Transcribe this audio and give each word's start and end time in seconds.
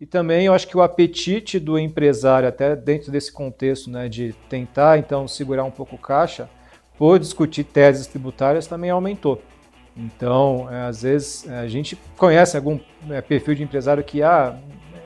E 0.00 0.06
também 0.06 0.46
eu 0.46 0.54
acho 0.54 0.66
que 0.66 0.76
o 0.76 0.80
apetite 0.80 1.60
do 1.60 1.78
empresário, 1.78 2.48
até 2.48 2.74
dentro 2.74 3.12
desse 3.12 3.30
contexto 3.30 3.90
né, 3.90 4.08
de 4.08 4.34
tentar 4.48 4.98
então 4.98 5.28
segurar 5.28 5.64
um 5.64 5.70
pouco 5.70 5.96
o 5.96 5.98
caixa, 5.98 6.48
por 6.96 7.18
discutir 7.18 7.64
teses 7.64 8.06
tributárias 8.06 8.66
também 8.66 8.88
aumentou. 8.88 9.42
Então, 9.94 10.68
é, 10.70 10.82
às 10.82 11.02
vezes, 11.02 11.46
a 11.50 11.66
gente 11.68 11.98
conhece 12.16 12.56
algum 12.56 12.78
é, 13.10 13.20
perfil 13.20 13.54
de 13.54 13.62
empresário 13.62 14.02
que 14.02 14.22
ah, 14.22 14.56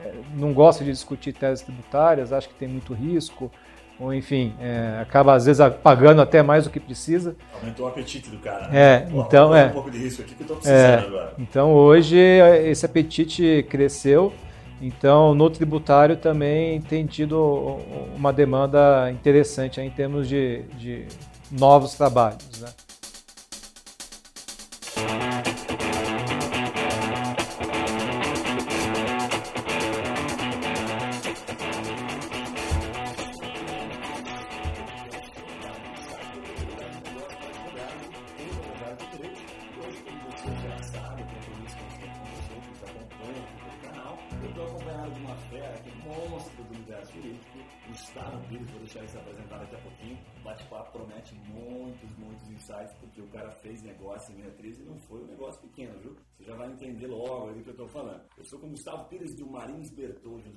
é, 0.03 0.13
não 0.35 0.53
gosta 0.53 0.83
de 0.83 0.91
discutir 0.91 1.33
teses 1.33 1.63
tributárias, 1.65 2.31
acha 2.31 2.47
que 2.47 2.53
tem 2.53 2.67
muito 2.67 2.93
risco, 2.93 3.51
ou 3.99 4.13
enfim, 4.13 4.53
é, 4.61 4.99
acaba 5.01 5.33
às 5.33 5.45
vezes 5.45 5.61
pagando 5.81 6.21
até 6.21 6.41
mais 6.41 6.65
do 6.65 6.69
que 6.69 6.79
precisa. 6.79 7.35
Aumentou 7.59 7.85
o 7.85 7.89
apetite 7.89 8.29
do 8.29 8.37
cara. 8.37 8.67
Né? 8.69 8.79
É, 8.79 8.99
Pô, 8.99 9.21
então 9.21 9.53
é. 9.53 9.65
Um 9.65 9.71
pouco 9.71 9.91
de 9.91 9.97
risco 9.97 10.21
aqui 10.21 10.35
que 10.35 10.43
eu 10.43 10.47
tô 10.47 10.55
precisando 10.55 10.79
é, 10.79 10.95
agora. 10.99 11.33
Então 11.37 11.73
hoje 11.73 12.17
esse 12.17 12.85
apetite 12.85 13.65
cresceu. 13.69 14.33
Então 14.85 15.33
no 15.33 15.49
tributário 15.49 16.15
também 16.15 16.79
tem 16.79 17.07
tido 17.07 17.79
uma 18.15 18.31
demanda 18.31 19.09
interessante 19.09 19.81
em 19.81 19.89
termos 19.89 20.29
de, 20.29 20.61
de 20.77 21.07
novos 21.51 21.95
trabalhos, 21.95 22.61
né? 22.61 22.67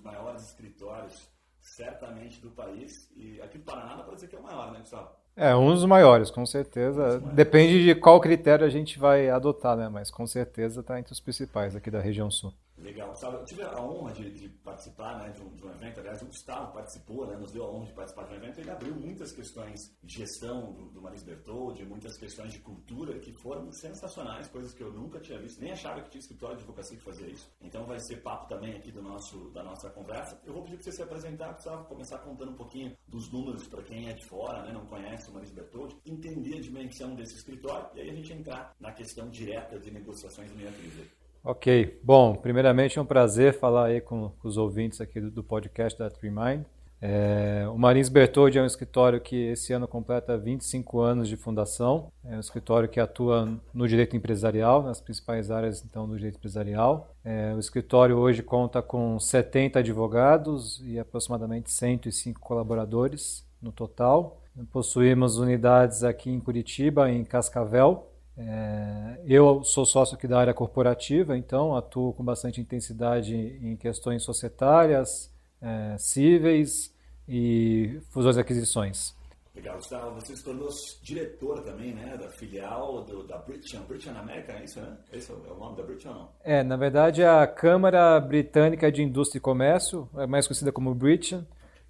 Maiores 0.09 0.43
escritórios, 0.43 1.29
certamente, 1.61 2.41
do 2.41 2.51
país. 2.51 3.11
E 3.17 3.41
aqui 3.41 3.59
no 3.59 3.65
Paraná 3.65 3.97
dá 3.97 4.03
para 4.03 4.15
dizer 4.15 4.29
que 4.29 4.37
é 4.37 4.39
o 4.39 4.43
maior, 4.43 4.73
né, 4.73 4.81
Gustavo? 4.81 5.11
É, 5.37 5.55
um 5.55 5.73
dos 5.73 5.85
maiores, 5.85 6.31
com 6.31 6.45
certeza. 6.45 7.01
Maiores. 7.01 7.29
Depende 7.35 7.85
de 7.85 7.95
qual 7.95 8.21
critério 8.21 8.67
a 8.67 8.71
gente 8.71 8.99
vai 8.99 9.31
adotar, 9.31 9.77
né? 9.77 9.89
Mas 9.89 10.11
com 10.11 10.27
certeza 10.27 10.81
está 10.81 10.99
entre 10.99 11.13
os 11.13 11.21
principais 11.21 11.77
aqui 11.77 11.91
da 11.91 12.01
região 12.01 12.31
sul. 12.31 12.53
Legal. 12.81 13.15
Sabe, 13.17 13.37
eu 13.37 13.45
tive 13.45 13.63
a 13.63 13.81
honra 13.81 14.13
de, 14.13 14.31
de 14.31 14.49
participar 14.49 15.19
né, 15.19 15.31
de, 15.31 15.43
um, 15.43 15.49
de, 15.55 15.65
um, 15.65 15.71
evento, 15.71 15.99
aliás, 15.99 16.23
o 16.23 16.27
Gustavo 16.27 16.73
participou, 16.73 17.27
né, 17.27 17.37
nos 17.37 17.53
deu 17.53 17.65
a 17.65 17.71
honra 17.71 17.87
de 17.87 17.93
participar 17.93 18.25
de 18.25 18.35
um 18.35 18.37
evento, 18.37 18.61
ele 18.61 18.71
abriu 18.71 18.95
muitas 18.95 19.33
questões 19.33 19.81
de 20.03 20.19
gestão 20.19 20.73
do, 20.73 20.89
do 20.91 21.03
Marins 21.03 21.25
Bertoldi, 21.25 21.85
muitas 21.85 22.17
questões 22.17 22.53
de 22.53 22.61
cultura 22.61 23.19
que 23.19 23.33
foram 23.33 23.71
sensacionais, 23.73 24.49
coisas 24.49 24.73
que 24.75 24.83
eu 24.83 24.93
nunca 24.93 25.19
tinha 25.21 25.41
visto, 25.41 25.61
nem 25.61 25.73
achava 25.73 26.01
que 26.03 26.11
tinha 26.11 26.21
escritório 26.21 26.57
de 26.57 26.63
advocacia 26.63 26.97
que 26.97 27.03
fazia 27.03 27.29
isso. 27.29 27.51
Então 27.61 27.85
vai 27.85 27.99
ser 27.99 28.23
papo 28.23 28.49
também 28.49 28.77
aqui 28.77 28.93
do 28.93 29.03
nosso, 29.03 29.51
da 29.51 29.65
nossa 29.65 29.91
conversa. 29.91 30.41
Eu 30.45 30.53
vou 30.53 30.63
pedir 30.63 30.77
para 30.77 30.85
você 30.85 30.93
se 30.93 31.03
apresentar, 31.03 31.53
Gustavo, 31.55 31.85
começar 31.87 32.19
contando 32.19 32.53
um 32.53 32.57
pouquinho 32.57 32.97
dos 33.09 33.31
números 33.33 33.67
para 33.67 33.83
quem 33.83 34.09
é 34.09 34.13
de 34.13 34.25
fora, 34.27 34.63
né, 34.63 34.73
não 34.73 34.87
conhece 34.87 35.29
o 35.31 35.35
Marins 35.35 35.53
Bertoldi, 35.53 35.97
entender 36.07 36.59
a 36.59 36.61
dimensão 36.61 37.15
desse 37.15 37.35
escritório 37.35 37.89
e 37.95 38.01
aí 38.01 38.11
a 38.11 38.15
gente 38.15 38.33
entrar 38.33 38.75
na 38.79 38.93
questão 38.93 39.29
direta 39.29 39.79
de 39.81 39.91
negociações 39.91 40.55
meia 40.55 40.71
crise. 40.73 41.11
Ok, 41.43 42.01
bom, 42.03 42.35
primeiramente 42.35 42.99
é 42.99 43.03
um 43.03 43.07
prazer 43.07 43.55
falar 43.59 43.87
aí 43.87 44.01
com, 44.01 44.31
com 44.39 44.49
os 44.49 44.57
ouvintes 44.57 45.01
aqui 45.01 45.21
do, 45.21 45.31
do 45.31 45.43
podcast 45.43 45.99
da 45.99 46.11
TreeMind. 46.11 46.65
É, 47.01 47.65
o 47.73 47.79
Marins 47.79 48.09
Bertoldi 48.09 48.59
é 48.59 48.63
um 48.63 48.67
escritório 48.67 49.21
que 49.21 49.37
esse 49.37 49.73
ano 49.73 49.87
completa 49.87 50.37
25 50.37 51.01
anos 51.01 51.29
de 51.29 51.37
fundação. 51.37 52.11
É 52.25 52.37
um 52.37 52.41
escritório 52.41 52.89
que 52.89 52.99
atua 52.99 53.49
no 53.73 53.87
direito 53.87 54.17
empresarial, 54.17 54.83
nas 54.83 55.01
principais 55.01 55.51
áreas 55.51 55.85
então 55.85 56.09
do 56.09 56.17
direito 56.17 56.39
empresarial. 56.39 57.15
É, 57.25 57.55
o 57.55 57.61
escritório 57.61 58.17
hoje 58.17 58.43
conta 58.43 58.83
com 58.83 59.19
70 59.19 59.79
advogados 59.79 60.83
e 60.85 60.99
aproximadamente 60.99 61.71
105 61.71 62.41
colaboradores 62.41 63.47
no 63.63 63.71
total. 63.71 64.43
Possuímos 64.73 65.39
unidades 65.39 66.03
aqui 66.03 66.31
em 66.31 66.41
Curitiba, 66.41 67.09
em 67.09 67.25
Cascavel, 67.25 68.11
é, 68.39 69.21
eu 69.27 69.65
sou 69.65 69.85
sócio 69.85 70.17
aqui 70.17 70.29
da 70.29 70.39
área 70.39 70.55
corporativa, 70.55 71.37
então 71.37 71.77
atuo 71.77 72.13
com 72.13 72.25
bastante 72.25 72.61
intensidade 72.61 73.35
em 73.35 73.77
questões 73.77 74.23
societárias, 74.23 75.33
é, 75.61 75.97
cíveis 75.99 76.95
e 77.29 78.01
fusões 78.11 78.37
e 78.37 78.41
aquisições. 78.41 79.19
Legal, 79.59 79.75
Gustavo. 79.75 80.15
Você 80.21 80.37
se 80.37 80.45
tornou 80.45 80.69
diretor 81.03 81.63
também, 81.65 81.93
né, 81.93 82.17
da 82.17 82.29
filial 82.29 83.03
do, 83.03 83.27
da 83.27 83.39
British, 83.39 83.77
British 83.81 84.07
America, 84.07 84.53
é 84.53 84.63
isso, 84.63 84.81
né? 84.81 84.97
Esse 85.13 85.33
é 85.33 85.35
o 85.35 85.59
nome 85.59 85.77
da 85.77 85.83
British 85.83 86.07
ou 86.07 86.15
não? 86.15 86.29
É, 86.45 86.63
na 86.63 86.77
verdade, 86.77 87.25
a 87.25 87.45
Câmara 87.45 88.21
Britânica 88.21 88.91
de 88.93 89.03
Indústria 89.03 89.39
e 89.39 89.43
Comércio, 89.43 90.09
é 90.17 90.29
mais 90.29 90.47
conhecida 90.47 90.71
como 90.71 90.95
British, 90.95 91.33
é, 91.33 91.43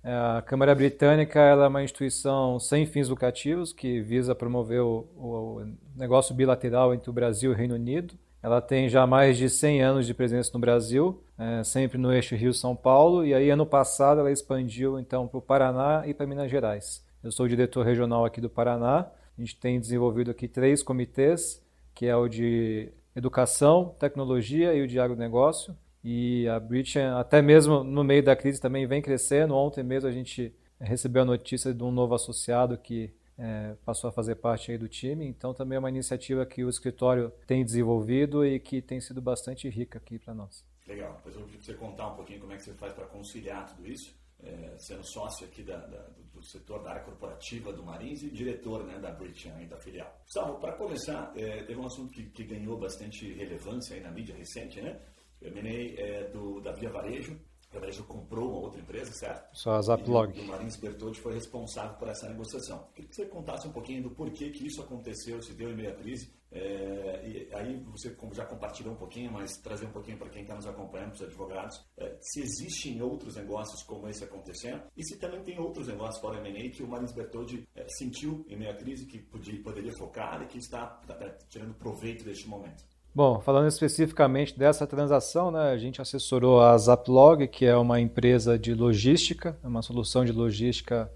a 0.03 0.43
Câmara 0.43 0.75
Britânica 0.75 1.41
é 1.41 1.67
uma 1.67 1.83
instituição 1.83 2.59
sem 2.59 2.87
fins 2.87 3.09
lucrativos 3.09 3.73
que 3.73 4.01
visa 4.01 4.35
promover 4.35 4.81
o, 4.81 5.07
o, 5.17 5.63
negócio 5.97 6.35
bilateral 6.35 6.95
entre 6.95 7.11
o 7.11 7.13
Brasil 7.13 7.51
e 7.51 7.55
o 7.55 7.57
Reino 7.57 7.75
Unido. 7.75 8.15
Ela 8.43 8.61
tem 8.61 8.89
já 8.89 9.07
mais 9.07 9.37
de 9.37 9.51
100 9.51 9.83
anos 9.83 10.07
de 10.07 10.15
presença 10.15 10.51
no 10.55 10.61
Brasil, 10.61 11.23
é, 11.37 11.65
sempre 11.65 11.99
no 11.99 12.13
eixo 12.13 12.37
Rio-São 12.37 12.77
Paulo, 12.77 13.27
e 13.27 13.35
aí 13.35 13.51
ano 13.51 13.67
passado 13.67 14.21
ela 14.21 14.31
expandiu 14.31 14.99
então 14.99 15.27
para 15.27 15.39
o 15.39 15.43
Paraná 15.43 16.05
e 16.07 16.15
para 16.15 16.27
Minas 16.27 16.51
Gerais. 16.51 17.05
Eu 17.23 17.33
sou 17.33 17.47
o 17.47 17.49
diretor 17.49 17.85
regional 17.85 18.25
aqui 18.25 18.41
do 18.41 18.49
Paraná. 18.49 19.11
A 19.37 19.41
gente 19.41 19.57
tem 19.57 19.81
desenvolvido 19.81 20.31
aqui 20.31 20.47
três 20.47 20.83
comitês, 20.85 21.61
que 21.93 22.07
é 22.07 22.15
o 22.15 22.29
de 22.29 22.93
educação, 23.15 23.97
tecnologia 23.99 24.73
e 24.73 24.83
o 24.83 24.87
de 24.87 25.01
agronegócio. 25.01 25.77
E 26.03 26.49
a 26.49 26.61
Bridge, 26.61 26.99
até 26.99 27.43
mesmo 27.43 27.83
no 27.83 28.05
meio 28.05 28.23
da 28.23 28.37
crise, 28.37 28.61
também 28.61 28.87
vem 28.87 29.03
crescendo. 29.03 29.55
Ontem 29.55 29.83
mesmo 29.83 30.09
a 30.09 30.13
gente 30.13 30.55
recebeu 30.81 31.23
a 31.23 31.25
notícia 31.25 31.75
de 31.75 31.83
um 31.83 31.91
novo 31.91 32.15
associado 32.15 32.79
que 32.79 33.13
é, 33.37 33.77
passou 33.85 34.09
a 34.09 34.13
fazer 34.13 34.37
parte 34.37 34.77
do 34.77 34.89
time. 34.89 35.27
Então 35.27 35.55
também 35.55 35.77
é 35.77 35.79
uma 35.79 35.89
iniciativa 35.89 36.45
que 36.45 36.65
o 36.65 36.69
escritório 36.69 37.33
tem 37.47 37.65
desenvolvido 37.65 38.45
e 38.45 38.59
que 38.59 38.83
tem 38.83 39.01
sido 39.01 39.21
bastante 39.21 39.69
rica 39.69 39.99
aqui 39.99 40.19
para 40.19 40.35
nós. 40.35 40.65
Legal. 40.87 41.15
Depois 41.17 41.35
eu 41.35 41.41
vou 41.43 41.51
você 41.61 41.75
contar 41.75 42.09
um 42.09 42.17
pouquinho 42.17 42.41
como 42.41 42.53
é 42.53 42.57
que 42.57 42.63
você 42.63 42.75
faz 42.75 42.93
para 42.95 43.07
conciliar 43.07 43.67
tudo 43.67 43.87
isso, 43.87 44.15
é, 44.43 44.75
sendo 44.79 45.05
sócio 45.05 45.47
aqui 45.47 45.63
da, 45.63 45.77
da, 45.77 46.07
do 46.33 46.43
setor 46.43 46.83
da 46.83 46.91
área 46.91 47.03
corporativa 47.03 47.73
do 47.73 47.83
Marins 47.83 48.23
e 48.23 48.31
diretor 48.31 48.85
né, 48.85 48.99
da 48.99 49.11
British 49.11 49.53
da 49.69 49.77
filial. 49.77 50.19
Salvo, 50.27 50.59
para 50.59 50.73
começar, 50.73 51.33
é, 51.37 51.63
teve 51.65 51.79
um 51.79 51.87
assunto 51.87 52.11
que, 52.13 52.25
que 52.31 52.45
ganhou 52.45 52.79
bastante 52.79 53.33
relevância 53.35 53.97
aí 53.97 54.03
na 54.03 54.11
mídia 54.11 54.35
recente, 54.35 54.81
né? 54.81 54.99
O 55.41 55.47
M&A 55.47 56.01
é 56.01 56.31
do, 56.31 56.61
da 56.61 56.73
Via 56.73 56.91
Varejo. 56.91 57.39
A 57.71 57.79
Varejo 57.79 58.05
comprou 58.05 58.49
uma 58.51 58.61
outra 58.61 58.81
empresa, 58.81 59.13
certo? 59.13 59.55
Só 59.55 59.73
a 59.73 59.83
Zaplog. 59.83 60.39
E 60.39 60.41
o 60.41 60.47
Marins 60.47 60.77
Bertoldi 60.77 61.21
foi 61.21 61.35
responsável 61.35 61.97
por 61.99 62.09
essa 62.09 62.29
negociação. 62.29 62.89
Queria 62.95 63.09
que 63.11 63.17
você 63.17 63.27
contasse 63.27 63.69
um 63.69 63.73
pouquinho 63.73 64.03
do 64.03 64.11
porquê 64.11 64.51
que 64.51 64.67
isso 64.67 64.81
aconteceu, 64.81 65.43
se 65.43 65.53
deu 65.53 65.71
em 65.71 65.77
meio 65.77 65.91
à 65.91 65.95
crise. 65.95 66.33
É, 66.51 67.29
e 67.29 67.55
aí 67.55 67.77
você 67.85 68.17
já 68.33 68.47
compartilhou 68.47 68.95
um 68.95 68.97
pouquinho, 68.97 69.31
mas 69.31 69.59
trazer 69.59 69.85
um 69.85 69.93
pouquinho 69.93 70.17
para 70.17 70.31
quem 70.31 70.43
está 70.43 70.55
nos 70.55 70.67
acompanhando, 70.67 71.11
para 71.11 71.17
os 71.17 71.23
advogados, 71.23 71.85
é, 71.99 72.17
se 72.23 72.41
existem 72.41 73.03
outros 73.03 73.37
negócios 73.37 73.83
como 73.83 74.09
esse 74.09 74.25
acontecendo 74.25 74.83
e 74.97 75.05
se 75.05 75.19
também 75.19 75.43
tem 75.43 75.59
outros 75.59 75.89
negócios 75.89 76.19
fora 76.21 76.39
M&A 76.39 76.71
que 76.71 76.83
o 76.83 76.89
Marins 76.89 77.13
Bertoldi 77.13 77.69
é, 77.75 77.87
sentiu 77.89 78.47
em 78.49 78.57
meio 78.57 78.71
à 78.71 78.75
crise 78.75 79.05
que 79.05 79.19
podia, 79.19 79.63
poderia 79.63 79.93
focar 79.93 80.43
e 80.43 80.47
que 80.47 80.57
está, 80.57 80.99
está, 81.03 81.15
está 81.15 81.47
tirando 81.49 81.75
proveito 81.75 82.25
deste 82.25 82.49
momento. 82.49 82.83
Bom, 83.15 83.41
falando 83.41 83.67
especificamente 83.67 84.57
dessa 84.57 84.87
transação, 84.87 85.51
né, 85.51 85.71
a 85.71 85.77
gente 85.77 86.01
assessorou 86.01 86.61
a 86.61 86.77
Zaplog, 86.79 87.49
que 87.49 87.67
é 87.67 87.77
uma 87.77 88.01
empresa 88.01 88.59
de 88.59 88.75
logística, 88.75 89.59
é 89.63 89.67
uma 89.67 89.83
solução 89.83 90.25
de 90.25 90.31
logística, 90.31 91.11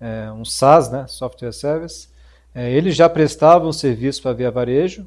é, 0.00 0.32
um 0.32 0.44
SaaS, 0.44 0.90
né, 0.90 1.06
Software 1.06 1.52
Service. 1.52 2.08
É, 2.54 2.70
eles 2.70 2.94
já 2.96 3.08
prestavam 3.08 3.72
serviço 3.72 4.22
para 4.22 4.32
Via 4.32 4.50
Varejo 4.50 5.06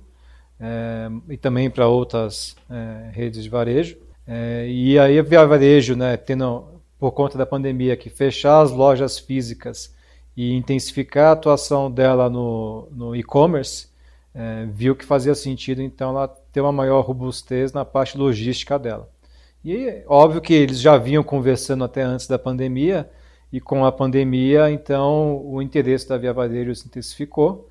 é, 0.59 1.09
e 1.29 1.37
também 1.37 1.69
para 1.69 1.87
outras 1.87 2.55
é, 2.69 3.09
redes 3.11 3.43
de 3.43 3.49
varejo. 3.49 3.97
É, 4.27 4.67
e 4.67 4.97
aí 4.97 5.19
a 5.19 5.23
Via 5.23 5.45
Varejo, 5.45 5.95
né, 5.95 6.17
tendo 6.17 6.65
por 6.99 7.11
conta 7.11 7.37
da 7.37 7.45
pandemia 7.45 7.97
que 7.97 8.09
fechar 8.09 8.61
as 8.61 8.71
lojas 8.71 9.19
físicas 9.19 9.93
e 10.35 10.53
intensificar 10.53 11.29
a 11.29 11.31
atuação 11.31 11.89
dela 11.91 12.29
no, 12.29 12.87
no 12.91 13.15
e-commerce, 13.15 13.87
é, 14.35 14.65
viu 14.65 14.95
que 14.95 15.05
fazia 15.05 15.33
sentido 15.33 15.81
então 15.81 16.09
ela 16.09 16.27
ter 16.27 16.59
uma 16.59 16.71
maior 16.71 17.01
robustez 17.01 17.71
na 17.71 17.85
parte 17.85 18.17
logística 18.17 18.77
dela. 18.77 19.09
E 19.63 20.03
óbvio 20.07 20.41
que 20.41 20.53
eles 20.53 20.79
já 20.79 20.97
vinham 20.97 21.23
conversando 21.23 21.83
até 21.83 22.03
antes 22.03 22.27
da 22.27 22.37
pandemia, 22.37 23.09
e 23.51 23.61
com 23.61 23.85
a 23.85 23.91
pandemia, 23.91 24.69
então, 24.69 25.41
o 25.45 25.61
interesse 25.61 26.07
da 26.09 26.17
Via 26.17 26.33
Varejo 26.33 26.75
se 26.75 26.85
intensificou, 26.85 27.69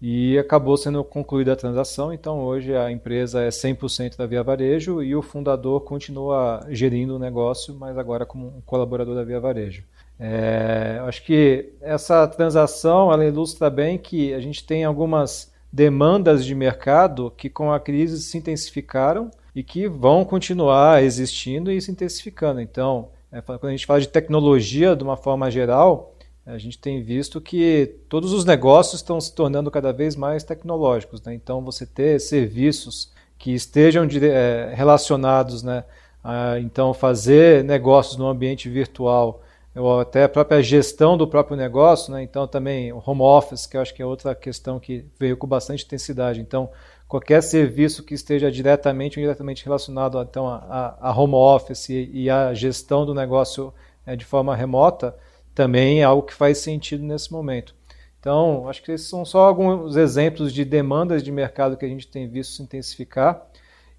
e 0.00 0.38
acabou 0.38 0.76
sendo 0.76 1.02
concluída 1.04 1.52
a 1.52 1.56
transação. 1.56 2.12
Então 2.12 2.40
hoje 2.40 2.74
a 2.74 2.90
empresa 2.90 3.42
é 3.42 3.48
100% 3.48 4.16
da 4.16 4.26
Via 4.26 4.42
Varejo 4.42 5.02
e 5.02 5.14
o 5.14 5.22
fundador 5.22 5.80
continua 5.82 6.66
gerindo 6.68 7.16
o 7.16 7.18
negócio, 7.18 7.74
mas 7.74 7.96
agora 7.96 8.26
como 8.26 8.48
um 8.48 8.60
colaborador 8.64 9.14
da 9.14 9.24
Via 9.24 9.40
Varejo. 9.40 9.84
É, 10.18 11.00
acho 11.06 11.22
que 11.24 11.72
essa 11.80 12.26
transação 12.26 13.12
ela 13.12 13.24
ilustra 13.24 13.68
bem 13.68 13.98
que 13.98 14.32
a 14.32 14.40
gente 14.40 14.64
tem 14.64 14.84
algumas 14.84 15.52
demandas 15.76 16.42
de 16.42 16.54
mercado 16.54 17.30
que 17.36 17.50
com 17.50 17.70
a 17.70 17.78
crise 17.78 18.22
se 18.22 18.38
intensificaram 18.38 19.30
e 19.54 19.62
que 19.62 19.86
vão 19.86 20.24
continuar 20.24 21.02
existindo 21.02 21.70
e 21.70 21.78
se 21.82 21.90
intensificando. 21.90 22.62
Então, 22.62 23.10
é, 23.30 23.42
quando 23.42 23.66
a 23.66 23.70
gente 23.72 23.84
fala 23.84 24.00
de 24.00 24.08
tecnologia 24.08 24.96
de 24.96 25.04
uma 25.04 25.18
forma 25.18 25.50
geral, 25.50 26.14
a 26.46 26.56
gente 26.56 26.78
tem 26.78 27.02
visto 27.02 27.42
que 27.42 27.94
todos 28.08 28.32
os 28.32 28.46
negócios 28.46 29.02
estão 29.02 29.20
se 29.20 29.34
tornando 29.34 29.70
cada 29.70 29.92
vez 29.92 30.16
mais 30.16 30.42
tecnológicos. 30.42 31.20
Né? 31.20 31.34
Então, 31.34 31.60
você 31.60 31.84
ter 31.84 32.18
serviços 32.20 33.12
que 33.38 33.52
estejam 33.52 34.08
é, 34.22 34.72
relacionados, 34.74 35.62
né, 35.62 35.84
a, 36.24 36.58
então 36.58 36.94
fazer 36.94 37.62
negócios 37.64 38.16
no 38.16 38.26
ambiente 38.26 38.70
virtual, 38.70 39.42
ou 39.76 40.00
até 40.00 40.24
a 40.24 40.28
própria 40.28 40.62
gestão 40.62 41.16
do 41.16 41.28
próprio 41.28 41.56
negócio, 41.56 42.12
né? 42.12 42.22
então 42.22 42.46
também 42.46 42.92
o 42.92 43.02
home 43.04 43.20
office, 43.20 43.66
que 43.66 43.76
eu 43.76 43.80
acho 43.82 43.94
que 43.94 44.00
é 44.00 44.06
outra 44.06 44.34
questão 44.34 44.80
que 44.80 45.04
veio 45.18 45.36
com 45.36 45.46
bastante 45.46 45.84
intensidade. 45.84 46.40
Então, 46.40 46.70
qualquer 47.06 47.42
serviço 47.42 48.02
que 48.02 48.14
esteja 48.14 48.50
diretamente 48.50 49.18
ou 49.18 49.22
indiretamente 49.22 49.64
relacionado 49.64 50.20
então, 50.22 50.48
a, 50.48 50.96
a 51.00 51.16
home 51.16 51.34
office 51.34 51.90
e 51.90 52.30
a 52.30 52.54
gestão 52.54 53.04
do 53.04 53.14
negócio 53.14 53.72
é, 54.06 54.16
de 54.16 54.24
forma 54.24 54.56
remota, 54.56 55.14
também 55.54 56.00
é 56.00 56.04
algo 56.04 56.22
que 56.22 56.34
faz 56.34 56.58
sentido 56.58 57.04
nesse 57.04 57.30
momento. 57.30 57.74
Então, 58.18 58.68
acho 58.68 58.82
que 58.82 58.92
esses 58.92 59.08
são 59.08 59.24
só 59.24 59.46
alguns 59.46 59.94
exemplos 59.96 60.52
de 60.52 60.64
demandas 60.64 61.22
de 61.22 61.30
mercado 61.30 61.76
que 61.76 61.84
a 61.84 61.88
gente 61.88 62.08
tem 62.08 62.26
visto 62.26 62.54
se 62.54 62.62
intensificar 62.62 63.46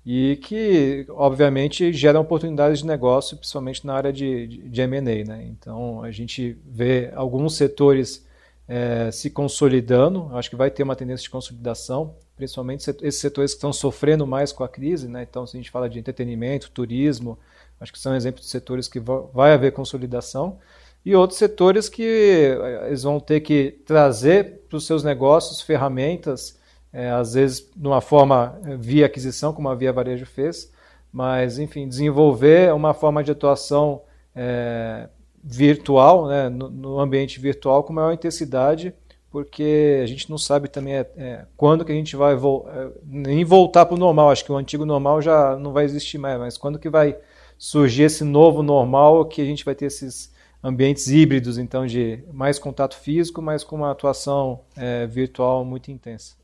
e 0.09 0.37
que, 0.37 1.05
obviamente, 1.09 1.91
geram 1.91 2.21
oportunidades 2.21 2.79
de 2.79 2.85
negócio, 2.85 3.35
principalmente 3.35 3.85
na 3.85 3.93
área 3.93 4.13
de, 4.13 4.47
de, 4.47 4.69
de 4.69 4.81
M&A. 4.81 5.01
Né? 5.01 5.45
Então, 5.49 6.01
a 6.01 6.09
gente 6.11 6.57
vê 6.65 7.11
alguns 7.13 7.57
setores 7.57 8.25
é, 8.69 9.11
se 9.11 9.29
consolidando, 9.29 10.29
acho 10.31 10.49
que 10.49 10.55
vai 10.55 10.71
ter 10.71 10.83
uma 10.83 10.95
tendência 10.95 11.23
de 11.23 11.29
consolidação, 11.29 12.15
principalmente 12.37 12.89
esses 13.01 13.19
setores 13.19 13.51
que 13.51 13.57
estão 13.57 13.73
sofrendo 13.73 14.25
mais 14.25 14.53
com 14.53 14.63
a 14.63 14.69
crise. 14.69 15.09
Né? 15.09 15.27
Então, 15.29 15.45
se 15.45 15.57
a 15.57 15.59
gente 15.59 15.69
fala 15.69 15.89
de 15.89 15.99
entretenimento, 15.99 16.71
turismo, 16.71 17.37
acho 17.77 17.91
que 17.91 17.99
são 17.99 18.15
exemplos 18.15 18.45
de 18.45 18.49
setores 18.49 18.87
que 18.87 19.01
vai 19.01 19.51
haver 19.51 19.73
consolidação 19.73 20.57
e 21.03 21.13
outros 21.17 21.37
setores 21.37 21.89
que 21.89 22.03
eh, 22.03 22.87
eles 22.87 23.03
vão 23.03 23.19
ter 23.19 23.41
que 23.41 23.81
trazer 23.85 24.61
para 24.69 24.77
os 24.77 24.85
seus 24.85 25.03
negócios 25.03 25.61
ferramentas, 25.61 26.56
é, 26.97 27.11
às 27.11 27.35
vezes 27.35 27.69
de 27.75 27.87
uma 27.87 28.01
forma 28.01 28.59
eh, 28.65 28.75
via 28.75 29.05
aquisição, 29.05 29.53
como 29.53 29.69
a 29.69 29.75
Via 29.75 29.93
Varejo 29.93 30.25
fez, 30.25 30.73
mas, 31.13 31.59
enfim, 31.59 31.87
desenvolver 31.87 32.73
uma 32.73 32.91
forma 32.91 33.23
de 33.23 33.29
atuação 33.29 34.01
é, 34.35 35.07
virtual, 35.43 36.27
né, 36.27 36.49
no, 36.49 36.71
no, 36.71 36.99
ambiente 36.99 37.39
virtual 37.39 37.83
com 37.83 37.93
maior 37.93 38.11
intensidade, 38.11 38.95
porque 39.29 39.99
a 40.01 40.07
gente 40.07 40.27
não 40.27 40.39
sabe 40.39 40.67
também 40.69 40.95
é, 40.95 41.07
é, 41.17 41.45
quando 41.55 41.85
que 41.85 41.91
a 41.91 41.95
gente 41.95 42.15
vai 42.15 42.35
vo 42.35 42.65
nem 43.05 43.45
voltar 43.45 43.85
para 43.85 43.93
o 43.93 43.99
normal. 43.99 44.31
Acho 44.31 44.43
que 44.43 44.51
o 44.51 44.57
antigo 44.57 44.83
normal 44.83 45.21
já 45.21 45.55
não 45.55 45.71
vai 45.71 45.85
existir 45.85 46.17
mais, 46.17 46.39
mas 46.39 46.57
quando 46.57 46.79
que 46.79 46.89
vai 46.89 47.15
surgir 47.59 48.03
esse 48.03 48.23
novo 48.23 48.63
normal 48.63 49.23
que 49.25 49.39
a 49.39 49.45
gente 49.45 49.63
vai 49.63 49.75
ter 49.75 49.85
esses 49.85 50.33
ambientes 50.63 51.07
híbridos, 51.07 51.59
então, 51.59 51.85
de 51.85 52.23
mais 52.33 52.57
contato 52.57 52.97
físico, 52.97 53.39
mas 53.39 53.63
com 53.63 53.75
uma 53.75 53.91
atuação 53.91 54.61
é, 54.75 55.05
virtual 55.05 55.63
muito 55.63 55.91
intensa. 55.91 56.35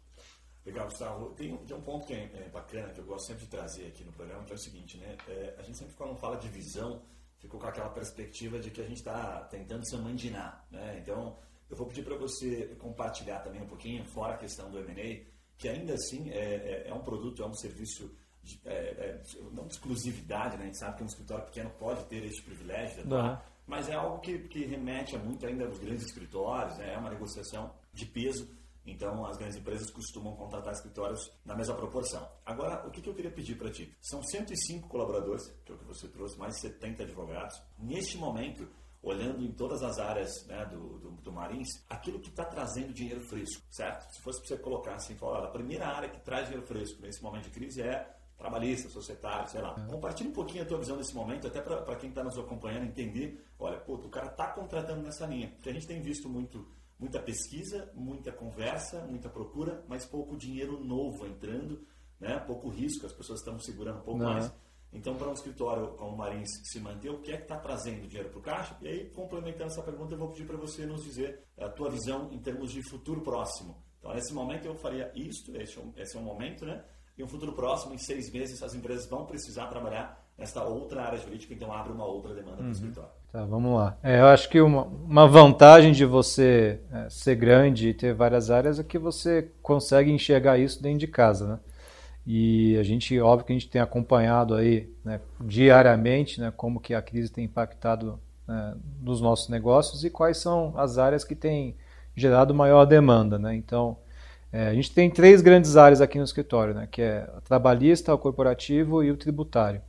Legal, 0.65 0.86
Gustavo. 0.86 1.31
Tem, 1.31 1.56
tem 1.57 1.75
um 1.75 1.81
ponto 1.81 2.07
que 2.07 2.13
é, 2.13 2.24
é, 2.33 2.50
bacana, 2.50 2.94
que 2.94 3.00
eu 3.00 3.06
gosto 3.06 3.27
sempre 3.27 3.44
de 3.44 3.50
trazer 3.50 3.88
aqui 3.88 4.04
no 4.04 4.13
programa, 4.13 4.44
que 4.45 4.54
é 4.54 4.56
o 4.56 4.60
seguinte, 4.60 4.98
né? 4.98 5.18
É, 5.27 5.56
a 5.57 5.62
gente 5.62 5.77
sempre, 5.77 5.94
quando 5.95 6.15
fala 6.15 6.38
de 6.38 6.48
visão, 6.48 7.01
ficou 7.38 7.60
com 7.60 7.68
aquela 7.68 7.89
perspectiva 7.89 8.60
de 8.60 8.71
que 8.71 8.80
a 8.80 8.86
gente 8.86 8.98
está 8.98 9.42
tentando 9.45 9.86
se 9.86 9.98
mandinar, 9.98 10.65
né? 10.71 10.98
Então, 11.01 11.38
eu 11.69 11.75
vou 11.75 11.88
pedir 11.88 12.04
para 12.04 12.15
você 12.15 12.75
compartilhar 12.80 13.39
também 13.39 13.62
um 13.62 13.68
pouquinho, 13.68 14.06
fora 14.06 14.36
a 14.36 14.38
questão 14.38 14.71
do 14.71 14.80
M&A, 14.80 15.30
que 15.57 15.68
ainda 15.68 15.94
assim 15.94 16.30
é, 16.30 16.86
é, 16.86 16.88
é 16.88 16.94
um 16.94 17.01
produto, 17.01 17.44
é 17.44 17.45
um 17.45 17.54
serviço 17.54 18.09
de, 18.42 18.59
é, 18.66 19.21
não 19.51 19.68
de 19.68 19.74
exclusividade, 19.74 20.56
né? 20.57 20.63
A 20.63 20.66
gente 20.68 20.77
sabe 20.77 20.98
que 20.98 21.04
um 21.04 21.07
escritório 21.07 21.45
pequeno 21.45 21.69
pode 21.71 22.06
ter 22.06 22.24
esse 22.24 22.42
privilégio 22.42 23.04
atuar, 23.04 23.45
mas 23.66 23.89
é 23.89 23.95
algo 23.95 24.19
que, 24.19 24.39
que 24.48 24.66
remete 24.66 25.16
a 25.16 25.19
muito 25.19 25.45
ainda 25.45 25.66
aos 25.66 25.77
grandes 25.80 26.06
escritórios, 26.06 26.77
né? 26.77 26.94
é 26.94 26.98
uma 26.98 27.09
negociação 27.09 27.74
de 27.94 28.06
peso, 28.06 28.50
então 28.85 29.25
as 29.25 29.38
grandes 29.38 29.57
empresas 29.57 29.89
costumam 29.89 30.35
contratar 30.35 30.74
escritórios 30.74 31.31
na 31.45 31.56
mesma 31.56 31.75
proporção. 31.75 32.27
Agora, 32.45 32.85
o 32.88 32.91
que, 32.91 33.01
que 33.01 33.09
eu 33.09 33.13
queria 33.13 33.31
pedir 33.31 33.57
para 33.57 33.71
ti? 33.71 33.95
São 34.01 34.21
105 34.21 34.88
colaboradores, 34.88 35.47
que 35.65 35.71
é 35.71 35.75
o 35.75 35.77
que 35.77 35.85
você 35.85 36.07
trouxe, 36.07 36.38
mais 36.38 36.59
70 36.59 37.03
advogados. 37.03 37.62
Neste 37.77 38.18
momento, 38.18 38.68
olhando 39.01 39.44
em 39.44 39.51
todas 39.51 39.83
as 39.83 40.00
áreas 40.00 40.45
né, 40.47 40.65
do, 40.65 40.97
do, 40.97 41.12
do, 41.12 41.31
Marins, 41.31 41.68
aquilo 41.89 42.19
que 42.19 42.30
está 42.30 42.45
trazendo 42.45 42.94
dinheiro 42.94 43.21
fresco, 43.21 43.62
certo? 43.69 44.09
Se 44.13 44.21
fosse 44.21 44.39
para 44.39 44.47
você 44.47 44.57
colocar 44.57 44.95
assim, 44.95 45.15
falar, 45.15 45.44
a 45.44 45.51
primeira 45.51 45.88
área 45.88 46.09
que 46.09 46.19
traz 46.21 46.45
dinheiro 46.45 46.65
fresco 46.65 47.01
nesse 47.01 47.21
momento 47.21 47.44
de 47.44 47.51
crise 47.51 47.81
é 47.81 48.15
trabalhista, 48.38 48.89
societário, 48.89 49.50
sei 49.50 49.62
lá. 49.62 49.75
É. 49.77 49.91
Compartilhe 49.91 50.30
um 50.30 50.33
pouquinho 50.33 50.63
a 50.63 50.65
tua 50.65 50.77
visão 50.77 50.97
desse 50.97 51.13
momento, 51.13 51.47
até 51.47 51.62
para 51.62 51.95
quem 51.95 52.09
está 52.09 52.24
nos 52.24 52.38
acompanhando 52.38 52.85
entender, 52.85 53.44
olha, 53.59 53.80
pô, 53.80 53.94
o 53.95 54.09
cara 54.09 54.27
está 54.27 54.47
contratando 54.47 55.01
nessa 55.01 55.25
linha. 55.25 55.50
Porque 55.50 55.69
a 55.69 55.74
gente 55.74 55.88
tem 55.88 56.01
visto 56.01 56.30
muito, 56.30 56.65
muita 57.04 57.20
pesquisa, 57.20 57.92
muita 57.94 58.32
conversa, 58.32 59.06
muita 59.06 59.28
procura, 59.28 59.84
mas 59.90 60.06
pouco 60.06 60.38
dinheiro 60.38 60.82
novo 60.82 61.28
entrando, 61.28 61.86
né? 62.18 62.40
pouco 62.40 62.70
risco, 62.70 63.06
as 63.06 63.12
pessoas 63.12 63.40
estão 63.40 63.60
segurando 63.60 64.00
um 64.00 64.04
pouco 64.04 64.20
Não. 64.22 64.34
mais. 64.34 64.54
Então, 64.94 65.16
para 65.16 65.28
um 65.28 65.34
escritório 65.34 65.98
como 65.98 66.14
o 66.14 66.18
Marins 66.18 66.48
se 66.64 66.80
manter, 66.80 67.10
o 67.10 67.20
que 67.20 67.34
é 67.34 67.36
que 67.36 67.44
está 67.44 67.58
trazendo 67.58 68.08
dinheiro 68.08 68.30
para 68.30 68.40
o 68.40 68.42
caixa? 68.42 68.78
E 68.82 68.88
aí, 68.88 69.10
complementando 69.10 69.72
essa 69.72 69.82
pergunta, 69.82 70.14
eu 70.14 70.18
vou 70.18 70.30
pedir 70.30 70.46
para 70.46 70.56
você 70.56 70.86
nos 70.86 71.04
dizer 71.04 71.44
a 71.58 71.68
tua 71.68 71.90
visão 71.90 72.32
em 72.32 72.40
termos 72.40 72.72
de 72.72 72.82
futuro 72.90 73.22
próximo. 73.22 73.84
Então, 74.00 74.14
nesse 74.14 74.34
momento 74.34 74.66
eu 74.66 74.76
faria 74.76 75.12
isto, 75.14 75.54
esse 75.58 75.78
é 75.78 75.82
um, 75.82 75.92
esse 75.98 76.16
é 76.16 76.20
um 76.20 76.24
momento, 76.24 76.66
né? 76.66 76.86
em 77.18 77.24
um 77.24 77.28
futuro 77.28 77.54
próximo, 77.54 77.94
em 77.94 77.98
seis 77.98 78.32
meses, 78.32 78.64
as 78.64 78.74
empresas 78.74 79.10
vão 79.10 79.26
precisar 79.26 79.68
trabalhar 79.68 80.23
nesta 80.38 80.63
outra 80.63 81.03
área 81.03 81.18
jurídica, 81.18 81.53
então 81.53 81.71
abre 81.71 81.94
uma 81.94 82.06
outra 82.06 82.33
demanda 82.33 82.57
uhum. 82.57 82.57
para 82.57 82.68
o 82.68 82.71
escritório. 82.71 83.09
Tá, 83.31 83.45
vamos 83.45 83.75
lá. 83.75 83.97
É, 84.03 84.19
eu 84.19 84.27
acho 84.27 84.47
que 84.47 84.62
uma, 84.62 84.83
uma 84.83 85.27
vantagem 85.27 85.91
de 85.91 86.06
você 86.06 86.80
é, 86.91 87.09
ser 87.09 87.35
grande 87.35 87.89
e 87.89 87.94
ter 87.94 88.13
várias 88.13 88.51
áreas 88.51 88.80
é 88.80 88.83
que 88.83 89.00
você 89.00 89.51
consegue 89.62 90.12
enxergar 90.12 90.59
isso 90.59 90.81
dentro 90.81 91.00
de 91.00 91.07
casa, 91.07 91.47
né? 91.47 91.59
E 92.25 92.77
a 92.77 92.83
gente, 92.83 93.19
óbvio 93.19 93.47
que 93.47 93.51
a 93.51 93.56
gente 93.56 93.69
tem 93.69 93.81
acompanhado 93.81 94.56
aí 94.56 94.89
né, 95.03 95.19
diariamente 95.41 96.39
né, 96.39 96.53
como 96.56 96.80
que 96.80 96.94
a 96.94 97.01
crise 97.01 97.30
tem 97.30 97.44
impactado 97.44 98.18
né, 98.47 98.75
nos 99.02 99.19
nossos 99.19 99.49
negócios 99.49 100.06
e 100.06 100.09
quais 100.09 100.37
são 100.37 100.73
as 100.78 100.97
áreas 100.97 101.25
que 101.25 101.35
têm 101.35 101.75
gerado 102.16 102.54
maior 102.54 102.85
demanda, 102.85 103.37
né? 103.37 103.56
Então, 103.56 103.97
é, 104.52 104.68
a 104.68 104.73
gente 104.73 104.92
tem 104.92 105.09
três 105.09 105.42
grandes 105.42 105.75
áreas 105.75 105.99
aqui 105.99 106.18
no 106.18 106.23
escritório, 106.23 106.73
né, 106.73 106.87
que 106.90 107.02
é 107.02 107.28
o 107.35 107.42
trabalhista, 107.42 108.13
o 108.13 108.18
corporativo 108.18 109.04
e 109.04 109.11
o 109.11 109.18
tributário. 109.18 109.81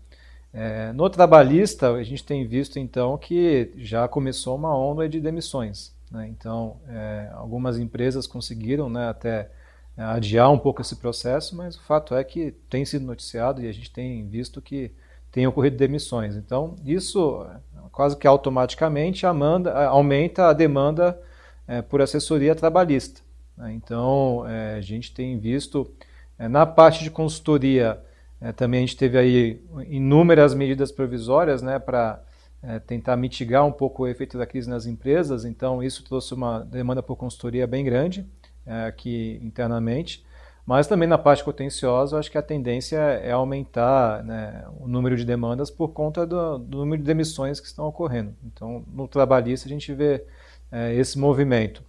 É, 0.57 0.93
no 0.93 1.11
trabalhista, 1.11 1.91
a 1.91 2.03
gente 2.05 2.25
tem 2.25 2.47
visto 2.47 2.79
então 2.79 3.19
que 3.19 3.73
já 3.77 4.07
começou 4.07 4.55
uma 4.55 4.77
onda 4.77 5.09
de 5.09 5.21
demissões. 5.21 5.93
Né? 6.11 6.29
Então, 6.29 6.77
é, 6.89 7.29
algumas 7.35 7.77
empresas 7.77 8.25
conseguiram 8.25 8.89
né, 8.89 9.09
até 9.09 9.51
é, 9.97 10.03
adiar 10.05 10.53
um 10.53 10.59
pouco 10.59 10.81
esse 10.81 10.95
processo, 10.95 11.57
mas 11.57 11.75
o 11.77 11.83
fato 11.83 12.15
é 12.15 12.23
que 12.23 12.53
tem 12.71 12.85
sido 12.85 13.05
noticiado 13.05 13.61
e 13.61 13.69
a 13.69 13.73
gente 13.73 13.91
tem 13.91 14.25
visto 14.29 14.63
que 14.63 14.93
tem 15.33 15.45
ocorrido 15.45 15.77
demissões. 15.77 16.37
Então, 16.37 16.77
isso 16.85 17.45
quase 17.91 18.17
que 18.17 18.27
automaticamente 18.27 19.27
amanda, 19.27 19.87
aumenta 19.89 20.47
a 20.47 20.53
demanda 20.53 21.21
é, 21.67 21.83
por 21.83 22.01
assessoria 22.01 22.55
trabalhista. 22.55 23.21
Né? 23.57 23.73
Então, 23.73 24.45
é, 24.49 24.75
a 24.77 24.81
gente 24.81 25.13
tem 25.13 25.37
visto, 25.37 25.91
é, 26.39 26.47
na 26.47 26.65
parte 26.65 27.03
de 27.03 27.11
consultoria, 27.11 28.01
é, 28.45 28.53
também 28.53 28.79
a 28.79 28.81
gente 28.83 28.99
teve 28.99 29.17
aí 29.17 29.63
inúmeras 29.89 30.53
medidas 30.53 30.93
provisórias 30.93 31.63
né, 31.63 31.79
para 31.79 32.23
é, 32.63 32.79
tentar 32.79 33.17
mitigar 33.17 33.65
um 33.65 33.73
pouco 33.73 34.03
o 34.03 34.07
efeito 34.07 34.37
da 34.37 34.45
crise 34.45 34.69
nas 34.69 34.85
empresas, 34.85 35.47
então 35.47 35.83
isso 35.83 36.05
trouxe 36.05 36.35
uma 36.35 36.61
demanda 36.61 37.03
por 37.03 37.17
consultoria 37.17 37.67
bem 37.67 37.83
grande 37.83 38.27
é, 38.67 38.85
aqui 38.85 39.41
internamente. 39.43 40.23
Mas 40.67 40.87
também 40.87 41.09
na 41.09 41.17
parte 41.17 41.43
contenciosa, 41.43 42.19
acho 42.19 42.31
que 42.31 42.37
a 42.37 42.43
tendência 42.43 42.97
é 42.97 43.33
aumentar 43.33 44.23
né, 44.23 44.67
o 44.79 44.87
número 44.87 45.17
de 45.17 45.25
demandas 45.25 45.71
por 45.71 45.89
conta 45.89 46.27
do, 46.27 46.59
do, 46.59 46.79
número 46.79 47.01
de 47.01 47.07
demissões 47.07 47.61
que 47.61 47.67
estão 47.67 47.87
ocorrendo. 47.87 48.35
Então, 48.45 48.85
no 48.93 49.09
trabalhista, 49.09 49.67
a 49.67 49.71
gente 49.71 49.93
vê 49.95 50.23
é, 50.71 50.95
esse 50.95 51.19
movimento. 51.19 51.83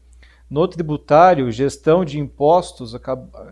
No 0.49 0.67
tributário, 0.67 1.51
gestão 1.51 2.05
de 2.05 2.19
impostos 2.19 2.95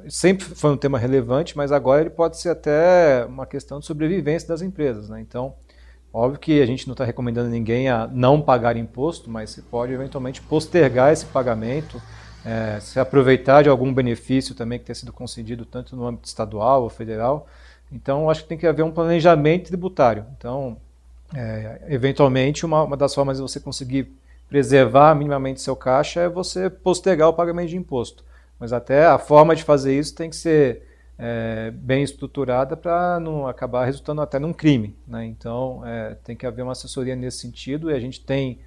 sempre 0.07 0.45
foi 0.45 0.71
um 0.71 0.77
tema 0.77 0.99
relevante, 0.99 1.57
mas 1.57 1.71
agora 1.71 2.01
ele 2.01 2.11
pode 2.11 2.37
ser 2.37 2.49
até 2.49 3.25
uma 3.25 3.47
questão 3.47 3.79
de 3.79 3.85
sobrevivência 3.85 4.47
das 4.47 4.61
empresas. 4.61 5.09
Né? 5.09 5.19
Então, 5.19 5.55
óbvio 6.13 6.39
que 6.39 6.61
a 6.61 6.65
gente 6.67 6.85
não 6.87 6.93
está 6.93 7.03
recomendando 7.03 7.49
ninguém 7.49 7.89
a 7.89 8.05
não 8.05 8.39
pagar 8.39 8.77
imposto, 8.77 9.29
mas 9.29 9.49
você 9.49 9.61
pode 9.63 9.91
eventualmente 9.91 10.39
postergar 10.41 11.11
esse 11.11 11.25
pagamento 11.25 11.99
é, 12.45 12.79
se 12.79 12.99
aproveitar 12.99 13.63
de 13.63 13.69
algum 13.69 13.91
benefício 13.93 14.53
também 14.53 14.77
que 14.77 14.85
tenha 14.85 14.95
sido 14.95 15.13
concedido 15.13 15.65
tanto 15.65 15.95
no 15.95 16.05
âmbito 16.05 16.27
estadual 16.27 16.83
ou 16.83 16.89
federal. 16.89 17.47
Então, 17.91 18.29
acho 18.29 18.43
que 18.43 18.49
tem 18.49 18.57
que 18.57 18.67
haver 18.67 18.83
um 18.83 18.91
planejamento 18.91 19.67
tributário. 19.67 20.25
Então, 20.37 20.77
é, 21.33 21.81
eventualmente, 21.87 22.65
uma, 22.65 22.83
uma 22.83 22.97
das 22.97 23.15
formas 23.15 23.37
de 23.37 23.41
você 23.41 23.59
conseguir 23.59 24.11
preservar 24.53 25.15
minimamente 25.15 25.61
seu 25.61 25.75
caixa 25.75 26.19
é 26.21 26.29
você 26.29 26.69
postergar 26.69 27.27
o 27.27 27.33
pagamento 27.33 27.69
de 27.69 27.75
imposto. 27.75 28.23
Mas 28.59 28.71
até 28.71 29.03
a 29.07 29.17
forma 29.17 29.55
de 29.55 29.63
fazer 29.63 29.97
isso 29.97 30.13
tem 30.13 30.29
que 30.29 30.35
ser 30.35 30.83
é, 31.17 31.71
bem 31.71 32.03
estruturada 32.03 32.77
para 32.77 33.19
não 33.19 33.47
acabar 33.47 33.85
resultando 33.85 34.21
até 34.21 34.37
num 34.37 34.53
crime. 34.53 34.95
Né? 35.07 35.25
Então, 35.25 35.81
é, 35.83 36.17
tem 36.23 36.35
que 36.35 36.45
haver 36.45 36.61
uma 36.61 36.73
assessoria 36.73 37.15
nesse 37.15 37.39
sentido 37.39 37.89
e 37.89 37.95
a 37.95 37.99
gente 37.99 38.23
tem 38.23 38.59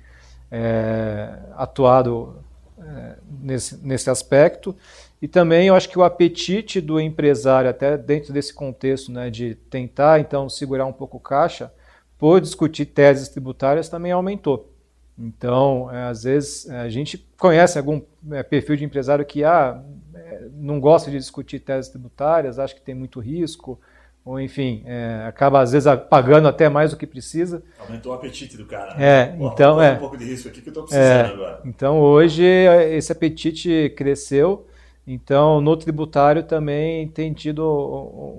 é, 0.50 1.38
atuado 1.54 2.34
é, 2.80 3.14
nesse, 3.40 3.76
nesse 3.86 4.10
aspecto. 4.10 4.74
E 5.22 5.28
também 5.28 5.68
eu 5.68 5.76
acho 5.76 5.88
que 5.88 5.96
o 6.00 6.02
apetite 6.02 6.80
do 6.80 6.98
empresário, 6.98 7.70
até 7.70 7.96
dentro 7.96 8.32
desse 8.32 8.52
contexto 8.52 9.12
né, 9.12 9.30
de 9.30 9.54
tentar 9.54 10.18
então 10.18 10.48
segurar 10.48 10.84
um 10.84 10.92
pouco 10.92 11.18
o 11.18 11.20
caixa, 11.20 11.72
por 12.18 12.40
discutir 12.40 12.86
teses 12.86 13.28
tributárias 13.28 13.88
também 13.88 14.10
aumentou. 14.10 14.72
Então, 15.18 15.90
é, 15.90 16.04
às 16.04 16.24
vezes, 16.24 16.68
é, 16.68 16.80
a 16.80 16.88
gente 16.88 17.26
conhece 17.38 17.78
algum 17.78 18.02
é, 18.32 18.42
perfil 18.42 18.76
de 18.76 18.84
empresário 18.84 19.24
que 19.24 19.42
ah, 19.44 19.82
é, 20.14 20.48
não 20.54 20.78
gosta 20.78 21.10
de 21.10 21.16
discutir 21.16 21.60
teses 21.60 21.90
tributárias, 21.90 22.58
acha 22.58 22.74
que 22.74 22.82
tem 22.82 22.94
muito 22.94 23.18
risco, 23.18 23.80
ou 24.26 24.40
enfim, 24.40 24.82
é, 24.84 25.24
acaba 25.26 25.60
às 25.60 25.72
vezes 25.72 25.88
pagando 26.10 26.48
até 26.48 26.68
mais 26.68 26.90
do 26.90 26.96
que 26.96 27.06
precisa. 27.06 27.62
Aumentou 27.78 28.12
o 28.12 28.14
apetite 28.14 28.56
do 28.56 28.66
cara. 28.66 29.00
É, 29.00 29.26
Pô, 29.26 29.46
então 29.46 29.80
é. 29.80 29.92
um 29.92 29.98
pouco 29.98 30.18
de 30.18 30.24
risco 30.24 30.48
aqui 30.48 30.60
que 30.60 30.68
eu 30.68 30.72
estou 30.72 30.84
precisando 30.84 31.32
agora. 31.32 31.60
Então 31.64 32.00
hoje 32.00 32.44
esse 32.44 33.12
apetite 33.12 33.94
cresceu. 33.96 34.66
Então 35.06 35.60
no 35.60 35.76
tributário 35.76 36.42
também 36.42 37.06
tem 37.06 37.32
tido 37.32 37.64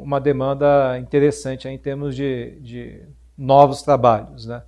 uma 0.04 0.20
demanda 0.20 1.00
interessante 1.00 1.70
em 1.70 1.78
termos 1.78 2.18
de, 2.18 2.60
de 2.60 3.02
novos 3.38 3.82
trabalhos, 3.82 4.46
né? 4.46 4.62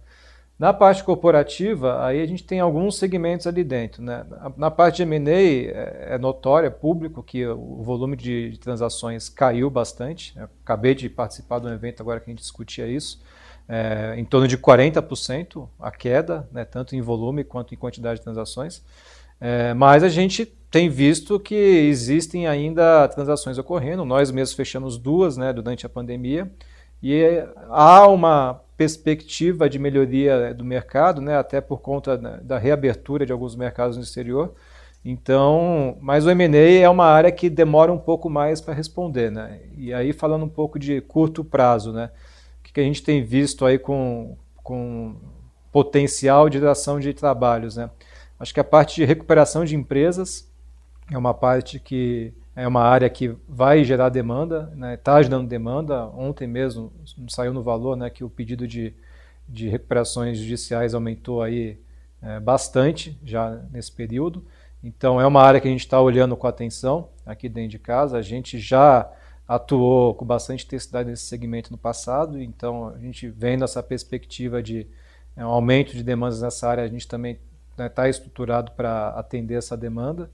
Na 0.60 0.74
parte 0.74 1.06
corporativa, 1.06 2.06
aí 2.06 2.22
a 2.22 2.25
gente 2.25 2.44
tem 2.44 2.60
alguns 2.60 2.98
segmentos 2.98 3.48
ali 3.48 3.63
dentro. 3.63 4.04
Né? 4.04 4.25
Na 4.58 4.70
parte 4.70 4.98
de 4.98 5.04
M&A, 5.04 5.32
é, 5.32 6.08
é 6.16 6.18
notório, 6.18 6.68
é 6.68 6.70
público 6.70 7.24
que 7.24 7.48
o 7.48 7.82
volume 7.82 8.18
de, 8.18 8.58
transações 8.60 9.30
caiu 9.30 9.70
bastante. 9.70 10.38
Eu 10.38 10.50
acabei 10.66 10.94
de 10.94 11.08
participar 11.08 11.60
de 11.60 11.68
um 11.68 11.74
evento 11.74 12.01
agora 12.01 12.20
que 12.20 12.30
a 12.30 12.34
gente 12.34 12.42
discutia 12.42 12.86
isso. 12.86 13.22
É, 13.70 14.16
em 14.18 14.25
torno 14.25 14.50
de 14.50 14.58
40% 14.58 15.70
a 15.80 15.92
queda, 15.92 16.46
né, 16.51 16.66
tanto 16.66 16.94
em 16.94 17.00
volume 17.00 17.46
quanto 17.46 17.74
em 17.74 17.78
quantidade 17.78 18.20
de 18.20 18.25
transações. 18.25 18.84
É, 19.39 19.74
mas 19.74 20.04
a 20.04 20.10
gente 20.10 20.46
tem 20.46 20.89
visto 20.89 21.39
que 21.39 21.56
existem 21.56 22.48
ainda 22.48 23.08
transações 23.08 23.58
ocorrendo. 23.58 24.04
Nós 24.04 24.30
mesmos 24.30 24.58
fechamos 24.58 24.98
duas 24.98 25.38
né, 25.38 25.54
durante 25.54 25.86
a 25.86 25.89
pandemia. 25.89 26.51
E 27.01 27.44
há 27.70 28.08
uma 28.08 28.62
perspectiva 28.75 29.70
de 29.70 29.77
melhoria 29.77 30.53
do 30.53 30.63
mercado, 30.63 31.22
né, 31.22 31.38
até 31.38 31.60
por 31.60 31.82
conta 31.82 32.18
da 32.18 32.58
reabertura 32.58 33.25
de 33.25 33.32
alguns 33.32 33.56
mercados 33.56 33.98
no 33.98 34.03
exterior. 34.03 34.53
Então, 35.03 35.98
mas 36.01 36.25
o 36.25 36.29
M&A 36.29 36.82
é 36.82 36.89
uma 36.89 37.06
área 37.06 37.32
que 37.32 37.50
demora 37.50 37.91
um 37.91 37.98
pouco 37.98 38.29
mais 38.29 38.60
para 38.60 38.74
responder, 38.74 39.32
né? 39.32 39.62
E 39.77 39.94
aí 39.94 40.12
falando 40.12 40.44
um 40.44 40.50
pouco 40.50 40.77
de 40.77 41.00
curto 41.01 41.44
prazo, 41.44 41.94
né? 41.94 42.12
O 42.60 42.63
que 42.63 42.79
a 42.79 42.84
gente 42.84 43.01
tem 43.01 43.24
visto 43.24 43.65
aí 43.65 43.79
com, 43.79 44.38
com 44.58 45.15
potencial 45.72 46.50
de 46.50 46.65
ação 46.65 47.00
de 47.00 47.13
trabalhos, 47.13 47.77
né? 47.77 47.89
Acho 48.39 48.53
que 48.53 48.60
a 48.60 48.63
parte 48.63 48.96
de 48.96 49.06
recuperação 49.06 49.65
de 49.65 49.75
empresas 49.75 50.50
é 51.12 51.18
uma 51.18 51.34
parte 51.34 51.79
que 51.79 52.34
é 52.60 52.68
uma 52.68 52.82
área 52.82 53.10
que 53.10 53.34
vai 53.48 53.86
gerar 53.86 54.10
demanda, 54.10 54.70
está 54.74 54.75
né, 54.75 54.98
tá 54.98 55.22
gerando 55.22 55.48
demanda. 55.48 56.08
Ontem 56.08 56.46
mesmo 56.46 56.92
saiu 57.30 57.54
no 57.54 57.63
valor 57.63 57.96
né, 57.96 58.10
que 58.10 58.22
o 58.22 58.30
pedido 58.30 58.68
de, 58.68 58.94
de 59.48 59.70
recuperações 59.70 60.38
judiciais 60.38 60.94
aumentou 60.94 61.42
aí 61.42 61.80
é, 62.22 62.38
bastante 62.38 63.18
já 63.24 63.62
nesse 63.72 63.89
período. 63.89 64.46
Então 64.84 65.22
é 65.22 65.25
uma 65.25 65.42
área 65.42 65.62
que 65.62 65.70
a 65.70 65.72
gente 65.72 65.86
está 65.86 66.01
olhando 66.01 66.36
com 66.36 66.48
atenção 66.48 67.08
aqui 67.25 67.48
dentro 67.48 67.72
de 67.72 67.80
casa. 67.80 68.18
A 68.18 68.22
gente 68.22 68.60
já 68.60 69.10
atuou 69.48 70.13
com 70.13 70.25
bastante 70.25 70.66
intensidade 70.66 71.10
nesse 71.10 71.24
segmento 71.24 71.72
no 71.72 71.78
passado, 71.78 72.42
então 72.42 72.89
a 72.89 73.00
gente 73.00 73.30
vendo 73.30 73.63
essa 73.63 73.82
perspectiva 73.82 74.62
de 74.62 74.86
é, 75.38 75.46
um 75.46 75.50
aumento 75.50 75.94
de 75.94 76.04
demandas 76.04 76.42
nessa 76.42 76.68
área, 76.68 76.84
a 76.84 76.88
gente 76.89 77.08
também 77.08 77.39
está 77.72 77.84
né, 77.84 77.89
tá 77.89 78.10
estruturado 78.10 78.74
para 78.74 79.12
atender 79.12 79.56
essa 79.56 79.78
demanda. 79.78 80.30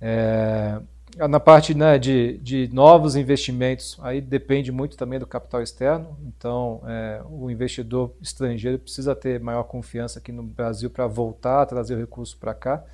É, 0.00 0.80
na 1.16 1.40
parte 1.40 1.74
né, 1.74 1.98
de, 1.98 2.38
de 2.38 2.68
novos 2.72 3.16
investimentos, 3.16 3.98
aí 4.02 4.20
depende 4.20 4.70
muito 4.70 4.96
também 4.96 5.18
do 5.18 5.26
capital 5.26 5.62
externo. 5.62 6.16
Então, 6.26 6.82
é, 6.86 7.20
o 7.28 7.50
investidor 7.50 8.12
estrangeiro 8.20 8.78
precisa 8.78 9.14
ter 9.14 9.40
maior 9.40 9.64
confiança 9.64 10.18
aqui 10.18 10.30
no 10.30 10.42
Brasil 10.42 10.90
para 10.90 11.06
voltar 11.06 11.62
a 11.62 11.66
trazer 11.66 11.94
o 11.94 11.98
recurso 11.98 12.36
para 12.38 12.54
cá. 12.54 12.84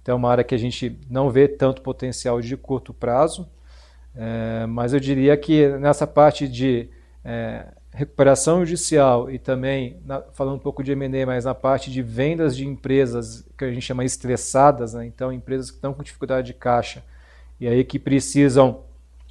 Então, 0.00 0.14
é 0.14 0.16
uma 0.16 0.30
área 0.30 0.44
que 0.44 0.54
a 0.54 0.58
gente 0.58 0.98
não 1.08 1.30
vê 1.30 1.48
tanto 1.48 1.82
potencial 1.82 2.40
de 2.40 2.56
curto 2.56 2.92
prazo. 2.92 3.48
É, 4.14 4.66
mas 4.66 4.92
eu 4.92 5.00
diria 5.00 5.36
que 5.36 5.66
nessa 5.78 6.06
parte 6.06 6.46
de 6.46 6.88
é, 7.24 7.66
recuperação 7.94 8.64
judicial 8.66 9.30
e 9.30 9.38
também, 9.38 9.96
na, 10.04 10.20
falando 10.32 10.56
um 10.56 10.60
pouco 10.60 10.82
de 10.82 10.92
M&A, 10.92 11.24
mas 11.24 11.44
na 11.44 11.54
parte 11.54 11.90
de 11.90 12.02
vendas 12.02 12.56
de 12.56 12.66
empresas 12.66 13.44
que 13.56 13.64
a 13.64 13.72
gente 13.72 13.82
chama 13.82 14.04
estressadas, 14.04 14.94
né? 14.94 15.06
então 15.06 15.32
empresas 15.32 15.70
que 15.70 15.76
estão 15.76 15.94
com 15.94 16.02
dificuldade 16.02 16.48
de 16.48 16.54
caixa, 16.54 17.04
e 17.60 17.68
aí 17.68 17.84
que 17.84 17.98
precisam 17.98 18.80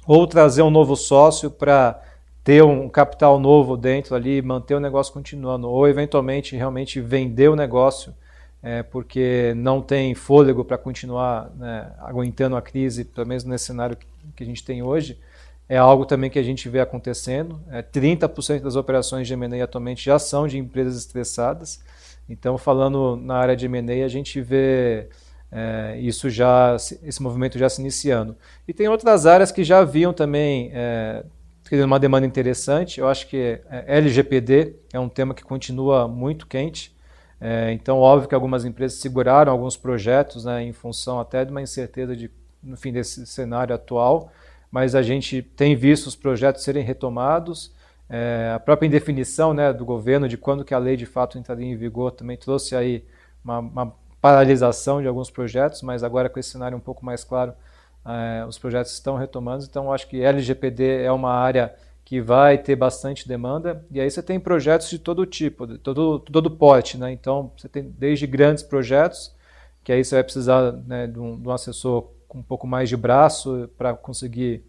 ou 0.06 0.26
trazer 0.26 0.62
um 0.62 0.70
novo 0.70 0.96
sócio 0.96 1.50
para 1.50 2.00
ter 2.42 2.62
um 2.62 2.88
capital 2.88 3.38
novo 3.40 3.76
dentro 3.76 4.14
ali, 4.14 4.42
manter 4.42 4.74
o 4.74 4.80
negócio 4.80 5.12
continuando, 5.12 5.68
ou 5.68 5.88
eventualmente 5.88 6.56
realmente 6.56 7.00
vender 7.00 7.48
o 7.48 7.56
negócio 7.56 8.14
é, 8.64 8.82
porque 8.82 9.52
não 9.54 9.82
tem 9.82 10.14
fôlego 10.14 10.64
para 10.64 10.78
continuar 10.78 11.50
né, 11.54 11.92
aguentando 11.98 12.56
a 12.56 12.62
crise, 12.62 13.04
pelo 13.04 13.26
menos 13.26 13.44
nesse 13.44 13.66
cenário 13.66 13.94
que 14.34 14.42
a 14.42 14.46
gente 14.46 14.64
tem 14.64 14.82
hoje, 14.82 15.18
é 15.68 15.76
algo 15.76 16.06
também 16.06 16.30
que 16.30 16.38
a 16.38 16.42
gente 16.42 16.66
vê 16.70 16.80
acontecendo. 16.80 17.60
É, 17.70 17.82
30% 17.82 18.62
das 18.62 18.74
operações 18.74 19.28
de 19.28 19.34
M&A 19.34 19.62
atualmente 19.62 20.02
já 20.02 20.18
são 20.18 20.48
de 20.48 20.56
empresas 20.56 20.96
estressadas. 20.96 21.82
Então, 22.26 22.56
falando 22.56 23.16
na 23.16 23.36
área 23.36 23.54
de 23.54 23.66
M&A, 23.66 24.02
a 24.02 24.08
gente 24.08 24.40
vê 24.40 25.08
é, 25.56 25.96
isso 26.00 26.28
já, 26.28 26.74
esse 26.74 27.22
movimento 27.22 27.56
já 27.56 27.68
se 27.68 27.80
iniciando. 27.80 28.36
E 28.66 28.72
tem 28.72 28.88
outras 28.88 29.24
áreas 29.24 29.52
que 29.52 29.62
já 29.62 29.78
haviam 29.78 30.12
também 30.12 30.72
é, 30.74 31.24
uma 31.84 32.00
demanda 32.00 32.26
interessante. 32.26 32.98
Eu 32.98 33.06
acho 33.06 33.28
que 33.28 33.60
é, 33.70 33.84
LGPD 33.86 34.74
é 34.92 34.98
um 34.98 35.08
tema 35.08 35.32
que 35.32 35.44
continua 35.44 36.08
muito 36.08 36.48
quente. 36.48 36.92
É, 37.40 37.72
então, 37.72 37.98
óbvio 37.98 38.28
que 38.28 38.34
algumas 38.34 38.64
empresas 38.64 38.98
seguraram 38.98 39.52
alguns 39.52 39.76
projetos 39.76 40.44
né, 40.44 40.60
em 40.64 40.72
função 40.72 41.20
até 41.20 41.44
de 41.44 41.52
uma 41.52 41.62
incerteza 41.62 42.16
de, 42.16 42.28
no 42.60 42.76
fim 42.76 42.92
desse 42.92 43.24
cenário 43.24 43.72
atual, 43.72 44.32
mas 44.72 44.96
a 44.96 45.02
gente 45.02 45.40
tem 45.40 45.76
visto 45.76 46.08
os 46.08 46.16
projetos 46.16 46.64
serem 46.64 46.82
retomados. 46.82 47.72
É, 48.10 48.52
a 48.52 48.58
própria 48.58 48.88
indefinição 48.88 49.54
né, 49.54 49.72
do 49.72 49.84
governo 49.84 50.28
de 50.28 50.36
quando 50.36 50.64
que 50.64 50.74
a 50.74 50.78
lei 50.78 50.96
de 50.96 51.06
fato 51.06 51.38
entraria 51.38 51.66
em 51.66 51.76
vigor 51.76 52.10
também 52.10 52.36
trouxe 52.36 52.74
aí 52.74 53.04
uma, 53.44 53.58
uma 53.58 53.94
paralisação 54.24 55.02
de 55.02 55.06
alguns 55.06 55.28
projetos, 55.28 55.82
mas 55.82 56.02
agora 56.02 56.30
com 56.30 56.40
esse 56.40 56.48
cenário 56.48 56.78
um 56.78 56.80
pouco 56.80 57.04
mais 57.04 57.22
claro, 57.22 57.52
eh, 58.06 58.42
os 58.48 58.56
projetos 58.56 58.90
estão 58.90 59.18
retomando. 59.18 59.66
Então, 59.68 59.92
acho 59.92 60.08
que 60.08 60.22
LGPD 60.22 61.02
é 61.02 61.12
uma 61.12 61.30
área 61.30 61.74
que 62.06 62.22
vai 62.22 62.56
ter 62.56 62.74
bastante 62.74 63.28
demanda. 63.28 63.84
E 63.90 64.00
aí 64.00 64.10
você 64.10 64.22
tem 64.22 64.40
projetos 64.40 64.88
de 64.88 64.98
todo 64.98 65.26
tipo, 65.26 65.66
de 65.66 65.76
todo, 65.76 66.20
todo 66.20 66.50
porte. 66.50 66.96
Né? 66.96 67.12
Então, 67.12 67.52
você 67.54 67.68
tem 67.68 67.82
desde 67.82 68.26
grandes 68.26 68.62
projetos, 68.64 69.30
que 69.84 69.92
aí 69.92 70.02
você 70.02 70.14
vai 70.14 70.24
precisar 70.24 70.72
né, 70.72 71.06
de, 71.06 71.20
um, 71.20 71.38
de, 71.38 71.46
um, 71.46 71.52
assessor 71.52 72.06
com 72.26 72.38
um 72.38 72.42
pouco 72.42 72.66
mais 72.66 72.88
de 72.88 72.96
braço 72.96 73.68
para 73.76 73.92
conseguir 73.92 74.64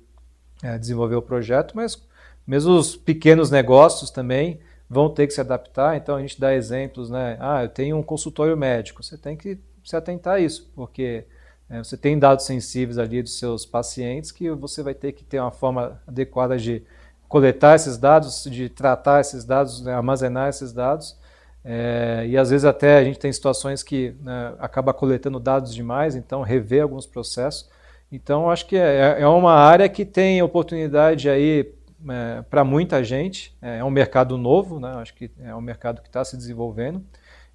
é, 0.62 0.78
desenvolver 0.78 1.16
o 1.16 1.22
projeto, 1.22 1.78
mas 1.78 2.06
mesmo 2.46 2.74
os 2.74 2.98
pequenos 2.98 3.50
negócios 3.50 4.12
também, 4.12 4.60
vão 4.90 5.10
ter 5.10 5.28
que 5.28 5.34
se 5.34 5.42
adaptar. 5.42 5.98
Então 5.98 6.16
a 6.16 6.22
gente 6.22 6.40
dá 6.40 6.54
exemplos, 6.54 7.10
né? 7.10 7.38
Ah, 7.40 7.64
eu 7.64 7.70
tenho 7.70 7.98
um 7.98 8.04
consultório 8.04 8.56
médico. 8.56 9.04
Você 9.04 9.18
tem 9.18 9.36
que 9.36 9.58
se 9.84 9.96
atentar 9.96 10.36
a 10.36 10.40
isso, 10.40 10.72
porque 10.76 11.26
é, 11.70 11.80
você 11.80 11.98
tem 11.98 12.18
dados 12.18 12.46
sensíveis 12.46 12.98
ali 12.98 13.22
dos 13.22 13.38
seus 13.38 13.66
pacientes 13.66 14.32
que 14.32 14.50
você 14.52 14.84
vai 14.84 14.94
ter 14.94 15.12
que 15.12 15.24
ter 15.24 15.40
uma 15.40 15.52
forma 15.52 16.02
adequada 16.08 16.58
de 16.58 16.84
coletar 17.28 17.76
esses 17.76 17.98
dados, 17.98 18.44
de 18.44 18.70
tratar 18.70 19.22
esses 19.22 19.44
dados, 19.44 19.82
né, 19.82 19.94
armazenar 19.94 20.50
esses 20.50 20.72
dados. 20.72 21.18
É, 21.64 22.24
e 22.28 22.38
às 22.38 22.52
vezes 22.52 22.64
até 22.64 22.98
a 22.98 23.04
gente 23.04 23.18
tem 23.18 23.34
situações 23.34 23.82
que 23.82 24.16
né, 24.22 24.54
acaba 24.60 24.94
coletando 24.94 25.40
dados 25.40 25.74
demais, 25.74 26.16
então 26.16 26.44
rever 26.44 26.84
alguns 26.84 27.08
processos. 27.08 27.68
Então 28.12 28.50
acho 28.50 28.68
que 28.68 28.78
é, 28.78 29.22
é 29.22 29.28
uma 29.28 29.54
área 29.54 29.90
que 29.90 30.06
tem 30.06 30.42
oportunidade 30.44 31.28
aí 31.28 31.74
é, 32.10 32.42
para 32.44 32.64
muita 32.64 33.04
gente. 33.04 33.56
É, 33.62 33.80
é, 33.80 33.84
um 33.84 33.90
mercado 33.90 34.38
novo, 34.38 34.80
né? 34.80 34.90
acho 34.96 35.14
que 35.14 35.32
é 35.40 35.56
um 35.56 35.62
mercado 35.62 36.02
que 36.02 36.08
está 36.08 36.24
se 36.24 36.38
desenvolvendo. 36.38 37.04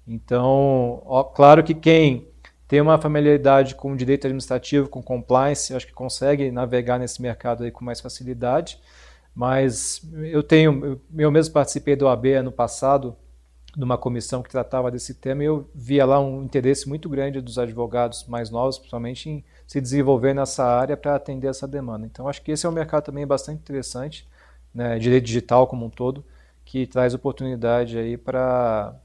Então, 0.07 1.01
ó, 1.05 1.23
claro 1.23 1.63
que 1.63 1.73
quem 1.73 2.27
tem 2.67 2.79
uma 2.81 2.97
familiaridade 2.97 3.75
com 3.75 3.95
direito 3.95 4.27
administrativo, 4.27 4.87
com 4.87 5.01
compliance, 5.01 5.73
acho 5.73 5.85
que 5.85 5.93
consegue 5.93 6.51
navegar 6.51 6.97
nesse 6.97 7.21
mercado 7.21 7.63
aí 7.63 7.71
com 7.71 7.83
mais 7.83 7.99
facilidade. 7.99 8.79
Mas 9.33 10.01
eu 10.13 10.43
tenho, 10.43 10.99
eu 11.17 11.31
mesmo 11.31 11.53
participei 11.53 11.95
do 11.95 12.07
AB 12.07 12.33
ano 12.33 12.51
passado, 12.51 13.15
numa 13.75 13.97
comissão 13.97 14.43
que 14.43 14.49
tratava 14.49 14.91
desse 14.91 15.13
tema, 15.13 15.43
e 15.43 15.45
eu 15.45 15.69
via 15.73 16.05
lá 16.05 16.19
um 16.19 16.43
interesse 16.43 16.87
muito 16.89 17.07
grande 17.07 17.39
dos 17.39 17.57
advogados 17.57 18.25
mais 18.27 18.49
novos, 18.49 18.77
principalmente 18.77 19.29
em 19.29 19.43
se 19.65 19.79
desenvolver 19.79 20.33
nessa 20.33 20.65
área 20.65 20.97
para 20.97 21.15
atender 21.15 21.47
essa 21.47 21.67
demanda. 21.67 22.05
Então, 22.05 22.27
acho 22.27 22.41
que 22.41 22.51
esse 22.51 22.65
é 22.65 22.69
um 22.69 22.73
mercado 22.73 23.05
também 23.05 23.25
bastante 23.25 23.59
interessante, 23.59 24.27
né, 24.73 24.97
direito 24.99 25.25
digital 25.25 25.67
como 25.67 25.85
um 25.85 25.89
todo, 25.89 26.23
que 26.65 26.87
traz 26.87 27.13
oportunidade 27.13 27.97
aí 27.97 28.17
para 28.17 28.95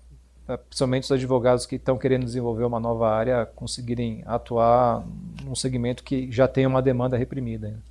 principalmente 0.68 1.04
os 1.04 1.12
advogados 1.12 1.66
que 1.66 1.75
estão 1.75 1.99
querendo 1.99 2.25
desenvolver 2.25 2.64
uma 2.64 2.78
nova 2.78 3.11
área 3.11 3.44
conseguirem 3.46 4.23
atuar 4.25 5.04
num 5.42 5.56
segmento 5.56 6.04
que 6.04 6.30
já 6.30 6.46
tem 6.46 6.66
uma 6.66 6.80
demanda 6.80 7.16
reprimida. 7.16 7.82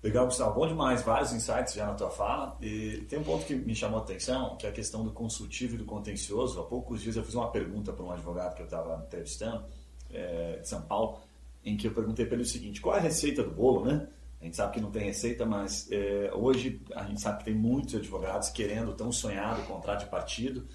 Legal, 0.00 0.26
Gustavo. 0.26 0.60
Bom 0.60 0.68
demais, 0.68 1.02
vários 1.02 1.32
insights 1.32 1.74
já 1.74 1.86
na 1.86 1.94
tua 1.94 2.08
fala. 2.08 2.56
E 2.62 3.04
tem 3.08 3.18
um 3.18 3.24
ponto 3.24 3.44
que 3.44 3.54
me 3.54 3.74
chamou 3.74 3.98
a 3.98 4.02
atenção, 4.02 4.56
que 4.56 4.64
é 4.64 4.70
a 4.70 4.72
questão 4.72 5.04
do 5.04 5.10
consultivo 5.10 5.74
e 5.74 5.78
do 5.78 5.84
contencioso. 5.84 6.60
Há 6.60 6.64
poucos 6.64 7.02
dias 7.02 7.16
eu 7.16 7.24
fiz 7.24 7.34
uma 7.34 7.50
pergunta 7.50 7.92
para 7.92 8.04
um 8.04 8.12
advogado 8.12 8.54
que 8.54 8.62
eu 8.62 8.66
estava 8.66 9.02
entrevistando, 9.04 9.64
é, 10.12 10.58
de 10.60 10.68
São 10.68 10.82
Paulo, 10.82 11.18
em 11.64 11.76
que 11.76 11.88
eu 11.88 11.90
perguntei 11.92 12.24
para 12.26 12.36
ele 12.36 12.44
o 12.44 12.46
seguinte, 12.46 12.80
qual 12.80 12.94
é 12.94 12.98
a 13.00 13.02
receita 13.02 13.42
do 13.42 13.50
bolo, 13.50 13.84
né? 13.84 14.06
A 14.40 14.44
gente 14.44 14.56
sabe 14.56 14.74
que 14.74 14.80
não 14.80 14.90
tem 14.90 15.04
receita, 15.04 15.44
mas 15.44 15.90
é, 15.90 16.30
hoje 16.32 16.80
a 16.94 17.04
gente 17.04 17.20
sabe 17.20 17.38
que 17.38 17.44
tem 17.44 17.54
muitos 17.54 17.94
advogados 17.94 18.50
querendo, 18.50 18.94
tão 18.94 19.10
sonhado, 19.10 19.62
contrato 19.62 20.04
de 20.04 20.10
partido, 20.10 20.66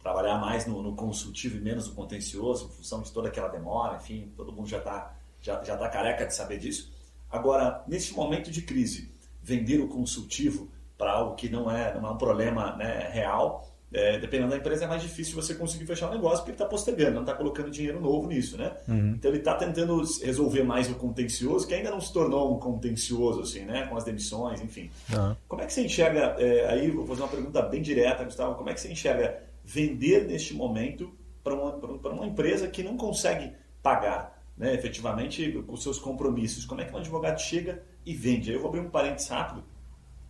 trabalhar 0.00 0.38
mais 0.38 0.66
no, 0.66 0.82
no, 0.82 0.96
consultivo 0.96 1.56
e 1.56 1.60
menos 1.60 1.88
no 1.88 1.94
contencioso, 1.94 2.66
em 2.66 2.76
função 2.76 3.00
de 3.00 3.12
toda 3.12 3.28
aquela 3.28 3.48
demora, 3.48 3.96
enfim, 3.96 4.32
todo 4.36 4.52
mundo 4.52 4.68
já 4.68 4.78
está 4.78 5.14
já, 5.40 5.62
já 5.62 5.76
tá 5.76 5.88
careca 5.88 6.26
de 6.26 6.34
saber 6.34 6.58
disso. 6.58 6.92
Agora, 7.30 7.82
nesse 7.86 8.14
momento 8.14 8.50
de 8.50 8.62
crise, 8.62 9.12
vender 9.42 9.80
o 9.80 9.88
consultivo 9.88 10.70
para 10.96 11.12
algo 11.12 11.34
que 11.34 11.48
não 11.48 11.70
é, 11.70 11.94
não 11.94 12.08
é 12.08 12.12
um 12.12 12.18
problema 12.18 12.76
né, 12.76 13.08
real, 13.12 13.71
é, 13.92 14.18
dependendo 14.18 14.50
da 14.50 14.56
empresa, 14.56 14.84
é 14.84 14.88
mais 14.88 15.02
difícil 15.02 15.34
você 15.34 15.54
conseguir 15.54 15.86
fechar 15.86 16.08
o 16.08 16.14
negócio 16.14 16.38
porque 16.38 16.50
ele 16.50 16.56
está 16.56 16.66
postergando, 16.66 17.12
não 17.12 17.22
está 17.22 17.34
colocando 17.34 17.70
dinheiro 17.70 18.00
novo 18.00 18.26
nisso, 18.26 18.56
né? 18.56 18.72
Uhum. 18.88 19.14
Então 19.16 19.30
ele 19.30 19.38
está 19.38 19.54
tentando 19.54 20.02
resolver 20.22 20.62
mais 20.62 20.90
o 20.90 20.94
contencioso, 20.94 21.66
que 21.66 21.74
ainda 21.74 21.90
não 21.90 22.00
se 22.00 22.12
tornou 22.12 22.54
um 22.54 22.58
contencioso, 22.58 23.42
assim, 23.42 23.64
né? 23.64 23.86
Com 23.86 23.96
as 23.96 24.04
demissões, 24.04 24.60
enfim. 24.60 24.90
Uhum. 25.12 25.36
Como 25.46 25.62
é 25.62 25.66
que 25.66 25.72
você 25.72 25.84
enxerga, 25.84 26.36
é, 26.38 26.66
aí 26.68 26.90
vou 26.90 27.06
fazer 27.06 27.22
uma 27.22 27.28
pergunta 27.28 27.62
bem 27.62 27.82
direta, 27.82 28.24
Gustavo, 28.24 28.54
como 28.54 28.70
é 28.70 28.74
que 28.74 28.80
você 28.80 28.90
enxerga 28.90 29.42
vender 29.64 30.26
neste 30.26 30.54
momento 30.54 31.12
para 31.44 31.54
uma, 31.54 31.74
uma 31.74 32.26
empresa 32.26 32.68
que 32.68 32.82
não 32.82 32.96
consegue 32.96 33.52
pagar 33.82 34.42
né, 34.56 34.74
efetivamente 34.74 35.62
os 35.68 35.82
seus 35.82 35.98
compromissos. 35.98 36.64
Como 36.64 36.80
é 36.80 36.84
que 36.84 36.94
um 36.94 36.98
advogado 36.98 37.38
chega 37.40 37.82
e 38.06 38.14
vende? 38.14 38.50
Aí 38.50 38.56
eu 38.56 38.60
vou 38.60 38.68
abrir 38.68 38.80
um 38.80 38.90
parênteses 38.90 39.28
rápido. 39.28 39.64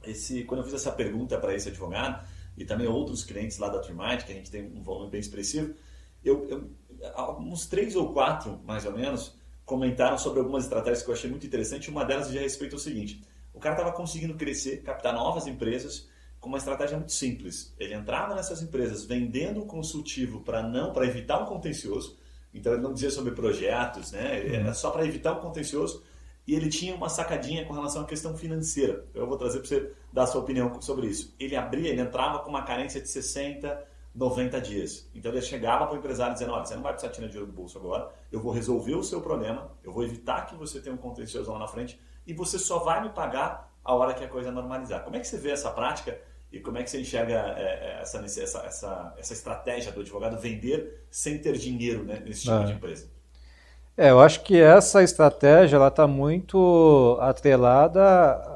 Esse, 0.04 0.42
quando 0.44 0.60
eu 0.60 0.64
fiz 0.64 0.74
essa 0.74 0.90
pergunta 0.90 1.38
para 1.38 1.54
esse 1.54 1.68
advogado 1.68 2.26
e 2.56 2.64
também 2.64 2.86
outros 2.86 3.24
clientes 3.24 3.58
lá 3.58 3.68
da 3.68 3.78
Trimite, 3.78 4.24
que 4.24 4.32
a 4.32 4.34
gente 4.34 4.50
tem 4.50 4.64
um 4.64 4.82
volume 4.82 5.10
bem 5.10 5.20
expressivo, 5.20 5.74
eu, 6.24 6.46
eu, 6.48 6.70
uns 7.38 7.66
três 7.66 7.96
ou 7.96 8.12
quatro, 8.12 8.60
mais 8.64 8.84
ou 8.84 8.92
menos, 8.92 9.34
comentaram 9.64 10.18
sobre 10.18 10.40
algumas 10.40 10.64
estratégias 10.64 11.02
que 11.02 11.10
eu 11.10 11.14
achei 11.14 11.30
muito 11.30 11.46
interessante. 11.46 11.90
Uma 11.90 12.04
delas 12.04 12.28
diz 12.28 12.36
a 12.36 12.42
respeito 12.42 12.74
ao 12.74 12.78
seguinte: 12.78 13.22
o 13.52 13.58
cara 13.58 13.74
estava 13.74 13.92
conseguindo 13.94 14.34
crescer, 14.34 14.82
captar 14.82 15.12
novas 15.14 15.46
empresas 15.46 16.08
com 16.38 16.48
uma 16.48 16.58
estratégia 16.58 16.96
muito 16.96 17.12
simples. 17.12 17.74
Ele 17.78 17.94
entrava 17.94 18.34
nessas 18.34 18.62
empresas 18.62 19.04
vendendo 19.04 19.62
um 19.62 19.66
consultivo 19.66 20.40
para 20.40 20.62
não 20.62 20.92
para 20.92 21.06
evitar 21.06 21.42
um 21.42 21.46
contencioso 21.46 22.22
então 22.54 22.72
ele 22.72 22.82
não 22.82 22.92
dizia 22.92 23.10
sobre 23.10 23.32
projetos, 23.32 24.12
né? 24.12 24.54
Era 24.54 24.68
uhum. 24.68 24.74
só 24.74 24.90
para 24.90 25.06
evitar 25.06 25.32
o 25.32 25.40
contencioso. 25.40 26.02
E 26.46 26.54
ele 26.54 26.68
tinha 26.68 26.94
uma 26.94 27.08
sacadinha 27.08 27.64
com 27.64 27.72
relação 27.72 28.02
à 28.02 28.04
questão 28.04 28.36
financeira. 28.36 29.04
Eu 29.14 29.26
vou 29.26 29.38
trazer 29.38 29.60
para 29.60 29.68
você 29.68 29.92
dar 30.12 30.24
a 30.24 30.26
sua 30.26 30.40
opinião 30.40 30.80
sobre 30.80 31.06
isso. 31.06 31.34
Ele 31.38 31.56
abria, 31.56 31.90
ele 31.90 32.00
entrava 32.00 32.40
com 32.40 32.50
uma 32.50 32.62
carência 32.62 33.00
de 33.00 33.08
60, 33.08 33.86
90 34.14 34.60
dias. 34.60 35.08
Então 35.14 35.32
ele 35.32 35.40
chegava 35.40 35.86
para 35.86 35.94
o 35.94 35.98
empresário 35.98 36.34
dizendo: 36.34 36.52
Olha, 36.52 36.64
você 36.64 36.74
não 36.74 36.82
vai 36.82 36.92
precisar 36.92 37.12
tirar 37.12 37.26
dinheiro 37.28 37.46
do 37.46 37.52
bolso 37.52 37.78
agora, 37.78 38.10
eu 38.30 38.40
vou 38.40 38.52
resolver 38.52 38.94
o 38.94 39.02
seu 39.02 39.20
problema, 39.20 39.70
eu 39.82 39.92
vou 39.92 40.04
evitar 40.04 40.46
que 40.46 40.54
você 40.54 40.80
tenha 40.80 40.94
um 40.94 40.98
contencioso 40.98 41.50
lá 41.50 41.58
na 41.58 41.66
frente 41.66 41.98
e 42.26 42.32
você 42.32 42.58
só 42.58 42.78
vai 42.78 43.02
me 43.02 43.10
pagar 43.10 43.72
a 43.84 43.94
hora 43.94 44.14
que 44.14 44.22
a 44.22 44.28
coisa 44.28 44.50
normalizar. 44.50 45.02
Como 45.02 45.16
é 45.16 45.20
que 45.20 45.26
você 45.26 45.38
vê 45.38 45.50
essa 45.50 45.70
prática? 45.70 46.18
E 46.52 46.60
como 46.60 46.76
é 46.76 46.82
que 46.82 46.90
você 46.90 47.00
enxerga 47.00 47.54
é, 47.56 47.62
é 47.62 47.98
essa, 48.02 48.18
essa, 48.18 48.58
essa, 48.58 49.14
essa 49.16 49.32
estratégia 49.32 49.90
do 49.90 50.02
advogado 50.02 50.38
vender 50.38 51.06
sem 51.10 51.38
ter 51.38 51.56
dinheiro 51.56 52.04
né, 52.04 52.22
nesse 52.24 52.42
tipo 52.42 52.54
é. 52.54 52.64
de 52.64 52.72
empresa? 52.72 53.10
É, 53.96 54.10
eu 54.10 54.20
acho 54.20 54.42
que 54.42 54.60
essa 54.60 55.02
estratégia 55.02 55.76
ela 55.76 55.88
está 55.88 56.06
muito 56.06 57.18
atrelada 57.20 58.02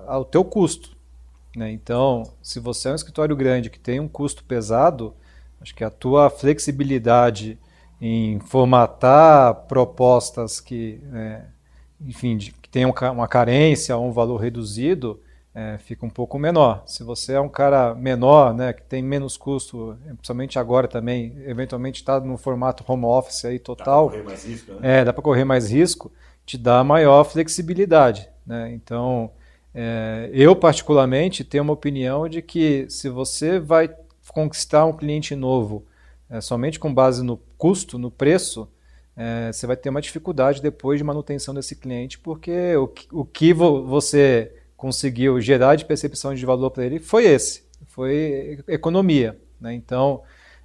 ao 0.06 0.24
teu 0.24 0.44
custo. 0.44 0.95
Né? 1.56 1.72
Então, 1.72 2.22
se 2.42 2.60
você 2.60 2.90
é 2.90 2.92
um 2.92 2.94
escritório 2.94 3.34
grande 3.34 3.70
que 3.70 3.80
tem 3.80 3.98
um 3.98 4.06
custo 4.06 4.44
pesado, 4.44 5.14
acho 5.58 5.74
que 5.74 5.82
a 5.82 5.88
tua 5.88 6.28
flexibilidade 6.28 7.58
em 7.98 8.38
formatar 8.40 9.54
propostas 9.66 10.60
que, 10.60 11.00
é, 11.14 11.40
enfim, 11.98 12.36
de, 12.36 12.52
que 12.52 12.68
tenham 12.68 12.92
uma 13.10 13.26
carência 13.26 13.96
ou 13.96 14.06
um 14.06 14.12
valor 14.12 14.36
reduzido, 14.36 15.18
é, 15.54 15.78
fica 15.78 16.04
um 16.04 16.10
pouco 16.10 16.38
menor. 16.38 16.82
Se 16.84 17.02
você 17.02 17.32
é 17.32 17.40
um 17.40 17.48
cara 17.48 17.94
menor, 17.94 18.52
né, 18.52 18.74
que 18.74 18.82
tem 18.82 19.02
menos 19.02 19.38
custo, 19.38 19.96
principalmente 20.04 20.58
agora 20.58 20.86
também, 20.86 21.42
eventualmente 21.46 22.02
está 22.02 22.20
no 22.20 22.36
formato 22.36 22.84
home 22.86 23.06
office 23.06 23.46
aí 23.46 23.58
total, 23.58 24.10
dá 24.10 24.12
correr 24.12 24.24
mais 24.24 24.44
risco, 24.44 24.72
né? 24.72 25.00
é, 25.00 25.04
dá 25.06 25.12
para 25.14 25.22
correr 25.22 25.44
mais 25.44 25.70
risco, 25.70 26.12
te 26.44 26.58
dá 26.58 26.84
maior 26.84 27.24
flexibilidade. 27.24 28.28
Né? 28.46 28.74
Então, 28.74 29.30
é, 29.78 30.30
eu 30.32 30.56
particularmente 30.56 31.44
tenho 31.44 31.62
uma 31.62 31.74
opinião 31.74 32.26
de 32.26 32.40
que 32.40 32.86
se 32.88 33.10
você 33.10 33.60
vai 33.60 33.94
conquistar 34.32 34.86
um 34.86 34.92
cliente 34.94 35.36
novo 35.36 35.84
é, 36.30 36.40
somente 36.40 36.80
com 36.80 36.92
base 36.92 37.22
no 37.22 37.36
custo, 37.58 37.98
no 37.98 38.10
preço, 38.10 38.66
é, 39.14 39.52
você 39.52 39.66
vai 39.66 39.76
ter 39.76 39.90
uma 39.90 40.00
dificuldade 40.00 40.62
depois 40.62 40.98
de 40.98 41.04
manutenção 41.04 41.52
desse 41.52 41.76
cliente, 41.76 42.18
porque 42.18 42.74
o, 42.76 42.90
o 43.12 43.24
que 43.26 43.52
vo, 43.52 43.84
você 43.84 44.50
conseguiu 44.78 45.38
gerar 45.42 45.76
de 45.76 45.84
percepção 45.84 46.34
de 46.34 46.46
valor 46.46 46.70
para 46.70 46.86
ele 46.86 46.98
foi 46.98 47.26
esse, 47.26 47.62
foi 47.84 48.58
economia. 48.68 49.38
Né? 49.60 49.74
Então, 49.74 50.22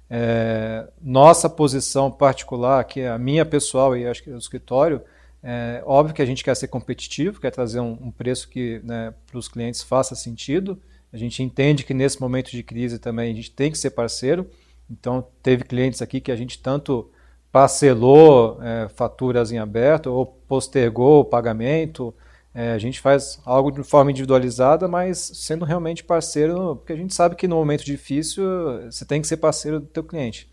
é, 0.08 0.88
nossa 1.02 1.50
posição 1.50 2.10
particular, 2.10 2.82
que 2.84 3.00
é 3.00 3.10
a 3.10 3.18
minha 3.18 3.44
pessoal 3.44 3.94
e 3.94 4.06
acho 4.06 4.22
que 4.22 4.30
do 4.30 4.38
escritório, 4.38 5.02
é 5.42 5.82
óbvio 5.84 6.14
que 6.14 6.22
a 6.22 6.26
gente 6.26 6.44
quer 6.44 6.54
ser 6.54 6.68
competitivo, 6.68 7.40
quer 7.40 7.50
trazer 7.50 7.80
um, 7.80 7.98
um 8.00 8.10
preço 8.10 8.48
que 8.48 8.80
né, 8.84 9.12
para 9.26 9.38
os 9.38 9.48
clientes 9.48 9.82
faça 9.82 10.14
sentido. 10.14 10.80
A 11.12 11.16
gente 11.16 11.42
entende 11.42 11.84
que 11.84 11.92
nesse 11.92 12.20
momento 12.20 12.50
de 12.50 12.62
crise 12.62 12.98
também 12.98 13.32
a 13.32 13.34
gente 13.34 13.50
tem 13.50 13.70
que 13.70 13.78
ser 13.78 13.90
parceiro. 13.90 14.48
Então, 14.90 15.26
teve 15.42 15.64
clientes 15.64 16.00
aqui 16.00 16.20
que 16.20 16.30
a 16.30 16.36
gente 16.36 16.58
tanto 16.60 17.10
parcelou 17.50 18.58
é, 18.62 18.88
faturas 18.88 19.52
em 19.52 19.58
aberto 19.58 20.06
ou 20.06 20.24
postergou 20.24 21.20
o 21.20 21.24
pagamento, 21.24 22.14
é, 22.54 22.72
a 22.72 22.78
gente 22.78 23.00
faz 23.00 23.40
algo 23.44 23.70
de 23.70 23.82
forma 23.82 24.10
individualizada, 24.10 24.86
mas 24.86 25.18
sendo 25.18 25.64
realmente 25.64 26.04
parceiro, 26.04 26.76
porque 26.76 26.92
a 26.92 26.96
gente 26.96 27.14
sabe 27.14 27.34
que 27.34 27.48
no 27.48 27.56
momento 27.56 27.84
difícil 27.84 28.44
você 28.90 29.04
tem 29.04 29.20
que 29.20 29.26
ser 29.26 29.38
parceiro 29.38 29.80
do 29.80 29.86
teu 29.86 30.04
cliente. 30.04 30.50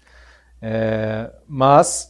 É, 0.62 1.32
mas 1.48 2.09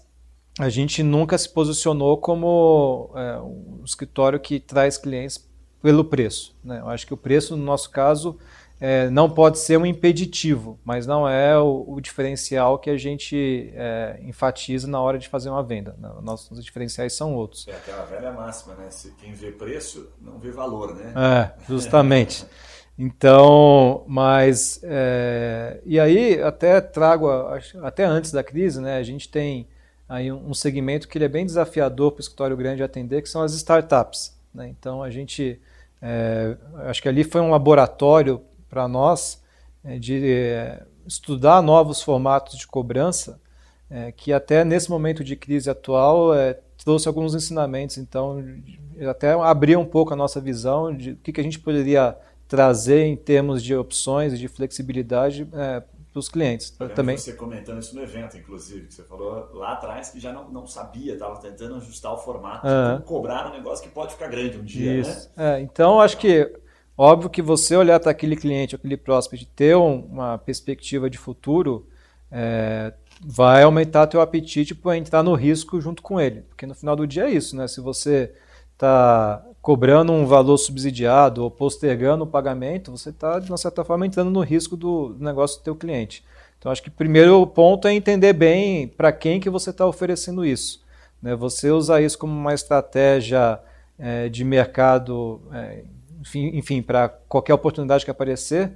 a 0.60 0.68
gente 0.68 1.02
nunca 1.02 1.38
se 1.38 1.48
posicionou 1.48 2.18
como 2.18 3.12
é, 3.16 3.40
um 3.40 3.82
escritório 3.86 4.38
que 4.38 4.60
traz 4.60 4.98
clientes 4.98 5.50
pelo 5.82 6.04
preço. 6.04 6.54
Né? 6.62 6.80
Eu 6.82 6.90
acho 6.90 7.08
que 7.08 7.14
o 7.14 7.18
preço, 7.18 7.56
no 7.56 7.64
nosso 7.64 7.90
caso, 7.90 8.38
é, 8.78 9.10
não 9.10 9.30
pode 9.30 9.58
ser 9.58 9.78
um 9.78 9.86
impeditivo, 9.86 10.78
mas 10.84 11.08
não 11.08 11.28
é 11.28 11.58
o, 11.58 11.86
o 11.88 12.02
diferencial 12.02 12.78
que 12.78 12.90
a 12.90 12.98
gente 12.98 13.72
é, 13.74 14.20
enfatiza 14.22 14.86
na 14.86 15.00
hora 15.00 15.18
de 15.18 15.30
fazer 15.30 15.50
uma 15.50 15.64
venda. 15.64 15.96
Nossos 16.22 16.62
diferenciais 16.62 17.14
são 17.14 17.34
outros. 17.34 17.66
É 17.66 17.72
aquela 17.72 18.04
velha 18.04 18.34
máxima, 18.34 18.76
né? 18.76 18.92
Se 18.92 19.12
quem 19.14 19.34
vê 19.34 19.52
preço 19.52 20.10
não 20.22 20.40
vê 20.40 20.52
valor, 20.52 20.94
né? 20.94 21.14
É, 21.16 21.64
justamente. 21.70 22.46
Então, 22.98 24.04
mas 24.08 24.82
é, 24.84 25.80
e 25.86 25.98
aí 25.98 26.42
até 26.42 26.82
trago 26.82 27.30
até 27.82 28.04
antes 28.04 28.30
da 28.30 28.44
crise, 28.44 28.82
né? 28.82 28.98
A 28.98 29.04
gente 29.04 29.30
tem 29.30 29.70
aí 30.10 30.32
um 30.32 30.56
segmento 30.56 31.08
que 31.08 31.20
ele 31.20 31.26
é 31.26 31.30
bem 31.30 31.46
desafiador 31.46 32.12
para 32.12 32.20
o 32.20 32.22
escritório 32.22 32.58
grande 32.58 32.82
atender, 32.82 33.22
que 33.22 33.30
são 33.30 33.44
as 33.44 33.54
startups. 33.54 34.36
Né? 34.52 34.68
Então 34.68 35.04
a 35.04 35.12
gente 35.12 35.62
é, 36.02 36.58
acho 36.86 37.02
que 37.02 37.08
ali 37.08 37.24
foi 37.24 37.40
um 37.40 37.52
laboratório 37.52 38.42
para 38.68 38.88
nós 38.88 39.42
é, 39.84 40.00
de 40.00 40.32
é, 40.32 40.84
estudar 41.06 41.62
novos 41.62 42.02
formatos 42.02 42.58
de 42.58 42.66
cobrança, 42.66 43.40
é, 43.90 44.12
que 44.12 44.34
até 44.34 44.64
nesse 44.64 44.90
momento 44.90 45.24
de 45.24 45.36
crise 45.36 45.70
atual 45.70 46.34
é, 46.34 46.58
trouxe 46.84 47.08
alguns 47.08 47.36
ensinamentos. 47.36 47.98
Então, 47.98 48.44
até 49.10 49.34
abriu 49.34 49.80
um 49.80 49.86
pouco 49.86 50.14
a 50.14 50.16
nossa 50.16 50.42
visão 50.42 50.96
de 50.96 51.12
o 51.12 51.16
que, 51.18 51.32
que 51.32 51.42
a 51.42 51.44
gente 51.44 51.60
poderia 51.60 52.16
trazer 52.48 53.06
em 53.06 53.16
termos 53.16 53.62
de 53.62 53.76
opções 53.76 54.34
e 54.34 54.38
de 54.38 54.48
flexibilidade 54.48 55.48
é, 56.14 56.20
os 56.20 56.30
clientes. 56.30 56.76
Eu 56.80 56.90
também 56.90 57.18
você 57.18 57.34
comentando 57.34 57.80
isso 57.80 57.96
no 57.96 58.02
evento, 58.02 58.38
inclusive, 58.38 58.88
que 58.88 58.94
você 58.94 59.04
falou 59.04 59.50
lá 59.54 59.74
atrás 59.74 60.10
que 60.10 60.20
já 60.20 60.34
não, 60.34 60.50
não 60.50 60.68
sabia, 60.68 61.14
estava 61.14 61.40
tentando 61.40 61.76
ajustar 61.76 62.14
o 62.14 62.18
formato, 62.18 62.68
uhum. 62.68 63.02
cobrar 63.02 63.48
um 63.50 63.54
negócio 63.54 63.88
que 63.88 63.94
pode 63.94 64.14
ficar 64.14 64.28
grande 64.28 64.58
um 64.58 64.64
dia, 64.64 65.00
isso. 65.00 65.32
né? 65.36 65.58
É, 65.58 65.62
então, 65.62 66.00
acho 66.00 66.18
que 66.18 66.52
óbvio 66.98 67.30
que 67.30 67.42
você 67.42 67.76
olhar 67.76 68.00
para 68.00 68.12
aquele 68.12 68.36
cliente, 68.36 68.76
aquele 68.76 68.98
prospect, 68.98 69.46
ter 69.56 69.76
uma 69.76 70.38
perspectiva 70.38 71.10
de 71.10 71.18
futuro, 71.18 71.88
é, 72.32 72.94
vai 73.22 73.64
aumentar 73.64 74.08
teu 74.08 74.22
apetite 74.22 74.74
para 74.74 74.98
entrar 74.98 75.24
no 75.24 75.34
risco 75.34 75.80
junto 75.80 76.02
com 76.02 76.20
ele, 76.20 76.42
porque 76.42 76.66
no 76.66 76.76
final 76.76 76.96
do 76.96 77.08
dia 77.08 77.26
é 77.26 77.32
isso, 77.32 77.56
né? 77.56 77.68
Se 77.68 77.82
você 77.82 78.34
está 78.74 79.44
cobrando 79.70 80.12
um 80.12 80.26
valor 80.26 80.58
subsidiado 80.58 81.44
ou 81.44 81.52
postergando 81.52 82.24
o 82.24 82.28
pagamento, 82.28 82.90
você 82.90 83.12
está, 83.12 83.38
de 83.38 83.52
uma 83.52 83.58
certa 83.58 83.84
forma, 83.84 84.04
entrando 84.04 84.32
no 84.32 84.42
risco 84.42 84.76
do 84.76 85.16
negócio 85.20 85.60
do 85.60 85.64
teu 85.64 85.76
cliente. 85.76 86.26
Então, 86.58 86.72
acho 86.72 86.82
que 86.82 86.90
o 86.90 86.92
primeiro 86.92 87.46
ponto 87.46 87.88
é 87.88 87.94
entender 87.94 88.34
bem 88.34 88.88
para 88.88 89.12
quem 89.12 89.40
que 89.40 89.48
você 89.48 89.70
está 89.70 89.86
oferecendo 89.86 90.44
isso. 90.44 90.84
Né? 91.22 91.36
Você 91.36 91.70
usar 91.70 92.02
isso 92.02 92.18
como 92.18 92.34
uma 92.34 92.52
estratégia 92.52 93.60
é, 94.00 94.28
de 94.28 94.44
mercado, 94.44 95.40
é, 95.54 95.84
enfim, 96.20 96.50
enfim 96.56 96.82
para 96.82 97.08
qualquer 97.08 97.54
oportunidade 97.54 98.04
que 98.04 98.10
aparecer, 98.10 98.72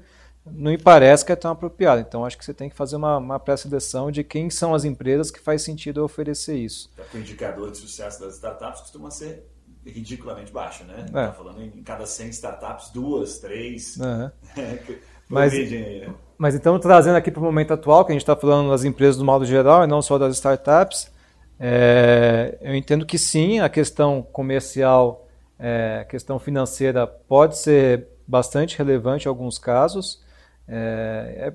não 0.46 0.70
me 0.70 0.78
parece 0.78 1.26
que 1.26 1.32
é 1.32 1.36
tão 1.36 1.50
apropriado. 1.50 2.02
Então, 2.02 2.24
acho 2.24 2.38
que 2.38 2.46
você 2.46 2.54
tem 2.54 2.70
que 2.70 2.76
fazer 2.76 2.98
uma, 2.98 3.18
uma 3.18 3.40
pré-seleção 3.40 4.12
de 4.12 4.24
quem 4.24 4.48
são 4.52 4.76
as 4.76 4.86
empresas 4.86 5.32
que 5.32 5.40
faz 5.40 5.64
sentido 5.64 6.04
oferecer 6.04 6.56
isso. 6.56 6.92
O 7.12 7.18
indicador 7.18 7.72
de 7.72 7.80
sucesso 7.80 8.20
das 8.22 8.36
startups 8.36 8.82
costuma 8.82 9.10
ser 9.10 9.52
ridiculamente 9.86 10.52
baixo, 10.52 10.84
né? 10.84 11.06
É. 11.10 11.28
Tá 11.28 11.34
falando 11.34 11.62
em 11.62 11.84
cada 11.84 12.06
100 12.06 12.30
startups, 12.30 12.90
duas, 12.92 13.40
três. 13.40 13.98
Uhum. 13.98 14.32
mas, 15.30 15.54
né? 15.54 16.14
mas 16.38 16.56
então, 16.56 16.80
trazendo 16.80 17.16
aqui 17.16 17.32
para 17.32 17.42
o 17.42 17.44
momento 17.44 17.74
atual, 17.74 18.06
que 18.06 18.12
a 18.12 18.16
gente 18.16 18.22
está 18.22 18.36
falando 18.36 18.70
das 18.70 18.84
empresas 18.84 19.18
do 19.18 19.26
modo 19.26 19.46
geral 19.46 19.84
e 19.84 19.88
não 19.88 20.02
só 20.02 20.18
das 20.18 20.36
startups, 20.36 21.12
é, 21.60 22.58
eu 22.62 22.76
entendo 22.76 23.06
que 23.06 23.18
sim, 23.18 23.60
a 23.60 23.70
questão 23.70 24.22
comercial, 24.22 25.28
é, 25.60 26.00
a 26.02 26.06
questão 26.06 26.40
financeira 26.40 27.06
pode 27.08 27.58
ser 27.58 28.08
bastante 28.28 28.78
relevante 28.78 29.26
em 29.26 29.30
alguns 29.30 29.58
casos. 29.58 30.22
É, 30.68 31.54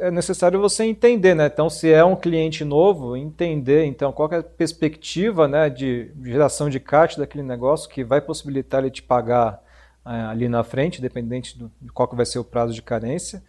é 0.00 0.08
é 0.08 0.10
necessário 0.10 0.60
você 0.60 0.84
entender, 0.84 1.34
né? 1.34 1.46
Então, 1.46 1.68
se 1.68 1.90
é 1.92 2.04
um 2.04 2.16
cliente 2.16 2.64
novo, 2.64 3.16
entender 3.16 3.84
então 3.84 4.12
qual 4.12 4.30
é 4.32 4.38
a 4.38 4.42
perspectiva, 4.42 5.46
né, 5.46 5.68
de 5.68 6.10
geração 6.22 6.70
de 6.70 6.80
caixa 6.80 7.18
daquele 7.18 7.44
negócio 7.44 7.88
que 7.88 8.02
vai 8.02 8.20
possibilitar 8.20 8.80
ele 8.80 8.90
te 8.90 9.02
pagar 9.02 9.62
é, 10.06 10.10
ali 10.10 10.48
na 10.48 10.64
frente, 10.64 11.02
dependente 11.02 11.58
do, 11.58 11.70
de 11.80 11.90
qual 11.92 12.08
que 12.08 12.16
vai 12.16 12.24
ser 12.24 12.38
o 12.38 12.44
prazo 12.44 12.72
de 12.72 12.82
carência. 12.82 13.42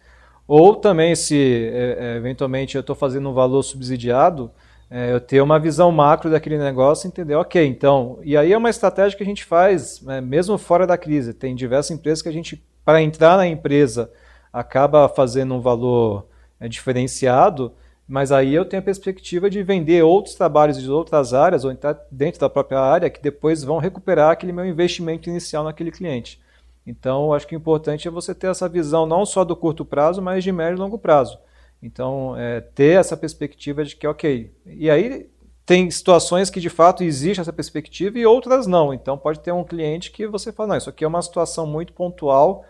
Ou 0.46 0.74
também, 0.76 1.14
se 1.14 1.70
é, 1.72 2.16
eventualmente 2.16 2.76
eu 2.76 2.80
estou 2.80 2.96
fazendo 2.96 3.30
um 3.30 3.32
valor 3.32 3.62
subsidiado, 3.62 4.50
é, 4.90 5.12
eu 5.12 5.20
ter 5.20 5.40
uma 5.40 5.58
visão 5.58 5.92
macro 5.92 6.28
daquele 6.28 6.58
negócio 6.58 7.06
e 7.06 7.08
entender, 7.08 7.36
ok, 7.36 7.64
então, 7.64 8.18
e 8.24 8.36
aí 8.36 8.52
é 8.52 8.58
uma 8.58 8.68
estratégia 8.68 9.16
que 9.16 9.22
a 9.22 9.26
gente 9.26 9.44
faz, 9.44 10.00
né, 10.02 10.20
mesmo 10.20 10.58
fora 10.58 10.86
da 10.86 10.98
crise. 10.98 11.32
Tem 11.32 11.54
diversas 11.54 11.92
empresas 11.92 12.20
que 12.20 12.28
a 12.28 12.32
gente, 12.32 12.62
para 12.84 13.00
entrar 13.00 13.36
na 13.36 13.46
empresa, 13.46 14.10
acaba 14.52 15.08
fazendo 15.08 15.54
um 15.54 15.60
valor 15.60 16.26
é, 16.58 16.68
diferenciado, 16.68 17.72
mas 18.06 18.32
aí 18.32 18.52
eu 18.52 18.64
tenho 18.64 18.80
a 18.80 18.84
perspectiva 18.84 19.48
de 19.48 19.62
vender 19.62 20.02
outros 20.02 20.34
trabalhos 20.34 20.80
de 20.80 20.90
outras 20.90 21.32
áreas, 21.32 21.64
ou 21.64 21.70
entrar 21.70 21.96
dentro 22.10 22.40
da 22.40 22.50
própria 22.50 22.80
área, 22.80 23.08
que 23.08 23.22
depois 23.22 23.62
vão 23.62 23.78
recuperar 23.78 24.30
aquele 24.30 24.52
meu 24.52 24.66
investimento 24.66 25.30
inicial 25.30 25.62
naquele 25.62 25.92
cliente. 25.92 26.40
Então, 26.84 27.32
acho 27.32 27.46
que 27.46 27.54
o 27.54 27.58
importante 27.58 28.08
é 28.08 28.10
você 28.10 28.34
ter 28.34 28.48
essa 28.48 28.68
visão 28.68 29.06
não 29.06 29.24
só 29.24 29.44
do 29.44 29.54
curto 29.54 29.84
prazo, 29.84 30.20
mas 30.20 30.42
de 30.42 30.50
médio 30.50 30.76
e 30.76 30.80
longo 30.80 30.98
prazo. 30.98 31.38
Então, 31.82 32.36
é, 32.36 32.60
ter 32.60 32.98
essa 32.98 33.16
perspectiva 33.16 33.84
de 33.84 33.94
que, 33.94 34.06
ok, 34.06 34.52
e 34.66 34.90
aí 34.90 35.30
tem 35.64 35.88
situações 35.88 36.50
que 36.50 36.58
de 36.58 36.68
fato 36.68 37.04
existe 37.04 37.40
essa 37.40 37.52
perspectiva 37.52 38.18
e 38.18 38.26
outras 38.26 38.66
não. 38.66 38.92
Então, 38.92 39.16
pode 39.16 39.38
ter 39.38 39.52
um 39.52 39.62
cliente 39.62 40.10
que 40.10 40.26
você 40.26 40.50
fala, 40.50 40.70
não, 40.70 40.76
isso 40.76 40.90
aqui 40.90 41.04
é 41.04 41.08
uma 41.08 41.22
situação 41.22 41.64
muito 41.64 41.92
pontual, 41.92 42.64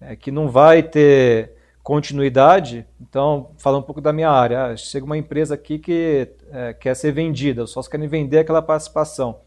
é, 0.00 0.16
que 0.16 0.30
não 0.30 0.48
vai 0.48 0.82
ter 0.82 1.52
continuidade. 1.82 2.86
Então, 3.00 3.50
falando 3.58 3.82
um 3.82 3.86
pouco 3.86 4.00
da 4.00 4.12
minha 4.12 4.30
área, 4.30 4.66
ah, 4.66 4.76
chega 4.76 5.06
uma 5.06 5.16
empresa 5.16 5.54
aqui 5.54 5.78
que 5.78 6.28
é, 6.50 6.72
quer 6.72 6.94
ser 6.94 7.12
vendida, 7.12 7.64
os 7.64 7.70
sócios 7.70 7.90
querem 7.90 8.08
vender 8.08 8.38
aquela 8.38 8.60
participação. 8.60 9.40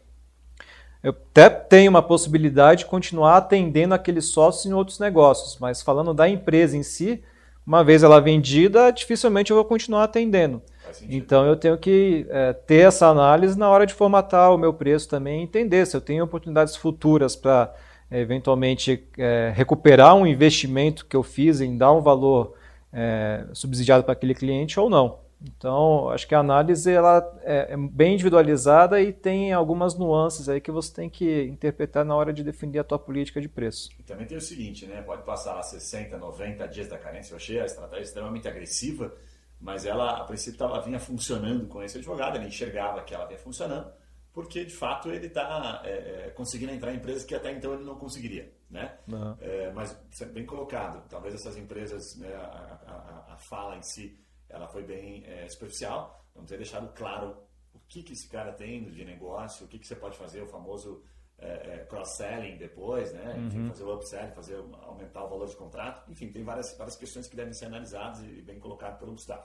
Eu 1.02 1.10
até 1.10 1.48
tenho 1.48 1.90
uma 1.90 2.02
possibilidade 2.02 2.80
de 2.80 2.90
continuar 2.90 3.36
atendendo 3.36 3.94
aqueles 3.94 4.26
sócios 4.26 4.66
em 4.66 4.72
outros 4.72 4.98
negócios, 4.98 5.58
mas 5.58 5.80
falando 5.82 6.12
da 6.12 6.28
empresa 6.28 6.76
em 6.76 6.82
si, 6.82 7.22
uma 7.66 7.84
vez 7.84 8.02
ela 8.02 8.20
vendida, 8.20 8.90
dificilmente 8.90 9.50
eu 9.50 9.56
vou 9.56 9.64
continuar 9.64 10.04
atendendo. 10.04 10.62
Então 11.08 11.46
eu 11.46 11.56
tenho 11.56 11.78
que 11.78 12.26
é, 12.28 12.52
ter 12.52 12.86
essa 12.88 13.06
análise 13.06 13.58
na 13.58 13.68
hora 13.68 13.86
de 13.86 13.94
formatar 13.94 14.52
o 14.52 14.58
meu 14.58 14.74
preço 14.74 15.08
também, 15.08 15.42
entender 15.42 15.86
se 15.86 15.96
eu 15.96 16.00
tenho 16.00 16.24
oportunidades 16.24 16.74
futuras 16.74 17.36
para 17.36 17.72
eventualmente 18.10 19.06
é, 19.16 19.52
recuperar 19.54 20.14
um 20.14 20.26
investimento 20.26 21.06
que 21.06 21.16
eu 21.16 21.22
fiz 21.22 21.60
em 21.60 21.76
dar 21.76 21.92
um 21.92 22.00
valor 22.00 22.54
é, 22.92 23.46
subsidiado 23.52 24.02
para 24.02 24.12
aquele 24.12 24.34
cliente 24.34 24.80
ou 24.80 24.90
não. 24.90 25.20
Então, 25.42 26.10
acho 26.10 26.28
que 26.28 26.34
a 26.34 26.40
análise 26.40 26.90
ela 26.90 27.26
é, 27.42 27.72
é, 27.72 27.76
bem 27.76 28.14
individualizada 28.14 29.00
e 29.00 29.10
tem 29.10 29.52
algumas 29.52 29.94
nuances 29.94 30.50
aí 30.50 30.60
que 30.60 30.70
você 30.70 30.92
tem 30.92 31.08
que 31.08 31.44
interpretar 31.44 32.04
na 32.04 32.14
hora 32.14 32.30
de 32.30 32.44
definir 32.44 32.78
a 32.78 32.84
tua 32.84 32.98
política 32.98 33.40
de 33.40 33.48
preço. 33.48 33.90
E 33.98 34.02
também 34.02 34.26
tem 34.26 34.36
o 34.36 34.40
seguinte, 34.40 34.86
né? 34.86 35.00
Pode 35.00 35.22
passar 35.22 35.54
lá 35.54 35.62
60, 35.62 36.18
90 36.18 36.66
dias 36.68 36.88
da 36.88 36.98
carência. 36.98 37.32
Eu 37.32 37.36
achei 37.38 37.58
a 37.58 37.64
estratégia 37.64 38.02
extremamente 38.02 38.46
agressiva, 38.46 39.14
mas 39.58 39.86
ela, 39.86 40.18
a 40.18 40.24
princípio, 40.24 40.62
ela 40.62 40.80
vinha 40.80 41.00
funcionando 41.00 41.66
com 41.66 41.82
esse 41.82 41.96
advogado, 41.96 42.36
ele 42.36 42.48
enxergava 42.48 43.00
que 43.02 43.14
ela 43.14 43.24
vinha 43.24 43.38
funcionando 43.38 43.90
porque 44.32 44.64
de 44.64 44.74
fato 44.74 45.10
ele 45.10 45.26
está 45.26 45.82
é, 45.84 46.26
é, 46.26 46.30
conseguindo 46.30 46.72
entrar 46.72 46.92
em 46.92 46.96
empresas 46.96 47.24
que 47.24 47.34
até 47.34 47.52
então 47.52 47.74
ele 47.74 47.84
não 47.84 47.96
conseguiria, 47.96 48.52
né? 48.70 48.98
Uhum. 49.08 49.36
É, 49.40 49.72
mas 49.72 49.96
bem 50.32 50.46
colocado. 50.46 51.06
Talvez 51.08 51.34
essas 51.34 51.56
empresas, 51.56 52.16
né, 52.16 52.32
a, 52.34 53.26
a, 53.28 53.34
a, 53.34 53.36
fala 53.38 53.76
em 53.76 53.82
si, 53.82 54.18
ela 54.48 54.68
foi 54.68 54.84
bem 54.84 55.24
é, 55.26 55.48
superficial. 55.48 56.24
Vamos 56.34 56.48
ter 56.48 56.56
deixado 56.56 56.92
claro 56.94 57.36
o 57.74 57.80
que 57.88 58.02
que 58.02 58.12
esse 58.12 58.28
cara 58.28 58.52
tem 58.52 58.90
de 58.90 59.04
negócio, 59.04 59.66
o 59.66 59.68
que 59.68 59.78
que 59.78 59.86
você 59.86 59.96
pode 59.96 60.16
fazer, 60.16 60.42
o 60.42 60.46
famoso 60.46 61.02
é, 61.38 61.74
é, 61.74 61.86
cross-selling 61.86 62.56
depois, 62.56 63.12
né? 63.12 63.34
Uhum. 63.34 63.46
Enfim, 63.46 63.68
fazer 63.68 63.84
o 63.84 63.94
upselling, 63.94 64.32
fazer 64.32 64.56
aumentar 64.82 65.24
o 65.24 65.28
valor 65.28 65.48
de 65.48 65.56
contrato. 65.56 66.10
Enfim, 66.10 66.30
tem 66.30 66.44
várias 66.44 66.76
várias 66.76 66.96
questões 66.96 67.26
que 67.26 67.34
devem 67.34 67.52
ser 67.52 67.66
analisadas 67.66 68.20
e 68.22 68.42
bem 68.42 68.60
colocado 68.60 68.98
pelo 68.98 69.12
Gustavo. 69.12 69.44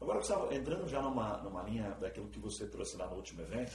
Agora, 0.00 0.18
Gustavo, 0.18 0.52
entrando 0.52 0.86
já 0.88 1.00
numa, 1.00 1.38
numa 1.38 1.62
linha 1.62 1.90
daquilo 2.00 2.28
que 2.28 2.38
você 2.38 2.66
trouxe 2.66 2.96
lá 2.96 3.06
no 3.06 3.16
último 3.16 3.40
evento, 3.42 3.72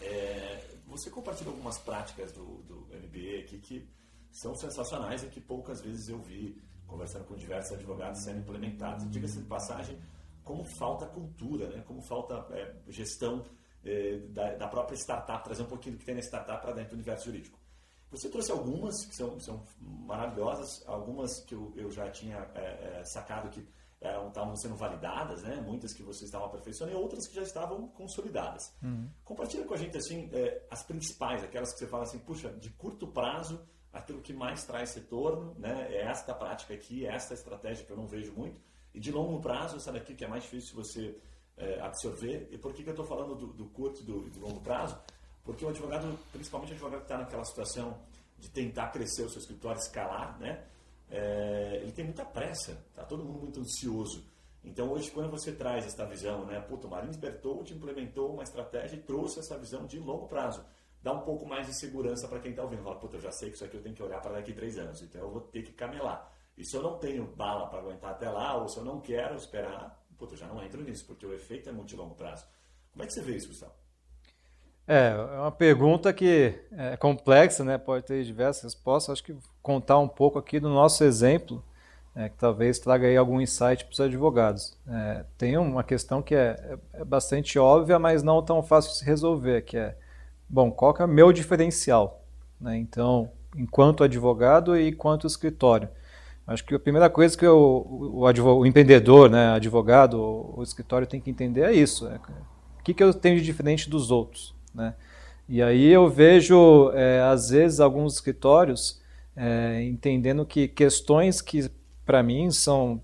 é, 0.00 0.76
você 0.86 1.10
compartilha 1.10 1.50
algumas 1.50 1.78
práticas 1.78 2.32
do, 2.32 2.62
do 2.62 2.86
MBA 2.90 3.40
aqui 3.40 3.58
que 3.58 3.88
são 4.30 4.54
sensacionais 4.54 5.22
e 5.22 5.28
que 5.28 5.40
poucas 5.40 5.80
vezes 5.80 6.08
eu 6.08 6.18
vi 6.20 6.60
conversando 6.86 7.24
com 7.24 7.34
diversos 7.34 7.72
advogados 7.72 8.22
sendo 8.22 8.40
implementados. 8.40 9.08
Diga-se 9.10 9.38
de 9.38 9.44
passagem, 9.44 10.00
como 10.42 10.64
falta 10.64 11.06
cultura, 11.06 11.68
né? 11.68 11.82
como 11.86 12.02
falta 12.02 12.46
é, 12.50 12.74
gestão 12.88 13.44
é, 13.84 14.18
da, 14.28 14.54
da, 14.54 14.68
própria 14.68 14.96
startup, 14.96 15.42
trazer 15.44 15.62
um 15.62 15.66
pouquinho 15.66 15.96
do 15.96 15.98
que 15.98 16.04
tem 16.04 16.14
na 16.14 16.20
startup 16.20 16.60
para 16.60 16.72
dentro 16.72 16.90
do 16.90 16.94
universo 16.94 17.26
jurídico. 17.26 17.58
Você 18.10 18.28
trouxe 18.28 18.52
algumas 18.52 19.04
que 19.06 19.14
são, 19.14 19.40
são 19.40 19.64
maravilhosas, 19.80 20.86
algumas 20.86 21.40
que 21.40 21.54
eu, 21.54 21.72
eu 21.76 21.90
já 21.90 22.08
tinha 22.10 22.48
é, 22.54 23.00
é, 23.00 23.04
sacado 23.04 23.48
que 23.50 23.66
estavam 24.28 24.56
sendo 24.56 24.76
validadas, 24.76 25.42
né? 25.42 25.62
muitas 25.64 25.92
que 25.92 26.02
vocês 26.02 26.24
estavam 26.24 26.46
aperfeiçoando 26.46 26.92
e 26.92 26.96
outras 26.96 27.26
que 27.26 27.34
já 27.34 27.42
estavam 27.42 27.88
consolidadas. 27.88 28.72
Uhum. 28.82 29.08
Compartilha 29.24 29.64
com 29.64 29.74
a 29.74 29.76
gente 29.76 29.96
assim 29.96 30.28
é, 30.32 30.62
as 30.70 30.82
principais, 30.82 31.42
aquelas 31.42 31.72
que 31.72 31.78
você 31.78 31.86
fala 31.86 32.04
assim, 32.04 32.18
puxa, 32.18 32.50
de 32.50 32.70
curto 32.70 33.06
prazo, 33.06 33.60
aquilo 33.92 34.20
que 34.20 34.32
mais 34.32 34.64
traz 34.64 34.94
retorno, 34.94 35.54
né? 35.58 35.88
é 35.90 36.02
esta 36.02 36.34
prática 36.34 36.74
aqui, 36.74 37.06
é 37.06 37.14
esta 37.14 37.34
estratégia 37.34 37.84
que 37.84 37.92
eu 37.92 37.96
não 37.96 38.06
vejo 38.06 38.32
muito, 38.32 38.60
e 38.94 39.00
de 39.00 39.10
longo 39.10 39.40
prazo, 39.40 39.76
essa 39.76 39.92
daqui 39.92 40.14
que 40.14 40.24
é 40.24 40.28
mais 40.28 40.44
difícil 40.44 40.74
você 40.74 41.16
é, 41.56 41.80
absorver. 41.80 42.48
E 42.50 42.58
por 42.58 42.72
que, 42.72 42.82
que 42.82 42.88
eu 42.88 42.94
estou 42.94 43.06
falando 43.06 43.34
do, 43.34 43.46
do 43.48 43.66
curto 43.66 44.00
e 44.00 44.04
do, 44.04 44.20
do 44.30 44.40
longo 44.40 44.60
prazo? 44.60 44.98
Porque 45.44 45.64
o 45.64 45.68
advogado, 45.68 46.18
principalmente 46.32 46.70
o 46.70 46.74
advogado 46.74 47.00
que 47.00 47.04
está 47.06 47.18
naquela 47.18 47.44
situação 47.44 47.98
de 48.38 48.48
tentar 48.50 48.88
crescer 48.88 49.22
o 49.22 49.28
seu 49.28 49.40
escritório, 49.40 49.78
escalar, 49.78 50.38
né? 50.38 50.64
É, 51.10 51.80
ele 51.82 51.92
tem 51.92 52.04
muita 52.04 52.24
pressa, 52.24 52.76
tá 52.94 53.04
todo 53.04 53.24
mundo 53.24 53.40
muito 53.40 53.60
ansioso. 53.60 54.24
Então 54.62 54.90
hoje 54.92 55.10
quando 55.10 55.30
você 55.30 55.52
traz 55.52 55.86
essa 55.86 56.06
visão, 56.06 56.46
né, 56.46 56.60
puta, 56.60 56.86
o 56.86 56.90
Marins 56.90 57.16
Bertold 57.16 57.72
implementou 57.72 58.32
uma 58.32 58.42
estratégia 58.42 58.96
e 58.96 59.00
trouxe 59.00 59.38
essa 59.40 59.58
visão 59.58 59.86
de 59.86 59.98
longo 59.98 60.26
prazo, 60.26 60.64
dá 61.02 61.12
um 61.12 61.20
pouco 61.20 61.46
mais 61.46 61.66
de 61.66 61.78
segurança 61.78 62.26
para 62.26 62.40
quem 62.40 62.50
está 62.50 62.62
ouvindo. 62.62 62.82
Fala, 62.82 62.98
puta, 62.98 63.16
eu 63.16 63.20
já 63.20 63.30
sei 63.30 63.50
que 63.50 63.56
isso 63.56 63.64
aqui 63.64 63.76
eu 63.76 63.82
tenho 63.82 63.94
que 63.94 64.02
olhar 64.02 64.20
para 64.20 64.32
daqui 64.32 64.52
três 64.52 64.78
anos, 64.78 65.02
então 65.02 65.20
eu 65.20 65.30
vou 65.30 65.40
ter 65.42 65.62
que 65.62 65.72
camelar. 65.72 66.32
E 66.56 66.64
se 66.64 66.76
eu 66.76 66.82
não 66.82 66.98
tenho 66.98 67.26
bala 67.26 67.66
para 67.66 67.80
aguentar 67.80 68.12
até 68.12 68.30
lá, 68.30 68.56
ou 68.56 68.68
se 68.68 68.78
eu 68.78 68.84
não 68.84 69.00
quero 69.00 69.34
esperar, 69.34 70.02
puta, 70.16 70.34
eu 70.34 70.38
já 70.38 70.46
não 70.46 70.62
entro 70.62 70.82
nisso, 70.82 71.04
porque 71.06 71.26
o 71.26 71.34
efeito 71.34 71.68
é 71.68 71.72
muito 71.72 71.88
de 71.88 71.96
longo 71.96 72.14
prazo. 72.14 72.46
Como 72.92 73.02
é 73.02 73.06
que 73.06 73.12
você 73.12 73.22
vê 73.22 73.36
isso, 73.36 73.48
Gustavo? 73.48 73.72
É, 74.86 75.08
é 75.08 75.40
uma 75.40 75.52
pergunta 75.52 76.12
que 76.12 76.58
é 76.72 76.96
complexa, 76.96 77.64
né? 77.64 77.76
pode 77.76 78.04
ter 78.04 78.22
diversas 78.22 78.62
respostas. 78.62 79.14
Acho 79.14 79.24
que 79.24 79.36
contar 79.64 79.98
um 79.98 80.06
pouco 80.06 80.38
aqui 80.38 80.60
do 80.60 80.68
nosso 80.68 81.02
exemplo. 81.02 81.64
é, 82.14 82.28
que 82.28 82.36
talvez 82.36 82.78
traga 82.78 83.08
aí 83.08 83.16
algum 83.16 83.40
insight 83.40 83.84
para 83.84 83.92
os 83.92 84.00
advogados. 84.00 84.76
É, 84.86 85.24
tem 85.36 85.56
uma 85.56 85.82
questão 85.82 86.22
que 86.22 86.32
é, 86.32 86.78
é, 86.92 87.04
bastante 87.04 87.58
óbvia, 87.58 87.98
mas 87.98 88.22
não 88.22 88.40
tão 88.40 88.62
fácil 88.62 88.92
de 88.92 88.98
se 88.98 89.04
resolver, 89.04 89.62
que 89.62 89.76
é, 89.76 89.96
bom, 90.48 90.70
qual 90.70 90.94
é 90.96 91.04
o 91.04 91.08
meu 91.08 91.32
diferencial? 91.32 92.22
Né? 92.60 92.76
Então, 92.76 93.28
enquanto 93.56 94.04
advogado 94.04 94.76
e 94.76 94.90
enquanto 94.90 95.26
escritório. 95.26 95.88
Acho 96.46 96.64
que 96.64 96.74
a 96.74 96.78
primeira 96.78 97.10
coisa 97.10 97.36
que 97.36 97.46
o, 97.46 98.12
o, 98.14 98.26
advogado, 98.26 98.60
o 98.60 98.66
empreendedor, 98.66 99.28
né, 99.28 99.48
advogado, 99.48 100.20
o, 100.20 100.54
o, 100.58 100.62
escritório 100.62 101.08
tem 101.08 101.20
que 101.20 101.30
entender 101.30 101.62
é 101.62 101.72
isso. 101.72 102.06
É, 102.06 102.14
o 102.78 102.82
que, 102.84 102.94
que 102.94 103.02
eu 103.02 103.12
tenho 103.12 103.38
de 103.38 103.42
diferente 103.42 103.90
dos 103.90 104.12
outros? 104.12 104.54
Né? 104.72 104.94
E 105.48 105.60
aí 105.60 105.86
eu 105.90 106.08
vejo, 106.08 106.92
é, 106.94 107.22
às 107.22 107.50
vezes, 107.50 107.80
alguns 107.80 108.14
escritórios 108.14 109.02
é, 109.36 109.82
entendendo 109.82 110.44
que 110.44 110.68
questões 110.68 111.40
que 111.40 111.70
para 112.04 112.22
mim, 112.22 112.50
são 112.50 113.00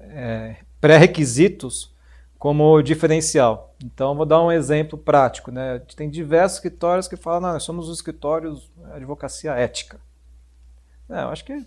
é, 0.00 0.56
pré-requisitos 0.80 1.92
como 2.38 2.80
diferencial. 2.82 3.74
Então, 3.84 4.14
vou 4.14 4.24
dar 4.24 4.42
um 4.42 4.52
exemplo 4.52 4.96
prático. 4.96 5.50
Né? 5.50 5.80
Tem 5.96 6.08
diversos 6.08 6.58
escritórios 6.58 7.08
que 7.08 7.16
falam, 7.16 7.52
nós 7.52 7.62
somos 7.62 7.88
os 7.88 7.98
escritórios 7.98 8.70
advocacia 8.92 9.52
ética. 9.52 10.00
É, 11.08 11.22
eu 11.22 11.28
acho 11.28 11.44
que 11.44 11.64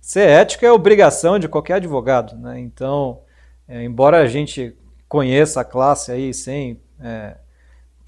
ser 0.00 0.28
ético 0.28 0.66
é 0.66 0.72
obrigação 0.72 1.38
de 1.38 1.48
qualquer 1.48 1.74
advogado. 1.74 2.36
Né? 2.36 2.58
Então, 2.58 3.20
é, 3.68 3.84
embora 3.84 4.18
a 4.18 4.26
gente 4.26 4.76
conheça 5.08 5.60
a 5.60 5.64
classe 5.64 6.10
aí 6.10 6.34
sem 6.34 6.80
é, 7.00 7.36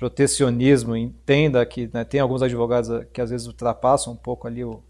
protecionismo, 0.03 0.97
entenda 0.97 1.65
que 1.65 1.89
né, 1.93 2.03
tem 2.03 2.19
alguns 2.19 2.43
advogados 2.43 3.07
que 3.13 3.21
às 3.21 3.31
vezes 3.31 3.47
ultrapassam 3.47 4.13
um 4.13 4.17
pouco 4.17 4.49
ali 4.49 4.65
o, 4.65 4.83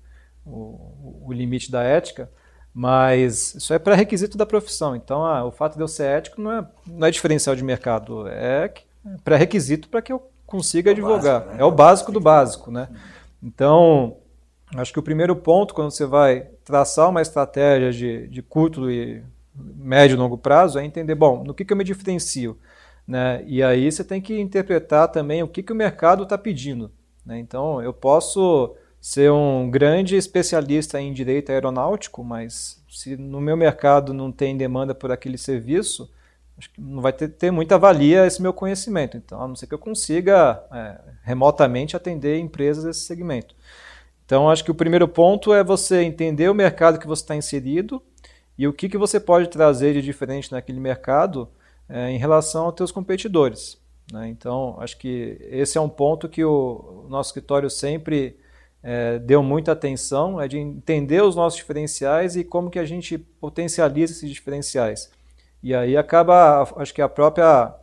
o, 0.42 1.27
o 1.27 1.33
limite 1.35 1.70
da 1.70 1.83
ética, 1.83 2.31
mas 2.72 3.55
isso 3.55 3.75
é 3.75 3.79
pré-requisito 3.79 4.38
da 4.38 4.46
profissão. 4.46 4.96
Então, 4.96 5.22
ah, 5.22 5.44
o 5.44 5.51
fato 5.51 5.77
de 5.77 5.83
eu 5.83 5.88
ser 5.88 6.05
ético 6.05 6.40
não 6.40 6.51
é, 6.51 6.66
não 6.87 7.07
é 7.07 7.11
diferencial 7.11 7.55
de 7.55 7.62
mercado, 7.62 8.27
é 8.27 8.72
pré-requisito 9.22 9.87
para 9.90 10.01
que 10.01 10.14
eu 10.14 10.31
consiga 10.46 10.90
é 10.90 10.92
advogar. 10.92 11.40
Básico, 11.40 11.53
né? 11.53 11.61
É 11.61 11.64
o 11.66 11.70
básico 11.70 12.11
do 12.12 12.20
básico, 12.20 12.70
né? 12.70 12.88
Então, 13.42 14.16
acho 14.75 14.94
que 14.94 14.98
o 14.98 15.03
primeiro 15.03 15.37
ponto, 15.37 15.75
quando 15.75 15.90
você 15.90 16.07
vai 16.07 16.46
traçar 16.64 17.11
uma 17.11 17.20
estratégia 17.20 17.92
de, 17.92 18.29
de 18.29 18.40
curto 18.40 18.90
e 18.90 19.22
médio 19.55 20.14
e 20.14 20.18
longo 20.18 20.38
prazo, 20.38 20.79
é 20.79 20.85
entender, 20.87 21.14
bom, 21.14 21.44
no 21.44 21.53
que, 21.53 21.66
que 21.66 21.72
eu 21.75 21.77
me 21.77 21.85
diferencio? 21.85 22.57
Né? 23.07 23.43
E 23.47 23.62
aí 23.62 23.91
você 23.91 24.05
tem 24.05 24.21
que 24.21 24.38
interpretar 24.38 25.09
também 25.09 25.43
o 25.43 25.49
que, 25.49 25.62
que 25.62 25.73
o 25.73 25.77
mercado 25.77 26.23
está 26.23 26.38
pedindo. 26.38 26.91
Né? 27.25 27.38
Então, 27.38 27.83
eu 27.83 27.93
posso 27.93 28.75
ser 29.01 29.31
um 29.33 29.69
grande 29.71 30.17
especialista 30.17 31.01
em 31.01 31.12
direito 31.12 31.51
aeronáutico, 31.51 32.23
mas 32.23 32.83
se 32.88 33.17
no 33.17 33.41
meu 33.41 33.57
mercado 33.57 34.15
não 34.15 34.31
tem 34.31 34.57
demanda 34.57 34.95
por 34.95 35.11
aquele 35.11 35.37
serviço, 35.37 36.09
acho 36.57 36.71
que 36.71 36.81
não 36.81 37.03
vai 37.03 37.12
ter, 37.12 37.29
ter 37.29 37.51
muita 37.51 37.79
valia 37.79 38.27
esse 38.27 38.41
meu 38.41 38.53
conhecimento. 38.53 39.17
Então, 39.17 39.43
a 39.43 39.49
não 39.49 39.57
ser 39.57 39.67
que 39.67 39.75
eu 39.75 39.79
consiga 39.79 40.62
é, 40.73 41.01
remotamente 41.25 41.97
atender 41.97 42.38
empresas 42.38 42.85
desse 42.85 43.01
segmento. 43.01 43.55
Então, 44.25 44.49
acho 44.49 44.65
que 44.65 44.71
o 44.71 44.75
primeiro 44.75 45.09
ponto 45.09 45.53
é 45.53 45.65
você 45.65 46.03
entender 46.03 46.49
o 46.49 46.55
mercado 46.55 46.99
que 46.99 47.07
você 47.07 47.23
está 47.23 47.35
inserido 47.35 48.01
e 48.57 48.69
o 48.69 48.73
que, 48.73 48.88
que 48.88 48.97
você 48.97 49.19
pode 49.19 49.49
trazer 49.49 49.95
de 49.95 50.03
diferente 50.03 50.53
naquele 50.53 50.79
mercado 50.79 51.49
é, 51.92 52.11
em 52.11 52.16
relação 52.16 52.64
aos 52.64 52.74
seus 52.74 52.90
competidores. 52.90 53.78
Né? 54.11 54.28
Então, 54.28 54.76
acho 54.81 54.96
que 54.96 55.37
esse 55.50 55.76
é 55.76 55.81
um 55.81 55.90
ponto 55.90 56.26
que 56.26 56.42
o, 56.42 57.05
o 57.05 57.09
nosso 57.11 57.28
escritório 57.28 57.68
sempre 57.68 58.38
é, 58.83 59.18
deu 59.18 59.42
muita 59.42 59.72
atenção, 59.72 60.40
é 60.40 60.48
de 60.48 60.57
entender 60.57 61.22
os 61.22 61.37
nossos 61.37 61.59
diferenciais 61.59 62.35
e 62.35 62.42
como 62.42 62.70
que 62.70 62.78
a 62.78 62.85
gente 62.87 63.18
potencializa 63.18 64.14
esses 64.14 64.31
diferenciais. 64.31 65.11
E 65.62 65.74
aí 65.74 65.94
acaba, 65.94 66.66
acho 66.76 66.94
que 66.94 67.02
a 67.02 67.09
própria 67.09 67.74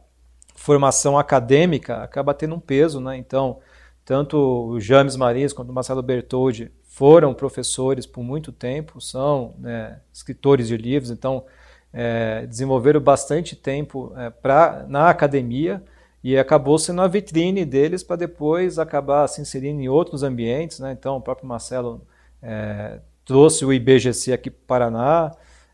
formação 0.55 1.17
acadêmica 1.17 2.03
acaba 2.03 2.33
tendo 2.33 2.55
um 2.55 2.59
peso, 2.59 2.99
né? 2.99 3.15
Então, 3.15 3.59
tanto 4.03 4.37
o 4.37 4.79
James 4.79 5.15
Marins 5.15 5.53
quanto 5.53 5.69
o 5.69 5.73
Marcelo 5.73 6.01
Bertoldi 6.01 6.71
foram 6.83 7.33
professores 7.33 8.05
por 8.07 8.23
muito 8.23 8.51
tempo, 8.51 8.99
são 8.99 9.53
né, 9.59 10.01
escritores 10.11 10.67
de 10.67 10.75
livros, 10.75 11.11
então 11.11 11.45
é, 11.93 12.45
desenvolveram 12.45 12.99
bastante 12.99 13.55
tempo 13.55 14.13
é, 14.15 14.29
pra, 14.29 14.85
na 14.87 15.09
academia, 15.09 15.83
e 16.23 16.37
acabou 16.37 16.77
sendo 16.77 17.01
a 17.01 17.07
vitrine 17.07 17.63
deles 17.63 18.03
para 18.03 18.17
depois 18.17 18.77
acabar 18.77 19.27
se 19.27 19.41
inserindo 19.41 19.81
em 19.81 19.87
outros 19.87 20.21
ambientes. 20.21 20.79
Né? 20.79 20.91
Então, 20.91 21.15
o 21.15 21.21
próprio 21.21 21.47
Marcelo 21.47 22.01
é, 22.41 22.99
trouxe 23.23 23.63
o 23.63 23.71
IBGC 23.71 24.33
aqui 24.33 24.49
para 24.49 24.59
o 24.59 24.67
Paraná, 24.67 25.31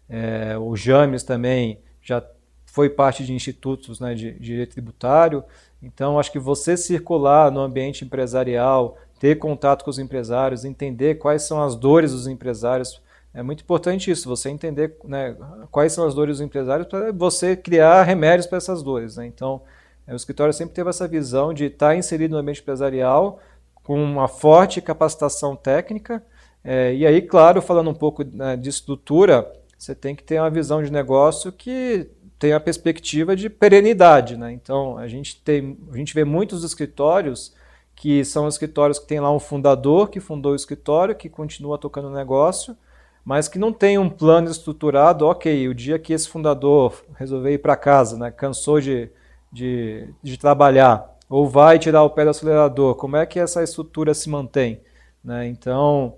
é, 0.07 0.55
o 0.57 0.75
James 0.75 1.23
também 1.23 1.79
já 2.01 2.23
foi 2.65 2.89
parte 2.89 3.25
de 3.25 3.33
institutos 3.33 3.99
né, 3.99 4.13
de, 4.13 4.33
de 4.33 4.39
direito 4.39 4.73
tributário. 4.73 5.43
Então, 5.81 6.19
acho 6.19 6.31
que 6.31 6.39
você 6.39 6.77
circular 6.77 7.49
no 7.51 7.61
ambiente 7.61 8.05
empresarial, 8.05 8.97
ter 9.19 9.35
contato 9.35 9.83
com 9.83 9.89
os 9.89 9.97
empresários, 9.97 10.65
entender 10.65 11.15
quais 11.15 11.43
são 11.43 11.63
as 11.63 11.75
dores 11.75 12.11
dos 12.11 12.27
empresários, 12.27 13.01
é 13.35 13.43
muito 13.43 13.61
importante 13.61 14.09
isso, 14.09 14.29
você 14.29 14.49
entender 14.49 14.95
né, 15.03 15.35
quais 15.69 15.91
são 15.91 16.07
as 16.07 16.15
dores 16.15 16.37
dos 16.37 16.45
empresários 16.45 16.87
para 16.87 17.11
você 17.11 17.55
criar 17.55 18.03
remédios 18.03 18.47
para 18.47 18.57
essas 18.57 18.81
dores. 18.81 19.17
Né? 19.17 19.27
Então, 19.27 19.61
é, 20.07 20.13
o 20.13 20.15
escritório 20.15 20.53
sempre 20.53 20.73
teve 20.73 20.89
essa 20.89 21.05
visão 21.05 21.53
de 21.53 21.65
estar 21.65 21.97
inserido 21.97 22.31
no 22.31 22.37
ambiente 22.37 22.61
empresarial 22.61 23.39
com 23.83 24.01
uma 24.01 24.29
forte 24.29 24.81
capacitação 24.81 25.53
técnica. 25.53 26.23
É, 26.63 26.95
e 26.95 27.05
aí, 27.05 27.21
claro, 27.21 27.61
falando 27.61 27.89
um 27.89 27.93
pouco 27.93 28.23
né, 28.23 28.55
de 28.55 28.69
estrutura, 28.69 29.51
você 29.77 29.93
tem 29.93 30.15
que 30.15 30.23
ter 30.23 30.39
uma 30.39 30.49
visão 30.49 30.81
de 30.81 30.89
negócio 30.89 31.51
que 31.51 32.09
tenha 32.39 32.55
a 32.55 32.59
perspectiva 32.59 33.35
de 33.35 33.49
perenidade. 33.49 34.37
Né? 34.37 34.53
Então, 34.53 34.97
a 34.97 35.09
gente, 35.09 35.41
tem, 35.41 35.77
a 35.91 35.97
gente 35.97 36.13
vê 36.13 36.23
muitos 36.23 36.63
escritórios 36.63 37.53
que 37.93 38.23
são 38.23 38.47
escritórios 38.47 38.97
que 38.97 39.07
tem 39.07 39.19
lá 39.19 39.31
um 39.31 39.39
fundador 39.39 40.09
que 40.09 40.21
fundou 40.21 40.53
o 40.53 40.55
escritório, 40.55 41.15
que 41.15 41.29
continua 41.29 41.77
tocando 41.77 42.07
o 42.07 42.13
negócio, 42.13 42.77
mas 43.25 43.47
que 43.47 43.59
não 43.59 43.73
tem 43.73 43.97
um 43.97 44.09
plano 44.09 44.49
estruturado. 44.49 45.25
Ok, 45.25 45.67
o 45.67 45.73
dia 45.73 45.99
que 45.99 46.13
esse 46.13 46.29
fundador 46.29 47.03
resolver 47.17 47.53
ir 47.53 47.57
para 47.57 47.75
casa, 47.75 48.17
né, 48.17 48.31
cansou 48.31 48.79
de 48.79 49.11
de, 49.55 50.09
de 50.21 50.37
trabalhar, 50.37 51.17
ou 51.29 51.47
vai 51.47 51.79
tirar 51.79 52.03
o 52.03 52.09
pé 52.09 52.25
do 52.25 52.31
acelerador, 52.31 52.95
como 52.95 53.15
é 53.15 53.25
que 53.25 53.39
essa 53.39 53.63
estrutura 53.63 54.13
se 54.13 54.29
mantém? 54.29 54.81
Né? 55.23 55.47
Então, 55.47 56.17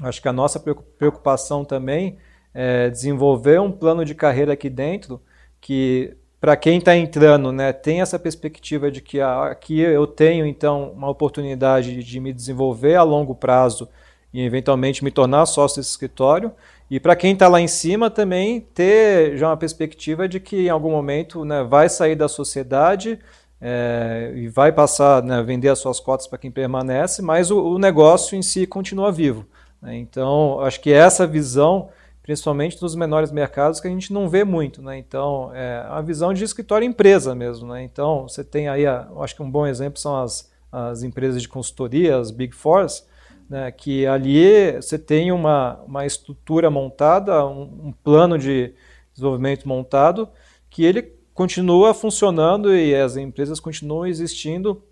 acho 0.00 0.22
que 0.22 0.28
a 0.28 0.32
nossa 0.32 0.60
preocupação 0.60 1.64
também 1.64 2.16
é 2.54 2.88
desenvolver 2.88 3.60
um 3.60 3.72
plano 3.72 4.04
de 4.04 4.14
carreira 4.14 4.52
aqui 4.52 4.70
dentro 4.70 5.20
que 5.60 6.16
para 6.40 6.56
quem 6.56 6.78
está 6.78 6.96
entrando, 6.96 7.50
né, 7.50 7.72
tem 7.72 8.00
essa 8.00 8.20
perspectiva 8.20 8.88
de 8.88 9.00
que 9.00 9.20
aqui 9.20 9.80
eu 9.80 10.06
tenho 10.06 10.46
então 10.46 10.92
uma 10.92 11.10
oportunidade 11.10 12.04
de 12.04 12.20
me 12.20 12.32
desenvolver 12.32 12.94
a 12.94 13.02
longo 13.02 13.34
prazo 13.34 13.88
e 14.36 14.44
eventualmente 14.44 15.02
me 15.02 15.10
tornar 15.10 15.46
sócio 15.46 15.80
desse 15.80 15.92
escritório, 15.92 16.52
e 16.90 17.00
para 17.00 17.16
quem 17.16 17.32
está 17.32 17.48
lá 17.48 17.58
em 17.58 17.66
cima 17.66 18.10
também 18.10 18.60
ter 18.60 19.34
já 19.38 19.48
uma 19.48 19.56
perspectiva 19.56 20.28
de 20.28 20.38
que 20.38 20.66
em 20.66 20.68
algum 20.68 20.90
momento 20.90 21.42
né, 21.42 21.64
vai 21.64 21.88
sair 21.88 22.14
da 22.14 22.28
sociedade 22.28 23.18
é, 23.58 24.34
e 24.36 24.46
vai 24.46 24.70
passar, 24.72 25.22
né, 25.22 25.42
vender 25.42 25.70
as 25.70 25.78
suas 25.78 25.98
cotas 25.98 26.26
para 26.26 26.36
quem 26.36 26.50
permanece, 26.50 27.22
mas 27.22 27.50
o, 27.50 27.58
o, 27.58 27.78
negócio 27.78 28.36
em 28.36 28.42
si 28.42 28.66
continua 28.66 29.10
vivo. 29.10 29.46
Né? 29.80 29.96
Então, 29.96 30.60
acho 30.60 30.82
que 30.82 30.92
essa 30.92 31.26
visão, 31.26 31.88
principalmente 32.22 32.78
dos 32.78 32.94
menores 32.94 33.32
mercados, 33.32 33.80
que 33.80 33.88
a 33.88 33.90
gente 33.90 34.12
não 34.12 34.28
vê 34.28 34.44
muito. 34.44 34.82
Né? 34.82 34.98
Então, 34.98 35.50
é 35.54 35.82
a 35.88 36.02
visão 36.02 36.34
de 36.34 36.44
escritório 36.44 36.86
empresa 36.86 37.34
mesmo. 37.34 37.72
Né? 37.72 37.84
Então, 37.84 38.28
você 38.28 38.44
tem 38.44 38.68
aí, 38.68 38.86
a, 38.86 39.08
acho 39.20 39.34
que 39.34 39.42
um 39.42 39.50
bom 39.50 39.66
exemplo 39.66 39.98
são 39.98 40.22
as, 40.22 40.52
as 40.70 41.02
empresas 41.02 41.40
de 41.40 41.48
consultoria, 41.48 42.18
as 42.18 42.30
Big 42.30 42.54
Fours, 42.54 43.02
né, 43.48 43.70
que 43.70 44.06
ali 44.06 44.72
você 44.72 44.98
tem 44.98 45.30
uma, 45.30 45.80
uma 45.86 46.04
estrutura 46.04 46.70
montada, 46.70 47.46
um, 47.46 47.62
um, 47.86 47.92
plano 47.92 48.38
de 48.38 48.74
desenvolvimento 49.12 49.68
montado, 49.68 50.28
que 50.68 50.84
ele 50.84 51.14
continua 51.32 51.94
funcionando 51.94 52.74
e 52.74 52.94
as 52.94 53.16
empresas 53.16 53.60
continuam 53.60 54.06
existindo 54.06 54.82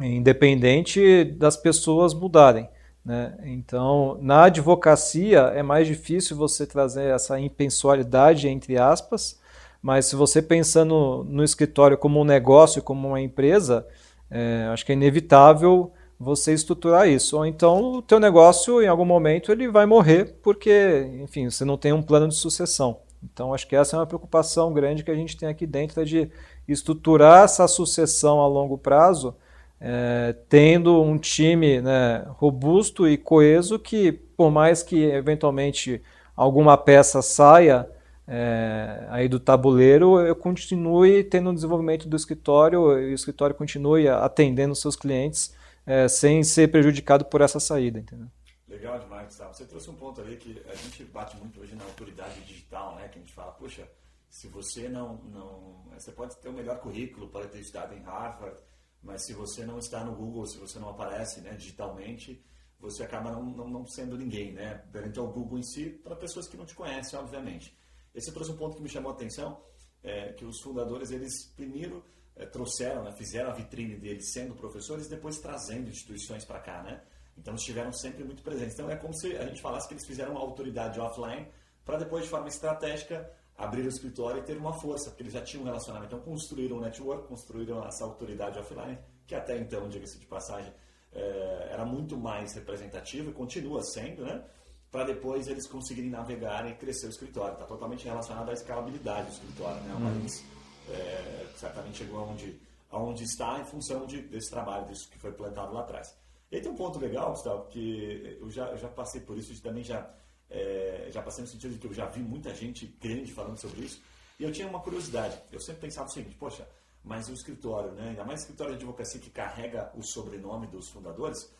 independente 0.00 1.24
das 1.24 1.56
pessoas 1.56 2.12
mudarem. 2.12 2.68
Né? 3.04 3.34
Então, 3.44 4.18
na 4.20 4.44
advocacia 4.44 5.40
é 5.54 5.62
mais 5.62 5.86
difícil 5.86 6.36
você 6.36 6.66
trazer 6.66 7.14
essa 7.14 7.38
impessoalidade, 7.38 8.48
entre 8.48 8.76
aspas, 8.76 9.38
mas 9.80 10.06
se 10.06 10.16
você 10.16 10.40
pensando 10.40 10.94
no, 10.94 11.24
no 11.24 11.44
escritório 11.44 11.98
como 11.98 12.20
um 12.20 12.24
negócio, 12.24 12.82
como 12.82 13.08
uma 13.08 13.20
empresa, 13.20 13.86
é, 14.30 14.68
acho 14.72 14.84
que 14.84 14.92
é 14.92 14.94
inevitável 14.94 15.92
você 16.18 16.52
estruturar 16.52 17.08
isso. 17.08 17.36
Ou 17.36 17.46
então 17.46 17.94
o 17.94 18.02
teu 18.02 18.20
negócio, 18.20 18.82
em 18.82 18.86
algum 18.86 19.04
momento, 19.04 19.52
ele 19.52 19.68
vai 19.68 19.86
morrer 19.86 20.36
porque, 20.42 21.08
enfim, 21.22 21.50
você 21.50 21.64
não 21.64 21.76
tem 21.76 21.92
um 21.92 22.02
plano 22.02 22.28
de 22.28 22.34
sucessão. 22.34 22.98
Então, 23.22 23.54
acho 23.54 23.66
que 23.66 23.74
essa 23.74 23.96
é 23.96 23.98
uma 23.98 24.06
preocupação 24.06 24.72
grande 24.72 25.02
que 25.02 25.10
a 25.10 25.14
gente 25.14 25.36
tem 25.36 25.48
aqui 25.48 25.66
dentro, 25.66 26.00
é 26.00 26.04
de 26.04 26.30
estruturar 26.68 27.44
essa 27.44 27.66
sucessão 27.66 28.40
a 28.40 28.46
longo 28.46 28.76
prazo, 28.76 29.34
é, 29.80 30.34
tendo 30.48 31.02
um 31.02 31.18
time 31.18 31.80
né, 31.80 32.24
robusto 32.36 33.08
e 33.08 33.16
coeso 33.16 33.78
que, 33.78 34.12
por 34.12 34.50
mais 34.50 34.82
que 34.82 35.04
eventualmente 35.04 36.02
alguma 36.36 36.76
peça 36.76 37.22
saia 37.22 37.88
é, 38.26 39.06
aí 39.08 39.28
do 39.28 39.38
tabuleiro, 39.38 40.20
eu 40.20 40.34
continue 40.34 41.24
tendo 41.24 41.50
o 41.50 41.54
desenvolvimento 41.54 42.08
do 42.08 42.16
escritório 42.16 42.98
e 42.98 43.12
o 43.12 43.14
escritório 43.14 43.54
continue 43.54 44.08
atendendo 44.08 44.74
seus 44.74 44.96
clientes 44.96 45.54
é, 45.86 46.08
sem 46.08 46.42
ser 46.42 46.70
prejudicado 46.70 47.24
por 47.24 47.40
essa 47.40 47.60
saída, 47.60 47.98
entendeu? 47.98 48.28
Legal 48.66 48.98
demais, 48.98 49.26
Gustavo. 49.26 49.54
Você 49.54 49.66
trouxe 49.66 49.90
um 49.90 49.94
ponto 49.94 50.20
ali 50.20 50.36
que 50.36 50.62
a 50.68 50.74
gente 50.74 51.04
bate 51.04 51.36
muito 51.36 51.60
hoje 51.60 51.74
na 51.74 51.84
autoridade 51.84 52.40
digital, 52.42 52.96
né? 52.96 53.08
Que 53.08 53.18
a 53.18 53.20
gente 53.20 53.32
fala, 53.32 53.52
poxa, 53.52 53.88
se 54.28 54.48
você 54.48 54.88
não, 54.88 55.16
não... 55.24 55.84
Você 55.92 56.10
pode 56.12 56.36
ter 56.36 56.48
o 56.48 56.52
melhor 56.52 56.80
currículo, 56.80 57.28
pode 57.28 57.48
ter 57.48 57.60
estudado 57.60 57.94
em 57.94 58.02
Harvard, 58.02 58.60
mas 59.02 59.24
se 59.24 59.32
você 59.32 59.64
não 59.64 59.78
está 59.78 60.02
no 60.02 60.14
Google, 60.14 60.46
se 60.46 60.58
você 60.58 60.78
não 60.78 60.88
aparece 60.88 61.40
né, 61.40 61.52
digitalmente, 61.52 62.44
você 62.80 63.04
acaba 63.04 63.30
não, 63.30 63.44
não, 63.44 63.68
não 63.68 63.86
sendo 63.86 64.16
ninguém, 64.16 64.52
né? 64.52 64.82
Perante 64.90 65.18
ao 65.18 65.30
Google 65.30 65.58
em 65.58 65.62
si, 65.62 65.90
para 65.90 66.16
pessoas 66.16 66.48
que 66.48 66.56
não 66.56 66.66
te 66.66 66.74
conhecem, 66.74 67.18
obviamente. 67.18 67.78
Esse 68.14 68.32
trouxe 68.32 68.50
um 68.50 68.56
ponto 68.56 68.76
que 68.76 68.82
me 68.82 68.88
chamou 68.88 69.12
a 69.12 69.14
atenção, 69.14 69.62
é, 70.02 70.32
que 70.32 70.44
os 70.44 70.60
fundadores, 70.60 71.10
eles 71.10 71.44
primeiro 71.54 72.04
é, 72.36 72.46
trouxeram, 72.46 73.04
né, 73.04 73.12
fizeram 73.12 73.50
a 73.50 73.52
vitrine 73.52 73.96
deles 73.96 74.32
sendo 74.32 74.54
professores, 74.54 75.08
depois 75.08 75.38
trazendo 75.38 75.88
instituições 75.88 76.44
para 76.44 76.60
cá, 76.60 76.82
né? 76.82 77.00
Então 77.36 77.54
estiveram 77.54 77.92
sempre 77.92 78.24
muito 78.24 78.42
presentes. 78.42 78.74
Então 78.74 78.90
é 78.90 78.96
como 78.96 79.14
se 79.14 79.36
a 79.36 79.46
gente 79.46 79.60
falasse 79.60 79.88
que 79.88 79.94
eles 79.94 80.06
fizeram 80.06 80.32
uma 80.32 80.40
autoridade 80.40 81.00
offline 81.00 81.48
para 81.84 81.98
depois, 81.98 82.24
de 82.24 82.30
forma 82.30 82.48
estratégica, 82.48 83.30
abrir 83.56 83.82
o 83.82 83.88
escritório 83.88 84.40
e 84.40 84.44
ter 84.44 84.56
uma 84.56 84.72
força, 84.72 85.10
porque 85.10 85.22
eles 85.22 85.32
já 85.32 85.42
tinham 85.42 85.62
um 85.62 85.66
relacionamento. 85.66 86.14
Então 86.14 86.24
construíram 86.24 86.78
um 86.78 86.80
network, 86.80 87.28
construíram 87.28 87.84
essa 87.84 88.04
autoridade 88.04 88.58
offline, 88.58 88.98
que 89.26 89.34
até 89.34 89.58
então, 89.58 89.88
diga-se 89.88 90.18
de 90.18 90.26
passagem, 90.26 90.72
é, 91.12 91.68
era 91.70 91.84
muito 91.84 92.16
mais 92.16 92.54
representativa 92.54 93.30
e 93.30 93.32
continua 93.32 93.82
sendo, 93.82 94.24
né? 94.24 94.44
Para 94.90 95.04
depois 95.04 95.48
eles 95.48 95.66
conseguirem 95.66 96.10
navegar 96.10 96.68
e 96.70 96.74
crescer 96.74 97.06
o 97.06 97.10
escritório. 97.10 97.54
Está 97.54 97.66
totalmente 97.66 98.04
relacionado 98.04 98.50
à 98.50 98.52
escalabilidade 98.52 99.26
do 99.26 99.32
escritório, 99.32 99.80
né? 99.82 99.94
O 99.94 100.00
Marins 100.00 100.53
é, 100.90 101.46
certamente 101.56 101.98
chegou 101.98 102.20
aonde, 102.20 102.60
aonde 102.90 103.24
está 103.24 103.58
em 103.60 103.64
função 103.64 104.06
de, 104.06 104.22
desse 104.22 104.50
trabalho, 104.50 104.86
disso 104.86 105.08
que 105.10 105.18
foi 105.18 105.32
plantado 105.32 105.72
lá 105.72 105.80
atrás. 105.80 106.16
E 106.50 106.56
aí 106.56 106.62
tem 106.62 106.70
um 106.70 106.76
ponto 106.76 106.98
legal, 106.98 107.30
Gustavo, 107.30 107.66
que 107.68 108.38
eu 108.40 108.50
já, 108.50 108.66
eu 108.66 108.78
já 108.78 108.88
passei 108.88 109.20
por 109.20 109.36
isso, 109.36 109.52
e 109.52 109.60
também 109.60 109.82
já, 109.82 110.08
é, 110.50 111.08
já 111.10 111.22
passei 111.22 111.42
no 111.42 111.50
sentido 111.50 111.72
de 111.72 111.78
que 111.78 111.86
eu 111.86 111.94
já 111.94 112.06
vi 112.06 112.20
muita 112.20 112.54
gente 112.54 112.86
grande 113.00 113.32
falando 113.32 113.58
sobre 113.58 113.80
isso, 113.80 114.02
e 114.38 114.44
eu 114.44 114.52
tinha 114.52 114.68
uma 114.68 114.80
curiosidade. 114.80 115.40
Eu 115.50 115.60
sempre 115.60 115.82
pensava 115.82 116.08
o 116.08 116.12
seguinte, 116.12 116.36
poxa, 116.36 116.68
mas 117.02 117.28
o 117.28 117.32
escritório, 117.32 117.92
né, 117.92 118.10
ainda 118.10 118.24
mais 118.24 118.40
o 118.40 118.42
escritório 118.44 118.72
de 118.72 118.78
advocacia 118.78 119.20
que 119.20 119.30
carrega 119.30 119.90
o 119.94 120.02
sobrenome 120.02 120.66
dos 120.66 120.88
fundadores, 120.88 121.52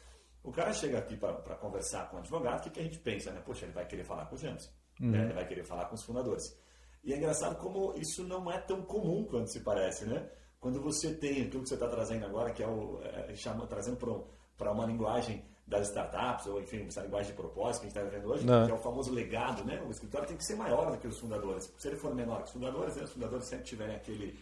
o 0.42 0.52
cara 0.52 0.72
chega 0.72 0.98
aqui 0.98 1.16
para 1.16 1.56
conversar 1.56 2.10
com 2.10 2.16
o 2.16 2.18
advogado, 2.20 2.60
o 2.60 2.62
que, 2.62 2.70
que, 2.70 2.80
a 2.80 2.82
gente 2.82 2.98
pensa? 2.98 3.30
Né? 3.30 3.42
Poxa, 3.44 3.64
ele 3.64 3.72
vai 3.72 3.86
querer 3.86 4.04
falar 4.04 4.26
com 4.26 4.34
os 4.34 4.40
James, 4.40 4.70
uhum. 5.00 5.10
né? 5.10 5.24
ele 5.24 5.32
vai 5.32 5.46
querer 5.46 5.64
falar 5.64 5.86
com 5.86 5.94
os 5.94 6.02
fundadores. 6.02 6.56
E 7.04 7.12
é 7.12 7.16
engraçado 7.16 7.56
como 7.56 7.94
isso 7.96 8.24
não 8.24 8.50
é 8.50 8.58
tão 8.58 8.82
comum 8.82 9.24
quanto 9.24 9.50
se 9.50 9.60
parece, 9.60 10.06
né? 10.06 10.28
Quando 10.58 10.80
você 10.80 11.14
tem 11.14 11.42
aquilo 11.42 11.62
que 11.62 11.68
você 11.68 11.74
está 11.74 11.88
trazendo 11.88 12.24
agora, 12.24 12.50
que 12.50 12.62
é 12.62 12.66
o 12.66 13.00
é, 13.02 13.34
chama, 13.34 13.66
trazendo 13.66 13.98
para 14.56 14.72
uma 14.72 14.86
linguagem 14.86 15.44
das 15.66 15.88
startups, 15.88 16.46
ou 16.46 16.60
enfim, 16.60 16.86
essa 16.86 17.02
linguagem 17.02 17.32
de 17.32 17.36
propósito 17.36 17.82
que 17.82 17.86
a 17.86 17.90
gente 17.90 17.98
está 17.98 18.10
vivendo 18.10 18.30
hoje, 18.30 18.46
Não. 18.46 18.64
que 18.66 18.72
é 18.72 18.74
o 18.74 18.78
famoso 18.78 19.12
legado, 19.12 19.64
né? 19.64 19.82
O 19.86 19.90
escritório 19.90 20.26
tem 20.26 20.36
que 20.36 20.44
ser 20.44 20.56
maior 20.56 20.90
do 20.90 20.98
que 20.98 21.06
os 21.06 21.18
fundadores. 21.18 21.72
Se 21.78 21.88
ele 21.88 21.96
for 21.96 22.14
menor 22.14 22.38
que 22.38 22.44
os 22.44 22.52
fundadores, 22.52 22.96
né? 22.96 23.04
os 23.04 23.12
fundadores 23.12 23.46
sempre 23.46 23.64
tiverem 23.64 23.96
aquele, 23.96 24.38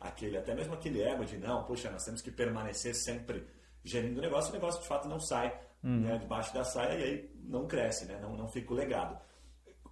aquele, 0.00 0.36
até 0.38 0.54
mesmo 0.54 0.74
aquele 0.74 1.02
ego 1.02 1.24
de 1.24 1.36
não, 1.38 1.64
poxa, 1.64 1.90
nós 1.90 2.04
temos 2.04 2.22
que 2.22 2.30
permanecer 2.30 2.94
sempre 2.94 3.46
gerindo 3.84 4.18
o 4.18 4.22
negócio, 4.22 4.50
o 4.50 4.54
negócio 4.54 4.80
de 4.80 4.88
fato 4.88 5.08
não 5.08 5.20
sai 5.20 5.58
uhum. 5.82 6.00
né, 6.00 6.18
debaixo 6.18 6.52
da 6.52 6.64
saia 6.64 6.98
e 6.98 7.02
aí 7.02 7.30
não 7.44 7.66
cresce, 7.66 8.04
né? 8.06 8.18
não, 8.20 8.36
não 8.36 8.48
fica 8.48 8.72
o 8.72 8.76
legado. 8.76 9.18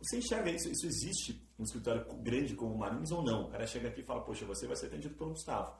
Você 0.02 0.18
enxerga 0.18 0.50
isso? 0.50 0.70
Isso 0.70 0.86
existe 0.86 1.43
um 1.58 1.62
escritório 1.62 2.04
grande 2.20 2.54
como 2.54 2.74
o 2.74 2.78
Marins 2.78 3.10
ou 3.10 3.22
não? 3.22 3.44
O 3.44 3.48
cara 3.48 3.66
chega 3.66 3.88
aqui 3.88 4.00
e 4.00 4.04
fala, 4.04 4.20
poxa, 4.20 4.44
você 4.44 4.66
vai 4.66 4.76
ser 4.76 4.86
atendido 4.86 5.14
pelo 5.14 5.30
Gustavo, 5.30 5.72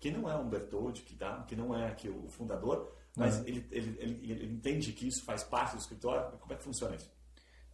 que 0.00 0.10
não 0.10 0.30
é 0.30 0.36
um 0.36 0.48
Bertoldi, 0.48 1.02
que, 1.02 1.14
tá, 1.14 1.44
que 1.46 1.56
não 1.56 1.76
é 1.76 1.86
aqui 1.86 2.08
o 2.08 2.28
fundador, 2.28 2.92
mas 3.16 3.38
uhum. 3.38 3.44
ele, 3.46 3.66
ele, 3.70 3.96
ele, 4.00 4.30
ele, 4.30 4.54
entende 4.54 4.92
que 4.92 5.08
isso 5.08 5.24
faz 5.24 5.42
parte 5.42 5.74
do 5.74 5.80
escritório? 5.80 6.38
Como 6.38 6.52
é 6.52 6.56
que 6.56 6.62
funciona 6.62 6.94
isso? 6.94 7.10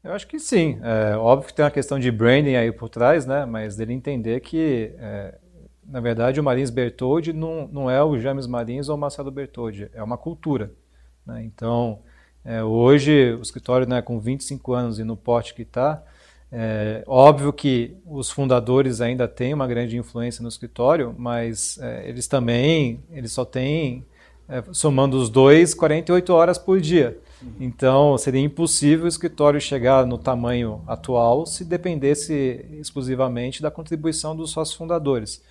Eu 0.02 0.12
acho 0.12 0.26
que 0.26 0.38
sim. 0.38 0.78
É, 0.82 1.16
óbvio 1.16 1.48
que 1.48 1.54
tem 1.54 1.64
uma 1.64 1.70
questão 1.70 1.98
de 1.98 2.10
branding 2.10 2.56
aí 2.56 2.72
por 2.72 2.88
trás, 2.88 3.26
né? 3.26 3.44
mas 3.44 3.76
dele 3.76 3.92
entender 3.92 4.40
que, 4.40 4.94
é, 4.98 5.38
na 5.84 6.00
verdade, 6.00 6.40
o 6.40 6.44
Marins 6.44 6.70
Bertoldi 6.70 7.32
não, 7.32 7.68
não 7.68 7.90
é 7.90 8.02
o 8.02 8.18
James 8.18 8.46
Marins 8.46 8.88
ou 8.88 8.96
o 8.96 8.98
Marcelo 8.98 9.30
Bertoldi, 9.30 9.90
é 9.92 10.02
uma 10.02 10.18
cultura. 10.18 10.72
Né? 11.26 11.44
Então, 11.44 12.02
é, 12.44 12.62
hoje, 12.62 13.34
o 13.34 13.42
escritório 13.42 13.88
né, 13.88 14.02
com 14.02 14.20
25 14.20 14.74
anos 14.74 14.98
e 14.98 15.04
no 15.04 15.16
porte 15.16 15.54
que 15.54 15.62
está, 15.62 16.02
é, 16.56 17.02
óbvio 17.08 17.52
que 17.52 17.96
os 18.06 18.30
fundadores 18.30 19.00
ainda 19.00 19.26
têm 19.26 19.52
uma 19.52 19.66
grande 19.66 19.96
influência 19.96 20.40
no 20.40 20.48
escritório, 20.48 21.12
mas 21.18 21.78
é, 21.80 22.08
eles 22.08 22.28
também, 22.28 23.00
eles 23.10 23.32
só 23.32 23.44
têm 23.44 24.04
é, 24.48 24.62
somando 24.70 25.16
os 25.16 25.28
dois, 25.28 25.74
48 25.74 26.32
horas 26.32 26.56
por 26.56 26.80
dia. 26.80 27.18
Então, 27.58 28.16
seria 28.16 28.40
impossível 28.40 29.04
o 29.04 29.08
escritório 29.08 29.60
chegar 29.60 30.06
no 30.06 30.16
tamanho 30.16 30.80
atual 30.86 31.44
se 31.44 31.64
dependesse 31.64 32.64
exclusivamente 32.78 33.60
da 33.60 33.70
contribuição 33.70 34.36
dos 34.36 34.52
sócios 34.52 34.76
fundadores. 34.76 35.42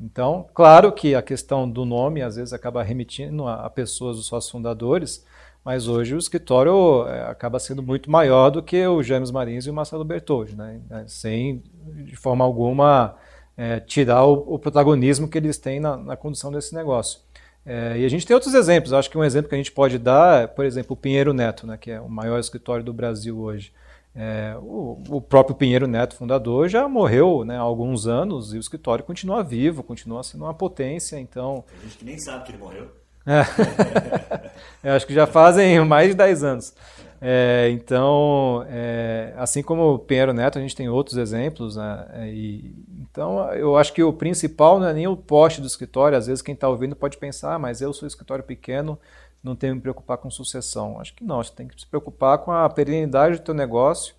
Então, 0.00 0.46
claro 0.54 0.90
que 0.90 1.14
a 1.14 1.20
questão 1.20 1.68
do 1.68 1.84
nome 1.84 2.22
às 2.22 2.36
vezes 2.36 2.54
acaba 2.54 2.82
remetindo 2.82 3.46
a, 3.46 3.68
pessoas 3.68 4.16
dos 4.16 4.26
sócios 4.26 4.50
fundadores, 4.50 5.22
mas 5.66 5.88
hoje 5.88 6.14
o 6.14 6.18
escritório 6.18 7.08
é, 7.08 7.22
acaba 7.22 7.58
sendo 7.58 7.82
muito 7.82 8.08
maior 8.08 8.50
do 8.50 8.62
que 8.62 8.86
o 8.86 9.02
James 9.02 9.32
Marins 9.32 9.66
e 9.66 9.70
o 9.70 9.74
Marcelo 9.74 10.04
Bertoldi, 10.04 10.54
né? 10.54 10.80
sem 11.08 11.60
de 12.04 12.14
forma 12.14 12.44
alguma 12.44 13.16
é, 13.56 13.80
tirar 13.80 14.24
o, 14.26 14.54
o, 14.54 14.60
protagonismo 14.60 15.26
que 15.26 15.36
eles 15.36 15.58
têm 15.58 15.80
na, 15.80 15.96
na 15.96 16.16
condução 16.16 16.52
desse 16.52 16.72
negócio. 16.72 17.18
É, 17.64 17.98
e 17.98 18.04
a 18.04 18.08
gente 18.08 18.24
tem 18.24 18.32
outros 18.32 18.54
exemplos. 18.54 18.92
Acho 18.92 19.10
que 19.10 19.18
um 19.18 19.24
exemplo 19.24 19.48
que 19.48 19.56
a 19.56 19.58
gente 19.58 19.72
pode 19.72 19.98
dar 19.98 20.44
é, 20.44 20.46
por 20.46 20.64
exemplo, 20.64 20.92
o 20.92 20.96
Pinheiro 20.96 21.34
Neto, 21.34 21.66
né, 21.66 21.76
que 21.76 21.90
é 21.90 22.00
o 22.00 22.08
maior 22.08 22.38
escritório 22.38 22.84
do 22.84 22.92
Brasil 22.92 23.36
hoje. 23.36 23.72
É, 24.14 24.56
o, 24.62 25.02
o, 25.08 25.20
próprio 25.20 25.56
Pinheiro 25.56 25.88
Neto, 25.88 26.14
fundador, 26.14 26.68
já 26.68 26.88
morreu 26.88 27.44
né, 27.44 27.56
há 27.56 27.60
alguns 27.60 28.06
anos 28.06 28.54
e 28.54 28.56
o 28.56 28.60
escritório 28.60 29.04
continua 29.04 29.42
vivo, 29.42 29.82
continua 29.82 30.22
sendo 30.22 30.44
uma 30.44 30.54
potência. 30.54 31.18
Então, 31.18 31.64
Tem 31.68 31.88
gente 31.88 31.98
que 31.98 32.04
nem 32.04 32.18
sabe 32.18 32.44
que 32.44 32.52
ele 32.52 32.58
morreu. 32.58 32.88
É, 33.26 34.90
acho 34.94 35.06
que 35.06 35.14
já 35.14 35.26
fazem 35.26 35.84
mais 35.84 36.10
de 36.10 36.14
10 36.14 36.44
anos. 36.44 36.74
É, 37.20 37.70
então, 37.72 38.64
é, 38.68 39.32
assim 39.36 39.62
como 39.62 39.94
o 39.94 39.98
Pinheiro 39.98 40.32
Neto, 40.32 40.58
a 40.58 40.60
gente 40.60 40.76
tem 40.76 40.88
outros 40.88 41.16
exemplos, 41.16 41.76
né, 41.76 42.28
e 42.28 42.74
então, 43.16 43.50
eu 43.54 43.78
acho 43.78 43.94
que 43.94 44.02
o 44.02 44.12
principal 44.12 44.78
não 44.78 44.88
é 44.88 44.92
nem 44.92 45.06
o 45.06 45.16
poste 45.16 45.58
do 45.58 45.66
escritório. 45.66 46.18
Às 46.18 46.26
vezes, 46.26 46.42
quem 46.42 46.52
está 46.52 46.68
ouvindo 46.68 46.94
pode 46.94 47.16
pensar, 47.16 47.54
ah, 47.54 47.58
mas 47.58 47.80
eu 47.80 47.90
sou 47.94 48.06
escritório 48.06 48.44
pequeno, 48.44 48.98
não 49.42 49.56
tenho 49.56 49.72
que 49.72 49.76
me 49.76 49.80
preocupar 49.80 50.18
com 50.18 50.28
sucessão. 50.30 51.00
Acho 51.00 51.14
que 51.14 51.24
não, 51.24 51.42
você 51.42 51.50
tem 51.50 51.66
que 51.66 51.80
se 51.80 51.86
preocupar 51.86 52.36
com 52.36 52.52
a 52.52 52.68
perenidade 52.68 53.38
do 53.38 53.42
teu 53.42 53.54
negócio. 53.54 54.14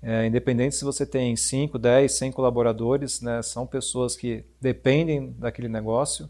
É, 0.00 0.24
independente 0.26 0.76
se 0.76 0.84
você 0.84 1.04
tem 1.04 1.36
5, 1.36 1.78
10, 1.78 2.10
100 2.10 2.32
colaboradores, 2.32 3.20
né, 3.20 3.42
são 3.42 3.66
pessoas 3.66 4.16
que 4.16 4.46
dependem 4.58 5.34
daquele 5.38 5.68
negócio, 5.68 6.26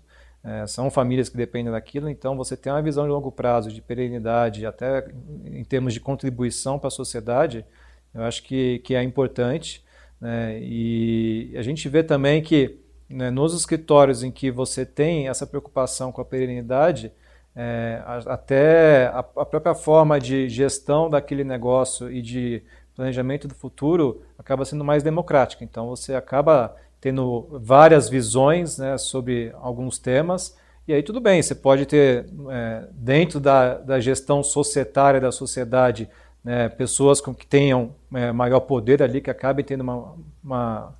é, 0.48 0.66
são 0.66 0.90
famílias 0.90 1.28
que 1.28 1.36
dependem 1.36 1.70
daquilo, 1.70 2.08
então 2.08 2.34
você 2.34 2.56
tem 2.56 2.72
uma 2.72 2.80
visão 2.80 3.04
de 3.04 3.10
longo 3.10 3.30
prazo, 3.30 3.70
de 3.70 3.82
perenidade, 3.82 4.64
até 4.64 5.06
em 5.44 5.62
termos 5.62 5.92
de 5.92 6.00
contribuição 6.00 6.78
para 6.78 6.88
a 6.88 6.90
sociedade, 6.90 7.66
eu 8.14 8.22
acho 8.22 8.42
que, 8.42 8.78
que 8.78 8.94
é 8.94 9.02
importante. 9.02 9.84
Né? 10.18 10.58
E 10.62 11.52
a 11.54 11.60
gente 11.60 11.86
vê 11.90 12.02
também 12.02 12.42
que 12.42 12.80
né, 13.10 13.30
nos 13.30 13.52
escritórios 13.52 14.22
em 14.22 14.30
que 14.30 14.50
você 14.50 14.86
tem 14.86 15.28
essa 15.28 15.46
preocupação 15.46 16.10
com 16.10 16.22
a 16.22 16.24
perenidade, 16.24 17.12
é, 17.54 18.02
até 18.06 19.08
a, 19.08 19.18
a, 19.18 19.44
própria 19.44 19.74
forma 19.74 20.18
de 20.18 20.48
gestão 20.48 21.10
daquele 21.10 21.44
negócio 21.44 22.10
e 22.10 22.22
de 22.22 22.62
planejamento 22.94 23.46
do 23.46 23.54
futuro 23.54 24.22
acaba 24.38 24.64
sendo 24.64 24.82
mais 24.82 25.02
democrática. 25.02 25.62
Então 25.62 25.88
você 25.88 26.14
acaba 26.14 26.74
tendo 27.00 27.46
várias 27.60 28.08
visões 28.08 28.78
né, 28.78 28.98
sobre 28.98 29.52
alguns 29.60 29.98
temas. 29.98 30.56
E 30.86 30.92
aí 30.92 31.02
tudo 31.02 31.20
bem, 31.20 31.42
você 31.42 31.54
pode 31.54 31.86
ter 31.86 32.26
é, 32.50 32.84
dentro 32.92 33.38
da, 33.38 33.74
da 33.74 34.00
gestão 34.00 34.42
societária 34.42 35.20
da 35.20 35.30
sociedade 35.30 36.08
né, 36.42 36.68
pessoas 36.68 37.20
com 37.20 37.34
que 37.34 37.46
tenham 37.46 37.94
é, 38.14 38.32
maior 38.32 38.60
poder 38.60 39.02
ali, 39.02 39.20
que 39.20 39.30
acabem 39.30 39.64
tendo 39.64 39.82
uma, 39.82 40.14
uma 40.42 40.94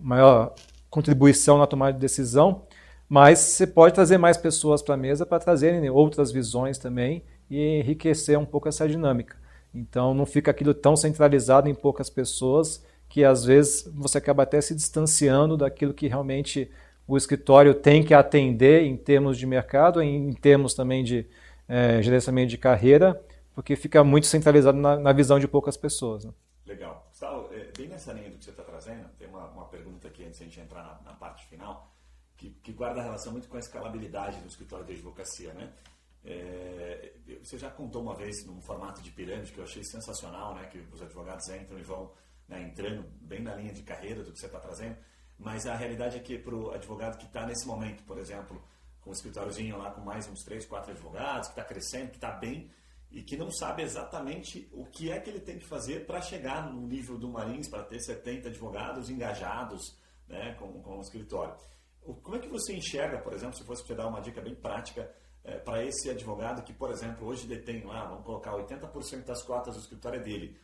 maior 0.00 0.54
contribuição 0.88 1.58
na 1.58 1.66
tomada 1.66 1.92
de 1.92 1.98
decisão, 1.98 2.62
mas 3.08 3.38
você 3.38 3.66
pode 3.66 3.94
trazer 3.94 4.18
mais 4.18 4.36
pessoas 4.36 4.82
para 4.82 4.94
a 4.94 4.98
mesa 4.98 5.26
para 5.26 5.38
trazerem 5.38 5.88
outras 5.90 6.30
visões 6.30 6.78
também 6.78 7.22
e 7.50 7.80
enriquecer 7.80 8.38
um 8.38 8.44
pouco 8.44 8.68
essa 8.68 8.88
dinâmica. 8.88 9.36
Então 9.74 10.14
não 10.14 10.26
fica 10.26 10.50
aquilo 10.50 10.74
tão 10.74 10.96
centralizado 10.96 11.68
em 11.68 11.74
poucas 11.74 12.10
pessoas 12.10 12.84
que 13.18 13.24
às 13.24 13.44
vezes 13.44 13.82
você 13.92 14.18
acaba 14.18 14.44
até 14.44 14.60
se 14.60 14.76
distanciando 14.76 15.56
daquilo 15.56 15.92
que 15.92 16.06
realmente 16.06 16.70
o 17.04 17.16
escritório 17.16 17.74
tem 17.74 18.04
que 18.04 18.14
atender 18.14 18.84
em 18.84 18.96
termos 18.96 19.36
de 19.36 19.44
mercado, 19.44 20.00
em 20.00 20.32
termos 20.34 20.72
também 20.72 21.02
de 21.02 21.26
é, 21.66 22.00
gerenciamento 22.00 22.50
de 22.50 22.58
carreira, 22.58 23.20
porque 23.56 23.74
fica 23.74 24.04
muito 24.04 24.28
centralizado 24.28 24.78
na, 24.78 24.96
na 24.96 25.12
visão 25.12 25.40
de 25.40 25.48
poucas 25.48 25.76
pessoas. 25.76 26.24
Né? 26.24 26.32
Legal. 26.64 27.08
Gustavo, 27.10 27.52
é, 27.52 27.72
bem 27.76 27.88
nessa 27.88 28.12
linha 28.12 28.30
do 28.30 28.38
que 28.38 28.44
você 28.44 28.50
está 28.50 28.62
trazendo, 28.62 29.08
tem 29.18 29.26
uma, 29.26 29.46
uma 29.48 29.64
pergunta 29.64 30.06
aqui 30.06 30.24
antes 30.24 30.38
de 30.38 30.44
a 30.44 30.46
gente 30.46 30.60
entrar 30.60 30.84
na, 30.84 31.10
na 31.10 31.16
parte 31.16 31.44
final, 31.46 31.92
que, 32.36 32.50
que, 32.62 32.70
guarda 32.70 33.02
relação 33.02 33.32
muito 33.32 33.48
com 33.48 33.56
a 33.56 33.60
escalabilidade 33.60 34.38
do 34.38 34.46
escritório 34.46 34.86
de 34.86 34.92
advocacia, 34.92 35.52
né? 35.54 35.72
É, 36.24 37.14
você 37.42 37.58
já 37.58 37.68
contou 37.68 38.00
uma 38.00 38.14
vez 38.14 38.46
num 38.46 38.60
formato 38.60 39.02
de 39.02 39.10
pirâmide 39.10 39.50
que 39.50 39.58
eu 39.58 39.64
achei 39.64 39.82
sensacional, 39.82 40.54
né? 40.54 40.66
Que 40.66 40.78
os 40.92 41.02
advogados 41.02 41.48
entram 41.48 41.80
e 41.80 41.82
vão 41.82 42.12
né, 42.48 42.62
entrando 42.62 43.04
bem 43.20 43.42
na 43.42 43.54
linha 43.54 43.72
de 43.72 43.82
carreira 43.82 44.24
do 44.24 44.32
que 44.32 44.38
você 44.38 44.46
está 44.46 44.58
trazendo, 44.58 44.96
mas 45.38 45.66
a 45.66 45.76
realidade 45.76 46.16
é 46.16 46.20
que 46.20 46.38
para 46.38 46.54
o 46.54 46.70
advogado 46.72 47.18
que 47.18 47.26
está 47.26 47.46
nesse 47.46 47.66
momento, 47.66 48.02
por 48.04 48.18
exemplo, 48.18 48.62
com 49.00 49.10
um 49.10 49.12
escritóriozinho 49.12 49.78
lá 49.78 49.90
com 49.90 50.00
mais 50.00 50.28
uns 50.28 50.42
três, 50.42 50.66
quatro 50.66 50.90
advogados, 50.90 51.48
que 51.48 51.52
está 51.52 51.64
crescendo, 51.64 52.10
que 52.10 52.16
está 52.16 52.32
bem, 52.32 52.70
e 53.10 53.22
que 53.22 53.36
não 53.36 53.50
sabe 53.50 53.82
exatamente 53.82 54.68
o 54.72 54.84
que 54.84 55.10
é 55.10 55.18
que 55.18 55.30
ele 55.30 55.40
tem 55.40 55.58
que 55.58 55.66
fazer 55.66 56.06
para 56.06 56.20
chegar 56.20 56.70
no 56.70 56.86
nível 56.86 57.16
do 57.16 57.28
Marins, 57.28 57.68
para 57.68 57.82
ter 57.84 58.00
70 58.00 58.48
advogados 58.48 59.08
engajados 59.08 59.96
né, 60.28 60.54
com, 60.58 60.82
com 60.82 60.98
o 60.98 61.00
escritório. 61.00 61.54
Como 62.22 62.36
é 62.36 62.38
que 62.38 62.48
você 62.48 62.74
enxerga, 62.74 63.18
por 63.18 63.32
exemplo, 63.32 63.56
se 63.56 63.64
fosse 63.64 63.84
te 63.84 63.94
dar 63.94 64.06
uma 64.06 64.20
dica 64.20 64.40
bem 64.40 64.54
prática 64.54 65.10
é, 65.44 65.58
para 65.58 65.82
esse 65.84 66.10
advogado 66.10 66.62
que, 66.62 66.72
por 66.72 66.90
exemplo, 66.90 67.26
hoje 67.26 67.46
detém 67.46 67.84
lá, 67.84 68.06
vamos 68.06 68.24
colocar 68.24 68.52
80% 68.52 69.24
das 69.24 69.42
cotas 69.42 69.74
do 69.74 69.80
escritório 69.80 70.20
é 70.20 70.22
dele. 70.22 70.58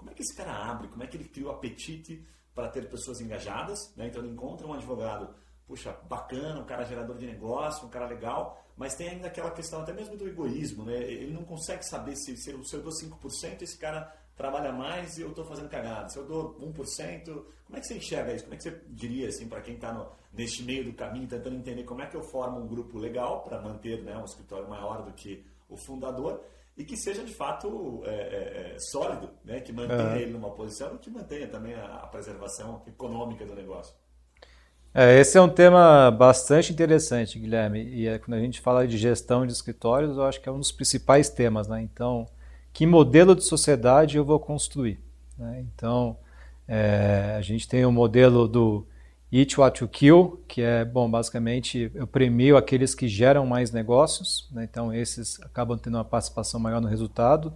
Como 0.00 0.10
é 0.10 0.14
que 0.14 0.22
esse 0.22 0.34
cara 0.34 0.50
abre? 0.50 0.88
Como 0.88 1.02
é 1.02 1.06
que 1.06 1.14
ele 1.14 1.28
cria 1.28 1.46
o 1.46 1.50
apetite 1.50 2.26
para 2.54 2.70
ter 2.70 2.88
pessoas 2.88 3.20
engajadas? 3.20 3.94
Né? 3.94 4.06
Então 4.06 4.22
ele 4.22 4.32
encontra 4.32 4.66
um 4.66 4.72
advogado, 4.72 5.34
puxa, 5.66 5.92
bacana, 6.08 6.58
um 6.58 6.64
cara 6.64 6.84
gerador 6.84 7.18
de 7.18 7.26
negócio, 7.26 7.86
um 7.86 7.90
cara 7.90 8.06
legal, 8.06 8.64
mas 8.78 8.94
tem 8.94 9.10
ainda 9.10 9.26
aquela 9.26 9.50
questão 9.50 9.82
até 9.82 9.92
mesmo 9.92 10.16
do 10.16 10.26
egoísmo, 10.26 10.84
né? 10.86 10.96
Ele 10.96 11.34
não 11.34 11.44
consegue 11.44 11.84
saber 11.84 12.16
se, 12.16 12.34
se, 12.34 12.50
eu 12.50 12.82
dou 12.82 12.90
5%, 12.90 13.60
esse 13.60 13.76
cara 13.76 14.10
trabalha 14.34 14.72
mais 14.72 15.18
e 15.18 15.20
eu 15.20 15.28
estou 15.28 15.44
fazendo 15.44 15.68
cagada. 15.68 16.08
Se 16.08 16.16
eu 16.16 16.24
dou 16.24 16.58
1%, 16.58 17.24
como 17.66 17.76
é 17.76 17.80
que 17.80 17.86
você 17.86 17.98
enxerga 17.98 18.32
isso? 18.32 18.44
Como 18.44 18.54
é 18.54 18.56
que 18.56 18.62
você 18.62 18.80
diria 18.88 19.28
assim 19.28 19.46
para 19.46 19.60
quem 19.60 19.74
está 19.74 20.10
neste 20.32 20.62
meio 20.62 20.82
do 20.82 20.94
caminho, 20.94 21.28
tentando 21.28 21.56
entender 21.56 21.84
como 21.84 22.00
é 22.00 22.06
que 22.06 22.16
eu 22.16 22.22
formo 22.22 22.58
um 22.58 22.66
grupo 22.66 22.98
legal 22.98 23.42
para 23.42 23.60
manter 23.60 24.02
né, 24.02 24.16
um 24.16 24.24
escritório 24.24 24.66
maior 24.66 25.02
do 25.02 25.12
que 25.12 25.44
o 25.68 25.76
fundador 25.76 26.42
e 26.80 26.84
que 26.84 26.96
seja 26.96 27.22
de 27.22 27.32
fato 27.32 28.00
é, 28.06 28.10
é, 28.10 28.72
é 28.74 28.78
sólido, 28.78 29.28
né? 29.44 29.60
que 29.60 29.70
mantenha 29.70 30.16
é. 30.16 30.22
ele 30.22 30.32
numa 30.32 30.50
posição 30.50 30.94
e 30.94 30.98
que 30.98 31.10
mantenha 31.10 31.46
também 31.46 31.74
a, 31.74 32.08
preservação 32.10 32.80
econômica 32.86 33.44
do 33.44 33.54
negócio. 33.54 33.94
É, 34.94 35.20
esse 35.20 35.36
é 35.36 35.40
um 35.42 35.48
tema 35.48 36.10
bastante 36.10 36.72
interessante, 36.72 37.38
Guilherme. 37.38 37.84
E 37.84 38.08
é, 38.08 38.18
quando 38.18 38.38
a 38.38 38.40
gente 38.40 38.62
fala 38.62 38.88
de 38.88 38.96
gestão 38.96 39.46
de 39.46 39.52
escritórios, 39.52 40.16
eu 40.16 40.24
acho 40.24 40.40
que 40.40 40.48
é 40.48 40.52
um 40.52 40.58
dos 40.58 40.72
principais 40.72 41.28
temas. 41.28 41.68
Né? 41.68 41.82
Então, 41.82 42.26
que 42.72 42.86
modelo 42.86 43.36
de 43.36 43.44
sociedade 43.44 44.16
eu 44.16 44.24
vou 44.24 44.40
construir? 44.40 44.98
Né? 45.36 45.62
Então, 45.74 46.16
a 47.36 47.42
gente 47.42 47.68
tem 47.68 47.84
o 47.84 47.92
modelo 47.92 48.48
do 48.48 48.86
Eat 49.32 49.58
What 49.58 49.80
You 49.82 49.88
Kill, 49.88 50.44
que 50.48 50.60
é, 50.60 50.84
bom, 50.84 51.08
basicamente 51.08 51.90
eu 51.94 52.06
premio 52.06 52.56
aqueles 52.56 52.94
que 52.94 53.06
geram 53.06 53.46
mais 53.46 53.70
negócios, 53.70 54.48
né? 54.50 54.66
então 54.68 54.92
esses 54.92 55.40
acabam 55.42 55.78
tendo 55.78 55.96
uma 55.96 56.04
participação 56.04 56.58
maior 56.58 56.80
no 56.80 56.88
resultado. 56.88 57.52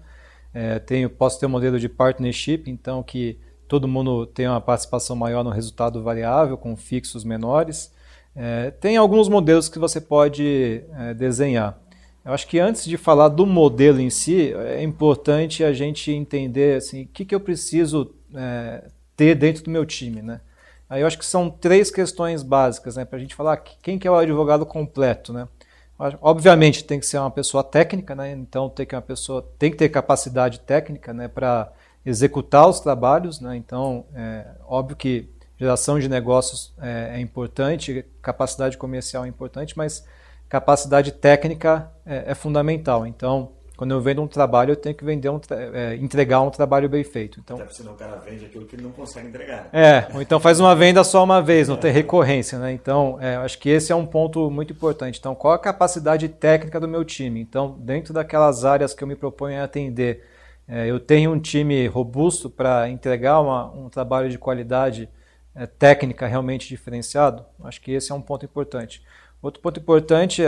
É, 0.52 0.78
tenho, 0.78 1.10
posso 1.10 1.40
ter 1.40 1.46
um 1.46 1.48
modelo 1.48 1.80
de 1.80 1.88
partnership, 1.88 2.64
então 2.68 3.02
que 3.02 3.38
todo 3.66 3.88
mundo 3.88 4.24
tem 4.24 4.46
uma 4.46 4.60
participação 4.60 5.16
maior 5.16 5.42
no 5.42 5.50
resultado 5.50 6.00
variável, 6.00 6.56
com 6.56 6.76
fixos 6.76 7.24
menores. 7.24 7.92
É, 8.36 8.70
tem 8.70 8.96
alguns 8.96 9.28
modelos 9.28 9.68
que 9.68 9.78
você 9.78 10.00
pode 10.00 10.84
é, 10.96 11.12
desenhar. 11.14 11.78
Eu 12.24 12.32
acho 12.32 12.46
que 12.46 12.58
antes 12.58 12.84
de 12.84 12.96
falar 12.96 13.28
do 13.28 13.44
modelo 13.44 14.00
em 14.00 14.10
si, 14.10 14.54
é 14.54 14.82
importante 14.82 15.62
a 15.64 15.72
gente 15.72 16.10
entender 16.12 16.76
assim, 16.76 17.02
o 17.02 17.06
que, 17.08 17.24
que 17.24 17.34
eu 17.34 17.40
preciso 17.40 18.14
é, 18.34 18.84
ter 19.16 19.34
dentro 19.34 19.64
do 19.64 19.70
meu 19.70 19.84
time. 19.84 20.22
Né? 20.22 20.40
Aí 20.88 21.00
eu 21.00 21.06
acho 21.06 21.18
que 21.18 21.26
são 21.26 21.50
três 21.50 21.90
questões 21.90 22.42
básicas 22.42 22.96
né, 22.96 23.04
para 23.04 23.18
a 23.18 23.20
gente 23.20 23.34
falar 23.34 23.56
quem 23.56 23.98
que 23.98 24.06
é 24.06 24.10
o 24.10 24.16
advogado 24.16 24.66
completo. 24.66 25.32
Né? 25.32 25.48
Obviamente 26.20 26.84
tem 26.84 27.00
que 27.00 27.06
ser 27.06 27.18
uma 27.18 27.30
pessoa 27.30 27.64
técnica, 27.64 28.14
né? 28.14 28.32
então 28.32 28.68
tem 28.68 28.84
que, 28.84 28.94
uma 28.94 29.02
pessoa, 29.02 29.42
tem 29.58 29.70
que 29.70 29.76
ter 29.76 29.88
capacidade 29.88 30.60
técnica 30.60 31.12
né, 31.12 31.28
para 31.28 31.72
executar 32.04 32.68
os 32.68 32.80
trabalhos. 32.80 33.40
Né? 33.40 33.56
Então, 33.56 34.04
é 34.14 34.46
óbvio 34.66 34.96
que 34.96 35.30
geração 35.56 35.98
de 35.98 36.08
negócios 36.08 36.74
é, 36.80 37.12
é, 37.16 37.20
importante, 37.20 38.04
capacidade 38.20 38.76
comercial 38.76 39.24
é 39.24 39.28
importante, 39.28 39.76
mas 39.76 40.04
capacidade 40.48 41.12
técnica 41.12 41.90
é, 42.04 42.32
é 42.32 42.34
fundamental. 42.34 43.06
Então, 43.06 43.52
quando 43.76 43.90
eu 43.90 44.00
vendo 44.00 44.22
um 44.22 44.28
trabalho, 44.28 44.72
eu 44.72 44.76
tenho 44.76 44.94
que 44.94 45.04
vender 45.04 45.28
um, 45.28 45.40
é, 45.72 45.96
entregar 45.96 46.40
um 46.42 46.50
trabalho 46.50 46.88
bem 46.88 47.02
feito. 47.02 47.40
Então, 47.40 47.56
Até 47.56 47.72
senão 47.72 47.92
o 47.92 47.96
cara 47.96 48.16
vende 48.16 48.44
aquilo 48.44 48.64
que 48.66 48.76
ele 48.76 48.82
não 48.82 48.92
consegue 48.92 49.26
entregar. 49.26 49.68
É, 49.72 50.06
ou 50.14 50.22
então 50.22 50.38
faz 50.38 50.60
uma 50.60 50.76
venda 50.76 51.02
só 51.02 51.24
uma 51.24 51.42
vez, 51.42 51.68
não 51.68 51.76
tem 51.76 51.90
recorrência. 51.92 52.58
Né? 52.58 52.72
Então, 52.72 53.18
é, 53.20 53.34
acho 53.36 53.58
que 53.58 53.68
esse 53.68 53.90
é 53.90 53.96
um 53.96 54.06
ponto 54.06 54.48
muito 54.48 54.72
importante. 54.72 55.18
Então, 55.18 55.34
qual 55.34 55.54
a 55.54 55.58
capacidade 55.58 56.28
técnica 56.28 56.78
do 56.78 56.86
meu 56.86 57.04
time? 57.04 57.40
Então, 57.40 57.76
dentro 57.80 58.14
daquelas 58.14 58.64
áreas 58.64 58.94
que 58.94 59.02
eu 59.02 59.08
me 59.08 59.16
proponho 59.16 59.60
a 59.60 59.64
atender, 59.64 60.24
é, 60.68 60.86
eu 60.86 61.00
tenho 61.00 61.32
um 61.32 61.40
time 61.40 61.86
robusto 61.88 62.48
para 62.48 62.88
entregar 62.88 63.40
uma, 63.40 63.72
um 63.72 63.88
trabalho 63.88 64.30
de 64.30 64.38
qualidade 64.38 65.08
é, 65.52 65.66
técnica 65.66 66.28
realmente 66.28 66.68
diferenciado? 66.68 67.44
Acho 67.64 67.80
que 67.80 67.90
esse 67.90 68.12
é 68.12 68.14
um 68.14 68.22
ponto 68.22 68.44
importante. 68.44 69.02
Outro 69.42 69.60
ponto 69.60 69.78
importante, 69.78 70.42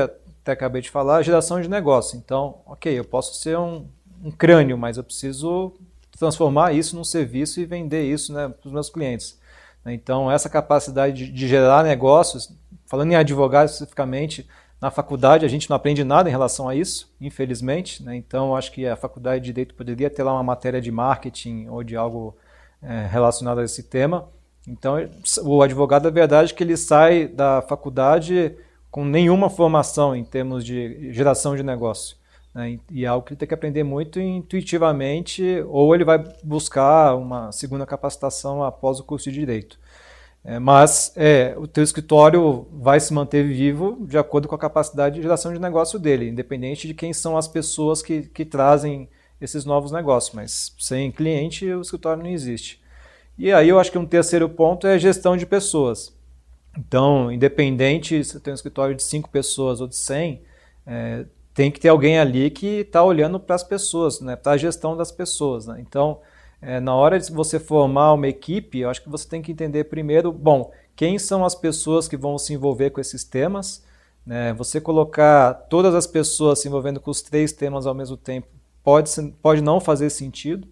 até 0.47 0.53
acabei 0.53 0.81
de 0.81 0.91
falar, 0.91 1.23
geração 1.23 1.61
de 1.61 1.69
negócio. 1.69 2.17
Então, 2.17 2.61
ok, 2.65 2.97
eu 2.97 3.05
posso 3.05 3.35
ser 3.35 3.59
um, 3.59 3.89
um 4.23 4.31
crânio, 4.31 4.79
mas 4.79 4.97
eu 4.97 5.03
preciso 5.03 5.73
transformar 6.17 6.73
isso 6.73 6.95
num 6.95 7.03
serviço 7.03 7.61
e 7.61 7.65
vender 7.65 8.05
isso 8.05 8.33
né, 8.33 8.49
para 8.49 8.67
os 8.69 8.73
meus 8.73 8.89
clientes. 8.89 9.39
Então, 9.85 10.31
essa 10.31 10.49
capacidade 10.49 11.27
de, 11.27 11.33
de 11.33 11.49
gerar 11.49 11.83
negócios, 11.83 12.53
falando 12.87 13.11
em 13.11 13.17
advogado 13.17 13.69
especificamente, 13.69 14.49
na 14.81 14.91
faculdade 14.91 15.45
a 15.45 15.49
gente 15.49 15.69
não 15.69 15.77
aprende 15.77 16.05
nada 16.05 16.29
em 16.29 16.33
relação 16.33 16.69
a 16.69 16.75
isso, 16.75 17.13
infelizmente. 17.21 18.03
Né? 18.03 18.17
Então 18.17 18.55
acho 18.55 18.71
que 18.73 18.87
a 18.87 18.95
faculdade 18.95 19.41
de 19.41 19.47
direito 19.47 19.75
poderia 19.75 20.11
ter 20.11 20.23
lá 20.23 20.33
uma 20.33 20.43
matéria 20.43 20.81
de 20.81 20.93
marketing 20.93 21.67
ou 21.69 21.83
de 21.83 21.97
algo 21.97 22.37
é, 22.83 23.07
relacionado 23.07 23.59
a 23.59 23.65
esse 23.65 23.85
tema. 23.85 24.29
Então 24.69 24.97
o 25.43 25.63
advogado, 25.63 26.07
a 26.07 26.11
verdade 26.11 26.53
é 26.53 26.57
que 26.57 26.63
ele 26.63 26.77
sai 26.77 27.27
da 27.27 27.63
faculdade 27.63 28.57
com 28.91 29.05
nenhuma 29.05 29.51
formação 29.51 30.15
em 30.15 30.25
termos 30.25 30.65
de 30.65 31.13
geração 31.13 31.57
de 31.57 31.63
negócio. 31.63 32.17
Né? 32.55 32.79
E 32.91 33.05
é 33.05 33.09
algo 33.09 33.27
que 33.27 33.35
ele 33.35 33.39
tem 33.39 33.49
que 33.49 33.55
aprender 33.55 33.85
muito 33.85 34.19
intuitivamente, 34.19 35.63
ou 35.69 35.95
ele 35.95 36.05
vai 36.05 36.25
buscar 36.43 37.15
uma 37.15 37.53
segunda 37.53 37.85
capacitação 37.85 38.65
após 38.65 38.99
o 38.99 39.05
curso 39.05 39.31
de 39.31 39.39
direito. 39.39 39.79
É, 40.43 40.61
mas 40.61 41.13
é, 41.17 41.55
o 41.59 41.67
teu 41.67 41.83
escritório 41.83 42.69
vai 42.73 43.01
se 43.01 43.13
manter 43.13 43.45
vivo 43.45 43.99
de 44.07 44.17
acordo 44.17 44.47
com 44.47 44.55
a 44.55 44.59
capacidade 44.59 45.17
de 45.17 45.23
geração 45.23 45.53
de 45.53 45.59
negócio 45.59 45.99
dele, 45.99 46.29
independente 46.29 46.87
de 46.87 46.95
quem 46.95 47.13
são 47.13 47.37
as 47.37 47.49
pessoas 47.49 48.01
que, 48.01 48.23
que 48.23 48.45
trazem 48.45 49.09
esses 49.41 49.65
novos 49.65 49.91
negócios. 49.91 50.35
Mas 50.35 50.73
sem 50.79 51.11
cliente, 51.11 51.67
o 51.67 51.81
escritório 51.81 52.23
não 52.23 52.31
existe. 52.31 52.81
E 53.37 53.53
aí 53.53 53.69
eu 53.69 53.79
acho 53.79 53.93
que 53.93 53.99
um 53.99 54.07
terceiro 54.07 54.49
ponto 54.49 54.87
é 54.87 54.95
a 54.95 54.99
gestão 54.99 55.37
de 55.37 55.45
pessoas. 55.45 56.16
Então, 56.79 57.31
independente 57.31 58.23
se 58.23 58.39
tem 58.41 58.53
um 58.53 58.55
escritório 58.55 58.95
de 58.95 59.03
5 59.03 59.31
pessoas 59.31 59.81
ou 59.81 59.87
de 59.87 59.97
100, 59.97 60.43
é, 60.87 61.27
tem 61.55 61.71
que 61.71 61.81
ter 61.81 61.89
alguém 61.89 62.19
ali 62.19 62.51
que 62.51 62.81
está 62.81 63.03
olhando 63.03 63.41
para 63.41 63.57
as 63.57 63.65
pessoas, 63.65 64.21
né, 64.21 64.37
para 64.37 64.53
a 64.53 64.57
gestão 64.57 64.97
das 64.97 65.11
pessoas. 65.11 65.67
Né? 65.67 65.79
Então, 65.81 66.21
é, 66.61 66.81
na 66.81 66.95
hora 66.95 67.19
de 67.19 67.33
você 67.33 67.59
formar 67.59 68.13
uma 68.13 68.29
equipe, 68.29 68.81
eu 68.81 68.91
acho 68.91 69.03
que 69.03 69.09
você 69.09 69.29
tem 69.29 69.41
que 69.41 69.53
entender 69.53 69.85
primeiro, 69.85 70.31
bom, 70.33 70.71
quem 70.95 71.19
são 71.19 71.45
as 71.45 71.55
pessoas 71.55 72.09
que 72.09 72.17
vão 72.17 72.39
se 72.39 72.53
envolver 72.53 72.91
com 72.91 73.01
esses 73.01 73.25
temas. 73.25 73.85
Né? 74.25 74.53
Você 74.55 74.81
colocar 74.81 75.55
todas 75.55 75.95
as 75.95 76.07
pessoas 76.07 76.61
se 76.61 76.69
envolvendo 76.69 77.01
com 77.01 77.11
os 77.11 77.23
três 77.23 77.53
temas 77.53 77.87
ao 77.87 77.95
mesmo 77.95 78.17
tempo 78.17 78.49
pode, 78.83 79.11
pode 79.43 79.63
não 79.63 79.81
fazer 79.81 80.11
sentido. 80.11 80.67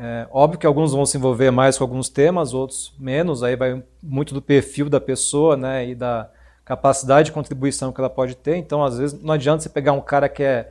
É, 0.00 0.28
óbvio 0.30 0.60
que 0.60 0.66
alguns 0.66 0.92
vão 0.92 1.04
se 1.04 1.18
envolver 1.18 1.50
mais 1.50 1.76
com 1.76 1.82
alguns 1.82 2.08
temas, 2.08 2.54
outros 2.54 2.94
menos, 2.98 3.42
aí 3.42 3.56
vai 3.56 3.82
muito 4.00 4.32
do 4.32 4.40
perfil 4.40 4.88
da 4.88 5.00
pessoa 5.00 5.56
né, 5.56 5.88
e 5.88 5.94
da 5.94 6.30
capacidade 6.64 7.26
de 7.26 7.32
contribuição 7.32 7.90
que 7.90 8.00
ela 8.00 8.08
pode 8.08 8.36
ter. 8.36 8.56
Então, 8.56 8.84
às 8.84 8.96
vezes, 8.96 9.20
não 9.20 9.34
adianta 9.34 9.62
você 9.62 9.68
pegar 9.68 9.92
um 9.92 10.00
cara 10.00 10.28
que 10.28 10.44
é 10.44 10.70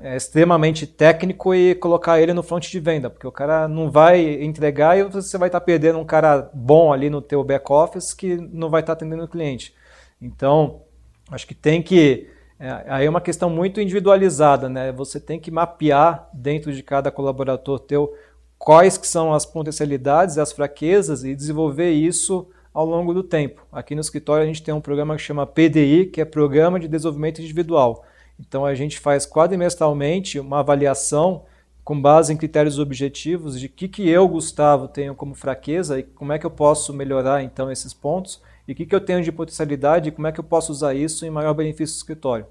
é, 0.00 0.16
extremamente 0.16 0.86
técnico 0.86 1.54
e 1.54 1.74
colocar 1.74 2.20
ele 2.20 2.32
no 2.32 2.42
front 2.42 2.68
de 2.68 2.80
venda, 2.80 3.08
porque 3.08 3.26
o 3.26 3.32
cara 3.32 3.68
não 3.68 3.90
vai 3.90 4.42
entregar 4.42 4.98
e 4.98 5.04
você 5.04 5.38
vai 5.38 5.48
estar 5.48 5.60
tá 5.60 5.64
perdendo 5.64 5.98
um 5.98 6.04
cara 6.04 6.50
bom 6.52 6.92
ali 6.92 7.08
no 7.08 7.20
teu 7.20 7.42
back 7.44 7.72
office 7.72 8.12
que 8.12 8.36
não 8.36 8.68
vai 8.68 8.80
estar 8.80 8.94
tá 8.94 8.98
atendendo 8.98 9.24
o 9.24 9.28
cliente. 9.28 9.74
Então, 10.20 10.82
acho 11.30 11.46
que 11.46 11.54
tem 11.54 11.82
que 11.82 12.28
é, 12.58 12.84
aí 12.86 13.06
é 13.06 13.10
uma 13.10 13.20
questão 13.20 13.50
muito 13.50 13.80
individualizada, 13.80 14.68
né? 14.68 14.92
Você 14.92 15.18
tem 15.18 15.40
que 15.40 15.50
mapear 15.50 16.28
dentro 16.32 16.72
de 16.72 16.80
cada 16.82 17.10
colaborador 17.10 17.80
teu 17.80 18.14
quais 18.62 18.96
que 18.96 19.08
são 19.08 19.34
as 19.34 19.44
potencialidades, 19.44 20.38
as 20.38 20.52
fraquezas 20.52 21.24
e 21.24 21.34
desenvolver 21.34 21.90
isso 21.90 22.46
ao 22.72 22.86
longo 22.86 23.12
do 23.12 23.24
tempo. 23.24 23.66
Aqui 23.72 23.92
no 23.92 24.00
escritório 24.00 24.44
a 24.44 24.46
gente 24.46 24.62
tem 24.62 24.72
um 24.72 24.80
programa 24.80 25.16
que 25.16 25.22
chama 25.22 25.44
PDI, 25.44 26.06
que 26.06 26.20
é 26.20 26.24
Programa 26.24 26.78
de 26.78 26.86
Desenvolvimento 26.86 27.40
Individual. 27.40 28.04
Então 28.38 28.64
a 28.64 28.72
gente 28.72 29.00
faz 29.00 29.26
quadrimestralmente 29.26 30.38
uma 30.38 30.60
avaliação 30.60 31.42
com 31.82 32.00
base 32.00 32.32
em 32.32 32.36
critérios 32.36 32.78
objetivos 32.78 33.58
de 33.58 33.68
que 33.68 33.88
que 33.88 34.08
eu, 34.08 34.28
Gustavo, 34.28 34.86
tenho 34.86 35.12
como 35.16 35.34
fraqueza 35.34 35.98
e 35.98 36.04
como 36.04 36.32
é 36.32 36.38
que 36.38 36.46
eu 36.46 36.50
posso 36.50 36.94
melhorar 36.94 37.42
então 37.42 37.68
esses 37.68 37.92
pontos 37.92 38.40
e 38.68 38.70
o 38.70 38.76
que, 38.76 38.86
que 38.86 38.94
eu 38.94 39.00
tenho 39.00 39.24
de 39.24 39.32
potencialidade 39.32 40.08
e 40.08 40.12
como 40.12 40.28
é 40.28 40.32
que 40.32 40.38
eu 40.38 40.44
posso 40.44 40.70
usar 40.70 40.94
isso 40.94 41.26
em 41.26 41.30
maior 41.30 41.52
benefício 41.52 41.96
do 41.96 41.98
escritório. 41.98 42.46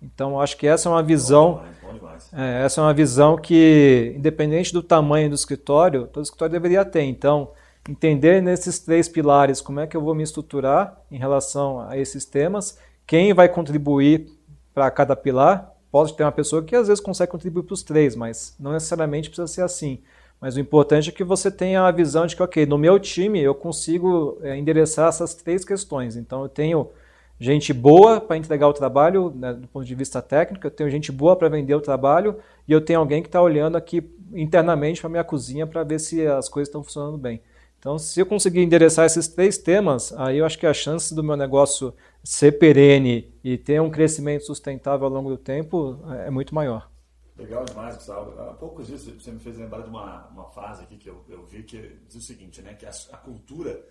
Então, 0.00 0.40
acho 0.40 0.56
que 0.56 0.66
essa 0.66 0.88
é 0.88 0.92
uma 0.92 1.02
visão, 1.02 1.54
bom 1.54 1.58
demais, 1.58 1.76
bom 1.82 1.94
demais. 1.94 2.30
É, 2.32 2.64
essa 2.64 2.80
é 2.80 2.84
uma 2.84 2.94
visão 2.94 3.36
que, 3.36 4.14
independente 4.16 4.72
do 4.72 4.82
tamanho 4.82 5.28
do 5.28 5.34
escritório, 5.34 6.06
todo 6.06 6.22
escritório 6.22 6.52
deveria 6.52 6.84
ter. 6.84 7.02
Então, 7.02 7.50
entender 7.88 8.42
nesses 8.42 8.78
três 8.78 9.08
pilares 9.08 9.60
como 9.60 9.80
é 9.80 9.86
que 9.86 9.96
eu 9.96 10.00
vou 10.00 10.14
me 10.14 10.22
estruturar 10.22 11.00
em 11.10 11.18
relação 11.18 11.80
a 11.80 11.96
esses 11.96 12.24
temas, 12.24 12.78
quem 13.06 13.32
vai 13.32 13.48
contribuir 13.48 14.26
para 14.74 14.90
cada 14.90 15.16
pilar. 15.16 15.72
Pode 15.90 16.14
ter 16.14 16.24
uma 16.24 16.32
pessoa 16.32 16.62
que 16.62 16.76
às 16.76 16.88
vezes 16.88 17.02
consegue 17.02 17.30
contribuir 17.32 17.62
para 17.62 17.72
os 17.72 17.82
três, 17.82 18.14
mas 18.14 18.54
não 18.60 18.72
necessariamente 18.72 19.30
precisa 19.30 19.46
ser 19.46 19.62
assim. 19.62 20.02
Mas 20.38 20.56
o 20.56 20.60
importante 20.60 21.08
é 21.08 21.12
que 21.12 21.24
você 21.24 21.50
tenha 21.50 21.82
a 21.82 21.90
visão 21.90 22.26
de 22.26 22.36
que, 22.36 22.42
ok, 22.42 22.66
no 22.66 22.76
meu 22.76 22.98
time 22.98 23.40
eu 23.40 23.54
consigo 23.54 24.38
é, 24.42 24.56
endereçar 24.56 25.08
essas 25.08 25.34
três 25.34 25.64
questões. 25.64 26.16
Então 26.16 26.42
eu 26.42 26.48
tenho 26.48 26.90
gente 27.38 27.72
boa 27.72 28.20
para 28.20 28.36
entregar 28.36 28.68
o 28.68 28.72
trabalho 28.72 29.32
né, 29.34 29.52
do 29.52 29.68
ponto 29.68 29.84
de 29.84 29.94
vista 29.94 30.22
técnico, 30.22 30.66
eu 30.66 30.70
tenho 30.70 30.90
gente 30.90 31.12
boa 31.12 31.36
para 31.36 31.48
vender 31.48 31.74
o 31.74 31.80
trabalho 31.80 32.38
e 32.66 32.72
eu 32.72 32.80
tenho 32.80 32.98
alguém 32.98 33.22
que 33.22 33.28
está 33.28 33.40
olhando 33.40 33.76
aqui 33.76 34.02
internamente 34.34 35.00
para 35.00 35.10
minha 35.10 35.24
cozinha 35.24 35.66
para 35.66 35.84
ver 35.84 36.00
se 36.00 36.26
as 36.26 36.48
coisas 36.48 36.68
estão 36.68 36.82
funcionando 36.82 37.18
bem. 37.18 37.40
Então, 37.78 37.98
se 37.98 38.18
eu 38.18 38.26
conseguir 38.26 38.62
endereçar 38.62 39.04
esses 39.04 39.28
três 39.28 39.58
temas, 39.58 40.12
aí 40.18 40.38
eu 40.38 40.46
acho 40.46 40.58
que 40.58 40.66
a 40.66 40.74
chance 40.74 41.14
do 41.14 41.22
meu 41.22 41.36
negócio 41.36 41.94
ser 42.24 42.52
perene 42.58 43.32
e 43.44 43.56
ter 43.56 43.80
um 43.80 43.90
crescimento 43.90 44.44
sustentável 44.44 45.06
ao 45.06 45.12
longo 45.12 45.30
do 45.30 45.38
tempo 45.38 46.00
é 46.24 46.30
muito 46.30 46.54
maior. 46.54 46.90
Legal 47.38 47.64
demais, 47.64 47.96
Gustavo. 47.96 48.40
Há 48.40 48.54
poucos 48.54 48.86
dias 48.86 49.04
você 49.04 49.30
me 49.30 49.38
fez 49.38 49.58
lembrar 49.58 49.82
de 49.82 49.90
uma, 49.90 50.26
uma 50.28 50.46
frase 50.46 50.82
aqui 50.82 50.96
que 50.96 51.08
eu, 51.08 51.22
eu 51.28 51.44
vi 51.44 51.62
que 51.62 51.98
diz 52.08 52.16
o 52.16 52.20
seguinte, 52.20 52.62
né? 52.62 52.72
Que 52.72 52.86
a, 52.86 52.90
a 53.12 53.16
cultura, 53.18 53.84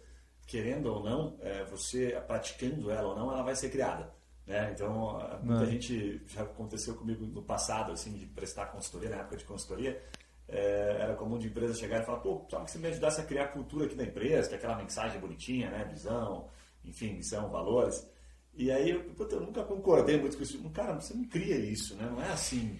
querendo 0.45 0.87
ou 0.87 1.03
não, 1.03 1.37
é, 1.41 1.63
você 1.65 2.11
praticando 2.27 2.91
ela 2.91 3.09
ou 3.09 3.15
não, 3.15 3.31
ela 3.31 3.43
vai 3.43 3.55
ser 3.55 3.69
criada. 3.69 4.13
Né? 4.45 4.71
Então, 4.73 5.19
muita 5.41 5.63
é. 5.63 5.67
gente 5.67 6.21
já 6.27 6.43
aconteceu 6.43 6.95
comigo 6.95 7.25
no 7.25 7.41
passado, 7.41 7.91
assim, 7.91 8.13
de 8.13 8.25
prestar 8.27 8.67
consultoria, 8.67 9.09
na 9.09 9.17
época 9.17 9.37
de 9.37 9.45
consultoria, 9.45 10.01
é, 10.47 10.97
era 10.99 11.15
comum 11.15 11.39
de 11.39 11.47
empresa 11.47 11.73
chegar 11.73 12.01
e 12.01 12.05
falar, 12.05 12.19
pô, 12.19 12.45
só 12.49 12.59
que 12.59 12.69
você 12.69 12.77
me 12.77 12.87
ajudasse 12.87 13.19
a 13.19 13.25
criar 13.25 13.45
a 13.45 13.47
cultura 13.47 13.85
aqui 13.85 13.95
da 13.95 14.03
empresa, 14.03 14.47
que 14.47 14.53
é 14.53 14.57
aquela 14.57 14.75
mensagem 14.75 15.19
bonitinha, 15.19 15.71
né? 15.71 15.85
Visão, 15.85 16.47
enfim, 16.83 17.13
missão, 17.13 17.49
valores. 17.49 18.07
E 18.53 18.71
aí, 18.71 18.91
eu, 18.91 19.15
eu 19.17 19.39
nunca 19.41 19.63
concordei 19.63 20.19
muito 20.19 20.37
com 20.37 20.43
isso. 20.43 20.61
Cara, 20.69 20.93
você 20.93 21.13
não 21.13 21.25
cria 21.25 21.57
isso, 21.57 21.95
né? 21.95 22.07
Não 22.09 22.21
é 22.21 22.31
assim. 22.31 22.77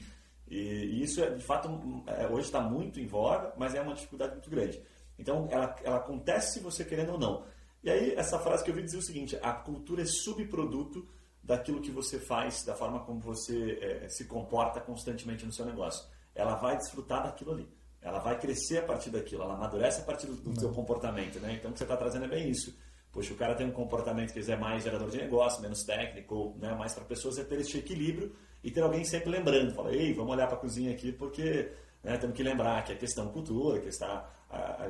E, 0.48 0.58
e 0.58 1.04
isso, 1.04 1.24
é, 1.24 1.32
de 1.32 1.44
fato, 1.44 1.68
é, 2.06 2.28
hoje 2.28 2.46
está 2.46 2.62
muito 2.62 3.00
em 3.00 3.08
voga, 3.08 3.54
mas 3.58 3.74
é 3.74 3.82
uma 3.82 3.96
dificuldade 3.96 4.34
muito 4.34 4.50
grande. 4.50 4.80
Então, 5.18 5.48
ela, 5.50 5.76
ela 5.84 5.98
acontece 5.98 6.54
se 6.54 6.60
você 6.60 6.86
querendo 6.86 7.14
ou 7.14 7.20
não. 7.20 7.44
E 7.86 7.92
aí, 7.92 8.16
essa 8.16 8.40
frase 8.40 8.64
que 8.64 8.72
eu 8.72 8.76
vi 8.76 8.82
dizer 8.82 8.98
o 8.98 9.02
seguinte: 9.02 9.38
a 9.44 9.54
cultura 9.54 10.02
é 10.02 10.06
subproduto 10.06 11.08
daquilo 11.44 11.80
que 11.80 11.92
você 11.92 12.20
faz, 12.20 12.64
da 12.66 12.74
forma 12.74 13.02
como 13.02 13.20
você 13.20 13.78
é, 13.80 14.10
se 14.10 14.26
comporta 14.26 14.82
constantemente 14.82 15.46
no 15.46 15.54
seu 15.54 15.68
negócio. 15.68 16.04
Ela 16.34 16.56
vai 16.56 16.76
desfrutar 16.76 17.22
daquilo 17.22 17.52
ali. 17.52 17.70
Ela 18.02 18.18
vai 18.18 18.40
crescer 18.40 18.80
a 18.80 18.82
partir 18.82 19.12
daquilo, 19.12 19.44
ela 19.44 19.54
amadurece 19.54 20.02
a 20.02 20.04
partir 20.04 20.26
do, 20.26 20.36
do 20.36 20.60
seu 20.60 20.72
comportamento. 20.72 21.40
Né? 21.40 21.54
Então, 21.54 21.70
o 21.70 21.74
que 21.74 21.78
você 21.78 21.86
está 21.86 21.96
trazendo 21.96 22.26
é 22.26 22.28
bem 22.28 22.50
isso. 22.50 22.76
Poxa, 23.12 23.34
o 23.34 23.38
cara 23.38 23.54
tem 23.54 23.68
um 23.68 23.72
comportamento 23.72 24.34
que 24.34 24.52
é 24.52 24.58
mais 24.58 24.84
gerador 24.84 25.10
de 25.10 25.18
negócio, 25.18 25.62
menos 25.62 25.84
técnico, 25.84 26.56
né? 26.60 26.74
mais 26.74 26.94
para 26.94 27.06
pessoas, 27.06 27.38
é 27.38 27.44
ter 27.44 27.60
esse 27.60 27.78
equilíbrio 27.78 28.36
e 28.64 28.72
ter 28.72 28.82
alguém 28.82 29.04
sempre 29.06 29.30
lembrando, 29.30 29.74
fala, 29.74 29.96
ei, 29.96 30.14
vamos 30.14 30.34
olhar 30.34 30.48
para 30.48 30.58
a 30.58 30.60
cozinha 30.60 30.92
aqui 30.92 31.12
porque 31.12 31.72
né, 32.04 32.18
temos 32.18 32.36
que 32.36 32.44
lembrar 32.44 32.84
que 32.84 32.92
é 32.92 32.96
questão 32.96 33.30
cultura, 33.30 33.80
que 33.80 33.88
está, 33.88 34.30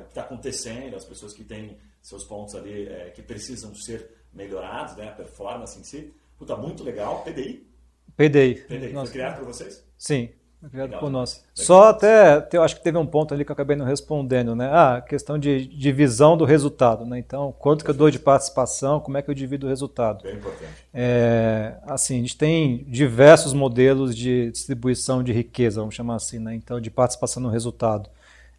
está 0.08 0.22
acontecendo, 0.22 0.96
as 0.96 1.04
pessoas 1.04 1.32
que 1.32 1.44
têm 1.44 1.76
seus 2.02 2.24
pontos 2.24 2.54
ali 2.54 2.88
é, 2.88 3.10
que 3.10 3.22
precisam 3.22 3.74
ser 3.74 4.10
melhorados, 4.32 4.96
né, 4.96 5.08
a 5.08 5.12
performance 5.12 5.78
em 5.78 5.82
si. 5.82 6.12
Puta, 6.38 6.56
muito 6.56 6.84
legal. 6.84 7.22
PDI? 7.24 7.66
PDI. 8.16 8.54
PDI. 8.66 8.92
Foi 8.92 9.08
criado 9.08 9.38
por 9.38 9.46
vocês? 9.46 9.84
Sim. 9.96 10.30
Criado 10.70 10.86
Legal, 10.86 11.00
por 11.00 11.10
nós. 11.10 11.44
Só 11.54 11.90
até, 11.90 12.48
eu 12.52 12.62
acho 12.62 12.76
que 12.76 12.82
teve 12.82 12.96
um 12.98 13.06
ponto 13.06 13.32
ali 13.32 13.44
que 13.44 13.50
eu 13.50 13.54
acabei 13.54 13.76
não 13.76 13.84
respondendo, 13.84 14.56
né? 14.56 14.68
Ah, 14.72 15.00
questão 15.06 15.38
de 15.38 15.66
divisão 15.66 16.36
do 16.36 16.44
resultado, 16.44 17.04
né? 17.04 17.18
Então, 17.18 17.54
quanto 17.58 17.84
que 17.84 17.90
eu 17.90 17.94
dou 17.94 18.10
de 18.10 18.18
participação, 18.18 18.98
como 18.98 19.16
é 19.16 19.22
que 19.22 19.30
eu 19.30 19.34
divido 19.34 19.66
o 19.66 19.68
resultado? 19.68 20.22
Bem 20.22 20.34
importante. 20.34 20.72
É, 20.92 21.76
assim, 21.82 22.16
a 22.16 22.20
gente 22.20 22.36
tem 22.36 22.84
diversos 22.88 23.52
modelos 23.52 24.16
de 24.16 24.50
distribuição 24.50 25.22
de 25.22 25.32
riqueza, 25.32 25.80
vamos 25.80 25.94
chamar 25.94 26.16
assim, 26.16 26.38
né? 26.38 26.54
Então, 26.54 26.80
de 26.80 26.90
participação 26.90 27.42
no 27.42 27.50
resultado. 27.50 28.08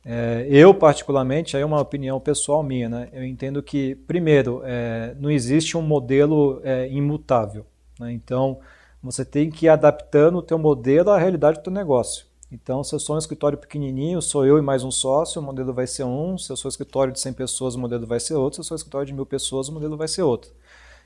É, 0.09 0.47
eu, 0.49 0.73
particularmente, 0.73 1.57
aí 1.57 1.63
é 1.63 1.65
uma 1.65 1.81
opinião 1.81 2.17
pessoal 2.17 2.63
minha, 2.63 2.87
né? 2.87 3.09
Eu 3.11 3.25
entendo 3.25 3.61
que, 3.61 3.93
primeiro, 3.93 4.61
é, 4.63 5.13
não 5.19 5.29
existe 5.29 5.75
um 5.75 5.81
modelo 5.81 6.61
é, 6.63 6.87
imutável, 6.89 7.65
né? 7.99 8.13
Então, 8.13 8.57
você 9.03 9.25
tem 9.25 9.49
que 9.49 9.65
ir 9.65 9.69
adaptando 9.69 10.37
o 10.37 10.41
teu 10.41 10.57
modelo 10.57 11.09
à 11.09 11.17
realidade 11.17 11.59
do 11.59 11.63
teu 11.63 11.73
negócio. 11.73 12.25
Então, 12.49 12.85
se 12.85 12.95
eu 12.95 12.99
sou 13.01 13.17
um 13.17 13.19
escritório 13.19 13.57
pequenininho, 13.57 14.21
sou 14.21 14.45
eu 14.45 14.57
e 14.57 14.61
mais 14.61 14.81
um 14.81 14.91
sócio, 14.91 15.41
o 15.41 15.43
modelo 15.43 15.73
vai 15.73 15.85
ser 15.85 16.05
um. 16.05 16.37
Se 16.37 16.49
eu 16.53 16.55
sou 16.55 16.69
um 16.69 16.71
escritório 16.71 17.11
de 17.11 17.19
100 17.19 17.33
pessoas, 17.33 17.75
o 17.75 17.79
modelo 17.79 18.07
vai 18.07 18.21
ser 18.21 18.35
outro. 18.35 18.55
Se 18.55 18.61
eu 18.61 18.63
sou 18.63 18.75
um 18.75 18.77
escritório 18.77 19.07
de 19.07 19.13
mil 19.13 19.25
pessoas, 19.25 19.67
o 19.67 19.73
modelo 19.73 19.97
vai 19.97 20.07
ser 20.07 20.21
outro. 20.21 20.51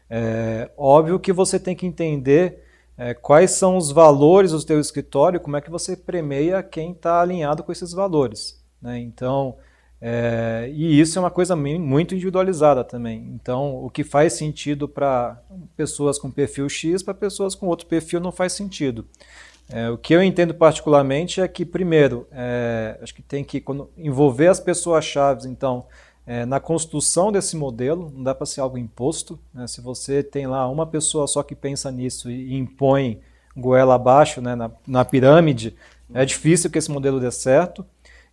É 0.08 0.70
óbvio 0.78 1.20
que 1.20 1.34
você 1.34 1.60
tem 1.60 1.76
que 1.76 1.88
entender 1.88 2.64
é, 2.96 3.16
quais 3.16 3.50
são 3.50 3.78
os 3.78 3.92
valores 3.92 4.52
do 4.52 4.64
teu 4.64 4.80
escritório, 4.80 5.40
como 5.40 5.58
é 5.58 5.62
que 5.62 5.72
você 5.72 5.98
premeia 5.98 6.62
quem 6.62 6.92
está 6.92 7.20
alinhado 7.20 7.64
com 7.64 7.72
esses 7.72 7.94
valores. 7.94 8.61
Né? 8.82 9.00
Então, 9.00 9.56
é, 10.02 10.72
e 10.74 11.00
isso 11.00 11.20
é 11.20 11.22
uma 11.22 11.30
coisa 11.30 11.56
muito 11.56 12.16
individualizada 12.16 12.84
também. 12.84 13.30
Então, 13.36 13.84
o 13.86 13.90
que 13.90 14.04
faz 14.04 14.34
sentido 14.34 14.88
para 14.88 15.40
pessoas 15.78 16.18
com 16.18 16.32
perfil 16.32 16.68
X, 16.68 17.04
para 17.04 17.14
pessoas 17.14 17.54
com 17.54 17.68
outro 17.68 17.86
perfil 17.86 18.20
não 18.20 18.32
faz 18.32 18.54
sentido. 18.54 19.06
É, 19.70 19.90
o 19.90 19.98
que 19.98 20.14
eu 20.14 20.24
entendo 20.24 20.54
particularmente 20.54 21.40
é 21.40 21.48
que, 21.48 21.64
primeiro, 21.64 22.28
é, 22.32 22.98
acho 23.02 23.14
que 23.14 23.22
tem 23.22 23.44
que 23.44 23.64
envolver 23.96 24.48
as 24.48 24.60
pessoas-chave, 24.60 25.48
então, 25.48 25.86
é, 26.26 26.46
na 26.46 26.60
construção 26.60 27.32
desse 27.32 27.56
modelo, 27.56 28.12
não 28.14 28.24
dá 28.24 28.36
para 28.36 28.46
ser 28.46 28.62
algo 28.62 28.78
imposto. 28.78 29.40
Né? 29.54 29.68
Se 29.68 29.82
você 29.82 30.24
tem 30.24 30.48
lá 30.48 30.68
uma 30.68 30.86
pessoa 30.86 31.28
só 31.28 31.44
que 31.44 31.56
pensa 31.56 31.92
nisso 31.92 32.30
e 32.30 32.56
impõe 32.56 33.22
goela 33.56 33.96
abaixo 33.96 34.42
né, 34.42 34.56
na, 34.56 34.72
na 34.88 35.06
pirâmide, 35.06 35.76
é 36.14 36.26
difícil 36.26 36.70
que 36.70 36.78
esse 36.78 36.92
modelo 36.92 37.20
dê 37.20 37.32
certo. 37.32 37.86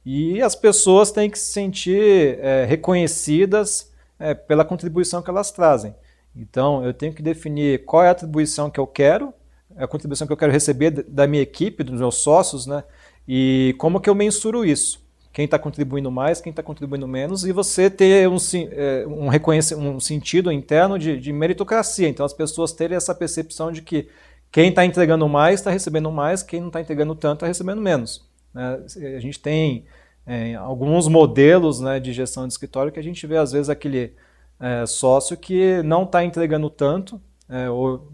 E 0.05 0.41
as 0.41 0.55
pessoas 0.55 1.11
têm 1.11 1.29
que 1.29 1.39
se 1.39 1.53
sentir 1.53 2.39
é, 2.41 2.65
reconhecidas 2.65 3.93
é, 4.19 4.35
pela 4.35 4.65
contribuição 4.65 5.23
que 5.23 5.31
elas 5.31 5.51
trazem. 5.51 5.95
Então, 6.35 6.85
eu 6.85 6.95
tenho 6.95 7.13
que 7.13 7.23
definir 7.23 7.85
qual 7.85 8.05
é 8.05 8.09
a 8.09 8.13
atribuição 8.13 8.71
que 8.71 8.79
eu 8.79 8.87
quero, 8.87 9.33
a 9.77 9.87
contribuição 9.87 10.27
que 10.27 10.33
eu 10.33 10.37
quero 10.37 10.53
receber 10.53 10.91
da 10.91 11.27
minha 11.27 11.43
equipe, 11.43 11.85
dos 11.85 12.01
meus 12.01 12.17
sócios, 12.17 12.67
né? 12.67 12.85
E 13.27 13.75
como 13.79 14.01
que 14.01 14.09
eu 14.09 14.15
mensuro 14.15 14.65
isso? 14.65 15.07
Quem 15.33 15.45
está 15.45 15.59
contribuindo 15.59 16.11
mais, 16.11 16.41
quem 16.41 16.51
está 16.51 16.63
contribuindo 16.63 17.07
menos, 17.07 17.45
e 17.45 17.53
você 17.53 17.91
ter 17.91 18.29
um, 18.29 18.37
é, 18.73 19.05
um, 19.07 19.97
um 19.97 20.01
sentido 20.01 20.51
interno 20.51 20.99
de, 20.99 21.19
de 21.21 21.33
meritocracia. 21.33 22.09
Então, 22.09 22.25
as 22.25 22.33
pessoas 22.33 22.73
terem 22.73 22.97
essa 22.97 23.15
percepção 23.15 23.71
de 23.71 23.83
que 23.83 24.09
quem 24.51 24.71
está 24.71 24.85
entregando 24.85 25.29
mais 25.29 25.61
está 25.61 25.71
recebendo 25.71 26.11
mais, 26.11 26.43
quem 26.43 26.61
não 26.61 26.69
está 26.69 26.81
entregando 26.81 27.15
tanto 27.15 27.37
está 27.37 27.47
recebendo 27.47 27.83
menos. 27.83 28.27
Né? 28.59 28.81
A 29.17 29.21
gente 29.21 29.39
tem 29.39 29.85
é, 30.27 30.57
alguns 30.57 31.07
modelos 31.07 31.81
né, 31.81 32.01
de 32.01 32.13
gestão 32.13 32.45
de 32.45 32.53
escritório 32.53 32.91
que 32.91 32.99
a 32.99 33.03
gente 33.03 33.25
vê, 33.25 33.37
às 33.37 33.53
vezes, 33.53 33.71
aquele 33.71 34.15
é, 34.59 34.85
sócio 34.85 35.37
que 35.37 35.81
não 35.85 36.03
está 36.03 36.25
entregando 36.25 36.69
tanto, 36.69 37.21
é, 37.49 37.71
ou, 37.71 38.11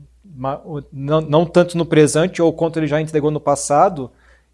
ou 0.65 0.85
não, 0.93 1.21
não, 1.23 1.47
tanto 1.47 1.79
no 1.79 1.87
presente, 1.87 2.43
ou 2.43 2.53
quanto 2.53 2.79
ele 2.79 2.87
já 2.87 3.01
entregou 3.01 3.31
no 3.31 3.41
passado, 3.41 4.11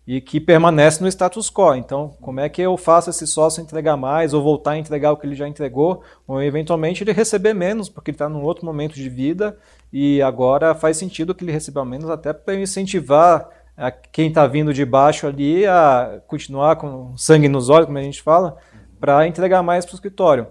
e 0.06 0.20
que 0.20 0.40
permanece 0.40 1.02
no 1.02 1.08
status 1.08 1.50
quo. 1.50 1.74
Então, 1.74 2.16
como 2.20 2.40
é 2.40 2.48
que 2.48 2.62
eu 2.62 2.76
faço 2.76 3.10
esse 3.10 3.26
sócio 3.26 3.60
entregar 3.60 3.96
mais, 3.96 4.32
ou 4.32 4.42
voltar 4.42 4.72
a 4.72 4.78
entregar 4.78 5.12
o 5.12 5.16
que 5.16 5.26
ele 5.26 5.34
já 5.34 5.48
entregou, 5.48 6.02
ou 6.26 6.40
eventualmente 6.40 7.02
ele 7.02 7.12
receber 7.12 7.52
menos, 7.52 7.88
porque 7.88 8.10
ele 8.10 8.14
está 8.14 8.28
num 8.28 8.42
outro 8.42 8.64
momento 8.64 8.94
de 8.94 9.08
vida, 9.08 9.58
e 9.92 10.22
agora 10.22 10.74
faz 10.74 10.96
sentido 10.96 11.34
que 11.34 11.44
ele 11.44 11.52
receba 11.52 11.84
menos, 11.84 12.08
até 12.08 12.32
para 12.32 12.54
incentivar 12.54 13.59
a 13.80 13.90
quem 13.90 14.28
está 14.28 14.46
vindo 14.46 14.74
de 14.74 14.84
baixo 14.84 15.26
ali 15.26 15.66
a 15.66 16.20
continuar 16.26 16.76
com 16.76 17.16
sangue 17.16 17.48
nos 17.48 17.70
olhos, 17.70 17.86
como 17.86 17.96
a 17.96 18.02
gente 18.02 18.20
fala, 18.20 18.58
para 19.00 19.26
entregar 19.26 19.62
mais 19.62 19.86
para 19.86 19.92
o 19.92 19.94
escritório. 19.94 20.46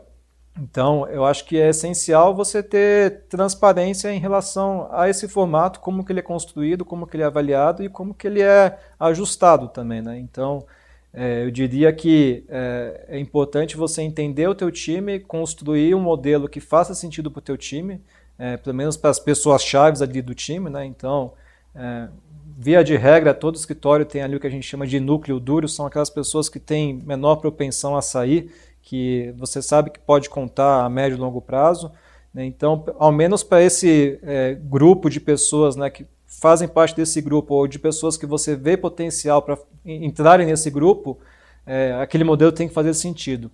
Então, 0.59 1.07
eu 1.07 1.23
acho 1.23 1.45
que 1.45 1.55
é 1.55 1.69
essencial 1.69 2.35
você 2.35 2.63
ter 2.63 3.25
transparência 3.29 4.11
em 4.11 4.19
relação 4.19 4.89
a 4.91 5.07
esse 5.07 5.27
formato, 5.27 5.79
como 5.79 6.03
que 6.03 6.11
ele 6.11 6.21
é 6.21 6.23
construído, 6.23 6.83
como 6.83 7.05
que 7.05 7.15
ele 7.15 7.23
é 7.23 7.27
avaliado 7.27 7.83
e 7.83 7.87
como 7.87 8.15
que 8.15 8.25
ele 8.25 8.41
é 8.41 8.77
ajustado 8.99 9.67
também, 9.67 10.01
né? 10.01 10.17
Então, 10.17 10.65
é, 11.13 11.45
eu 11.45 11.51
diria 11.51 11.93
que 11.93 12.43
é, 12.49 13.05
é, 13.09 13.19
importante 13.19 13.77
você 13.77 14.01
entender 14.01 14.47
o 14.47 14.55
teu 14.55 14.71
time, 14.71 15.19
construir 15.19 15.93
um 15.93 16.01
modelo 16.01 16.49
que 16.49 16.59
faça 16.59 16.95
sentido 16.95 17.29
para 17.29 17.39
o 17.39 17.43
teu 17.43 17.55
time, 17.55 18.01
é, 18.39 18.57
pelo 18.57 18.75
menos 18.75 18.97
para 18.97 19.11
as 19.11 19.19
pessoas 19.19 19.63
chaves 19.63 20.01
ali 20.01 20.19
do 20.19 20.33
time, 20.33 20.67
né? 20.69 20.83
Então, 20.83 21.33
é, 21.75 22.09
via 22.61 22.83
de 22.83 22.97
regra, 22.97 23.33
todo 23.33 23.55
escritório 23.55 24.05
tem 24.05 24.21
ali 24.21 24.35
o 24.35 24.39
que 24.39 24.45
a 24.45 24.49
gente 24.49 24.67
chama 24.67 24.85
de 24.85 24.99
núcleo 24.99 25.39
duro, 25.39 25.65
são 25.65 25.85
aquelas 25.85 26.09
pessoas 26.09 26.49
que 26.49 26.59
têm 26.59 27.01
menor 27.05 27.37
propensão 27.37 27.95
a 27.95 28.01
sair, 28.01 28.51
que 28.81 29.33
você 29.37 29.61
sabe 29.61 29.91
que 29.91 29.99
pode 29.99 30.29
contar 30.29 30.83
a 30.83 30.89
médio 30.89 31.15
e 31.15 31.19
longo 31.21 31.39
prazo. 31.39 31.89
Né? 32.33 32.43
Então, 32.43 32.83
ao 32.99 33.13
menos 33.13 33.43
para 33.43 33.63
esse 33.63 34.19
é, 34.23 34.57
grupo 34.61 35.09
de 35.09 35.21
pessoas 35.21 35.77
né, 35.77 35.89
que 35.89 36.05
fazem 36.27 36.67
parte 36.67 36.97
desse 36.97 37.21
grupo, 37.21 37.53
ou 37.53 37.65
de 37.65 37.79
pessoas 37.79 38.17
que 38.17 38.25
você 38.25 38.57
vê 38.57 38.75
potencial 38.75 39.41
para 39.41 39.57
entrarem 39.85 40.45
nesse 40.45 40.69
grupo, 40.69 41.17
é, 41.65 41.93
aquele 42.01 42.25
modelo 42.25 42.51
tem 42.51 42.67
que 42.67 42.73
fazer 42.73 42.93
sentido. 42.93 43.49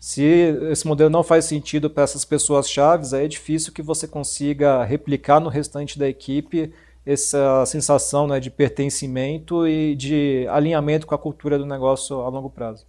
Se 0.00 0.24
esse 0.70 0.84
modelo 0.84 1.10
não 1.10 1.22
faz 1.22 1.44
sentido 1.44 1.88
para 1.88 2.02
essas 2.02 2.24
pessoas 2.24 2.68
chaves, 2.68 3.14
aí 3.14 3.24
é 3.24 3.28
difícil 3.28 3.72
que 3.72 3.82
você 3.82 4.08
consiga 4.08 4.82
replicar 4.82 5.38
no 5.38 5.48
restante 5.48 5.96
da 5.96 6.08
equipe 6.08 6.72
essa 7.08 7.64
sensação 7.64 8.26
né, 8.26 8.38
de 8.38 8.50
pertencimento 8.50 9.66
e 9.66 9.96
de 9.96 10.46
alinhamento 10.48 11.06
com 11.06 11.14
a 11.14 11.18
cultura 11.18 11.56
do 11.56 11.64
negócio 11.64 12.20
a 12.20 12.28
longo 12.28 12.50
prazo. 12.50 12.84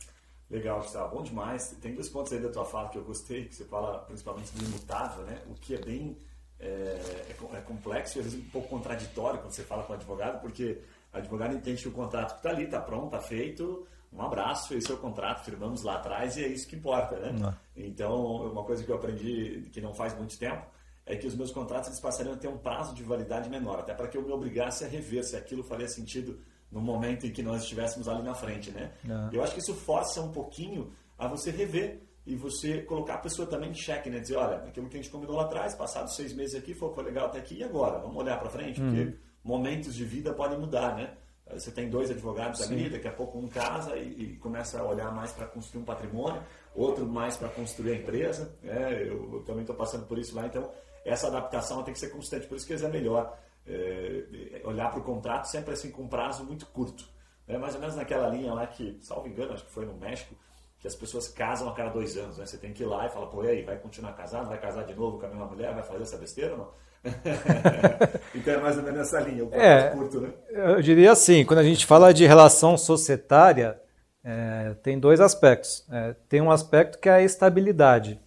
Legal, 0.52 0.82
Gustavo. 0.82 1.16
Bom 1.16 1.24
demais. 1.24 1.74
Tem 1.82 1.96
dois 1.96 2.10
pontos 2.10 2.34
aí 2.34 2.40
da 2.40 2.50
tua 2.50 2.66
fala 2.66 2.90
que 2.90 2.98
eu 2.98 3.04
gostei, 3.06 3.46
que 3.46 3.56
você 3.56 3.64
fala 3.64 4.00
principalmente 4.00 4.52
do 4.52 4.66
imutável, 4.66 5.24
né? 5.24 5.40
o 5.50 5.54
que 5.54 5.74
é 5.74 5.78
bem 5.78 6.18
é, 6.60 6.66
é, 6.66 7.36
é 7.54 7.62
complexo 7.62 8.18
e 8.18 8.20
às 8.20 8.26
vezes 8.26 8.40
um 8.46 8.50
pouco 8.50 8.68
contraditório 8.68 9.40
quando 9.40 9.54
você 9.54 9.64
fala 9.64 9.84
com 9.84 9.94
o 9.94 9.96
advogado, 9.96 10.42
porque 10.42 10.82
o 11.14 11.18
advogado 11.18 11.56
entende 11.56 11.82
que 11.82 11.88
o 11.88 11.94
contrato 11.94 12.36
está 12.36 12.50
ali, 12.50 12.66
está 12.66 12.82
pronto, 12.82 13.06
está 13.06 13.22
feito, 13.22 13.88
um 14.12 14.22
abraço, 14.22 14.74
esse 14.74 14.92
é 14.92 14.94
o 14.94 14.98
contrato, 14.98 15.46
firmamos 15.46 15.84
lá 15.84 15.96
atrás 15.96 16.36
e 16.36 16.44
é 16.44 16.48
isso 16.50 16.68
que 16.68 16.76
importa, 16.76 17.16
né? 17.18 17.32
Não. 17.32 17.56
Então, 17.74 18.52
uma 18.52 18.66
coisa 18.66 18.84
que 18.84 18.92
eu 18.92 18.96
aprendi 18.96 19.70
que 19.72 19.80
não 19.80 19.94
faz 19.94 20.14
muito 20.14 20.38
tempo 20.38 20.66
é 21.10 21.16
que 21.16 21.26
os 21.26 21.36
meus 21.36 21.52
contratos 21.52 21.90
eles 21.90 22.00
passariam 22.00 22.36
a 22.36 22.38
ter 22.38 22.48
um 22.48 22.58
prazo 22.58 22.94
de 22.94 23.04
validade 23.04 23.50
menor, 23.50 23.80
até 23.80 23.96
para 23.96 24.08
que 24.08 24.16
eu 24.16 24.22
me 24.22 24.32
obrigasse 24.32 24.86
a 24.86 24.88
rever 24.88 25.24
se 25.24 25.36
aquilo 25.36 25.64
faria 25.64 25.88
sentido 25.88 26.40
no 26.72 26.80
momento 26.80 27.26
em 27.26 27.32
que 27.32 27.42
nós 27.42 27.64
estivéssemos 27.64 28.08
ali 28.08 28.22
na 28.22 28.36
frente, 28.36 28.70
né? 28.70 28.92
Não. 29.04 29.34
Eu 29.34 29.42
acho 29.42 29.54
que 29.54 29.60
isso 29.60 29.74
força 29.74 30.22
um 30.22 30.32
pouquinho 30.32 30.94
a 31.18 31.28
você 31.28 31.50
rever 31.50 32.00
e 32.28 32.36
você 32.36 32.84
colocar 32.84 33.16
a 33.16 33.18
pessoa 33.18 33.48
também 33.48 33.72
em 33.72 33.74
xeque, 33.74 34.08
né? 34.08 34.20
Dizer, 34.20 34.36
olha, 34.36 34.58
aquilo 34.58 34.88
que 34.88 34.98
a 34.98 35.02
gente 35.02 35.12
combinou 35.12 35.36
lá 35.36 35.46
atrás, 35.46 35.74
passados 35.74 36.16
seis 36.16 36.32
meses 36.32 36.54
aqui, 36.54 36.76
foi, 36.76 36.94
foi 36.94 37.04
legal 37.04 37.26
até 37.26 37.40
aqui, 37.40 37.56
e 37.58 37.64
agora? 37.64 37.98
Vamos 37.98 38.16
olhar 38.16 38.40
para 38.40 38.50
frente? 38.52 38.80
Porque 38.80 39.02
uhum. 39.02 39.14
momentos 39.44 39.96
de 39.96 40.06
vida 40.06 40.32
podem 40.32 40.60
mudar, 40.60 40.96
né? 40.96 41.16
Você 41.54 41.72
tem 41.72 41.90
dois 41.90 42.12
advogados 42.12 42.60
Sim. 42.60 42.74
ali, 42.76 42.90
daqui 42.92 43.08
a 43.08 43.12
pouco 43.12 43.40
um 43.40 43.48
casa 43.48 43.98
e, 43.98 44.34
e 44.34 44.38
começa 44.38 44.80
a 44.80 44.84
olhar 44.84 45.12
mais 45.12 45.32
para 45.32 45.48
construir 45.48 45.82
um 45.82 45.86
patrimônio, 45.86 46.44
outro 46.76 47.08
mais 47.08 47.36
para 47.36 47.50
construir 47.50 47.94
a 47.94 47.96
empresa. 47.96 48.56
É, 48.64 49.08
eu, 49.08 49.34
eu, 49.34 49.44
também 49.44 49.62
estou 49.62 49.76
passando 49.76 50.06
por 50.06 50.20
isso 50.20 50.36
lá, 50.36 50.46
então 50.46 50.70
essa 51.10 51.28
adaptação 51.28 51.84
tem 51.84 51.94
que 51.94 52.00
ser 52.00 52.10
constante. 52.10 52.48
Por 52.48 52.56
isso 52.56 52.66
que 52.68 52.74
é 52.74 52.88
melhor 52.88 53.38
é, 53.68 54.62
olhar 54.64 54.90
para 54.90 55.00
o 55.00 55.04
contrato 55.04 55.46
sempre 55.46 55.74
assim 55.74 55.92
com 55.92 56.04
um 56.04 56.08
prazo 56.08 56.44
muito 56.44 56.66
curto. 56.68 57.08
É 57.48 57.58
mais 57.58 57.74
ou 57.74 57.82
menos 57.82 57.96
naquela 57.96 58.28
linha 58.28 58.54
lá 58.54 58.68
que, 58.68 58.98
salvo 59.02 59.28
engano, 59.28 59.54
acho 59.54 59.66
que 59.66 59.72
foi 59.72 59.86
no 59.86 59.96
México, 59.96 60.36
que 60.80 60.88
as 60.88 60.96
pessoas 60.96 61.28
casam 61.28 61.68
a 61.68 61.74
cada 61.74 61.90
dois 61.90 62.16
anos. 62.16 62.38
Né? 62.38 62.46
Você 62.46 62.58
tem 62.58 62.72
que 62.72 62.84
ir 62.84 62.86
lá 62.86 63.08
e 63.08 63.10
falar, 63.10 63.28
pô, 63.28 63.44
e 63.44 63.50
aí, 63.50 63.64
vai 63.64 63.78
continuar 63.78 64.14
casado? 64.14 64.48
Vai 64.48 64.60
casar 64.60 64.86
de 64.86 64.94
novo 64.94 65.20
com 65.20 65.26
a 65.26 65.30
mesma 65.30 65.46
mulher? 65.46 65.74
Vai 65.74 65.84
fazer 65.84 66.04
essa 66.04 66.18
besteira 66.18 66.54
ou 66.54 66.58
não? 66.60 66.72
então 68.36 68.54
é 68.54 68.58
mais 68.58 68.78
ou 68.78 68.84
menos 68.84 69.00
essa 69.00 69.22
linha, 69.22 69.46
o 69.46 69.56
é, 69.56 69.90
curto, 69.92 70.20
né? 70.20 70.34
Eu 70.50 70.82
diria 70.82 71.14
assim, 71.14 71.46
quando 71.46 71.60
a 71.60 71.64
gente 71.64 71.86
fala 71.86 72.14
de 72.14 72.26
relação 72.26 72.78
societária, 72.78 73.82
é, 74.24 74.76
tem 74.84 75.00
dois 75.00 75.20
aspectos. 75.20 75.86
É, 75.90 76.14
tem 76.28 76.42
um 76.42 76.52
aspecto 76.52 77.00
que 77.00 77.10
é 77.10 77.14
a 77.14 77.22
estabilidade. 77.22 78.20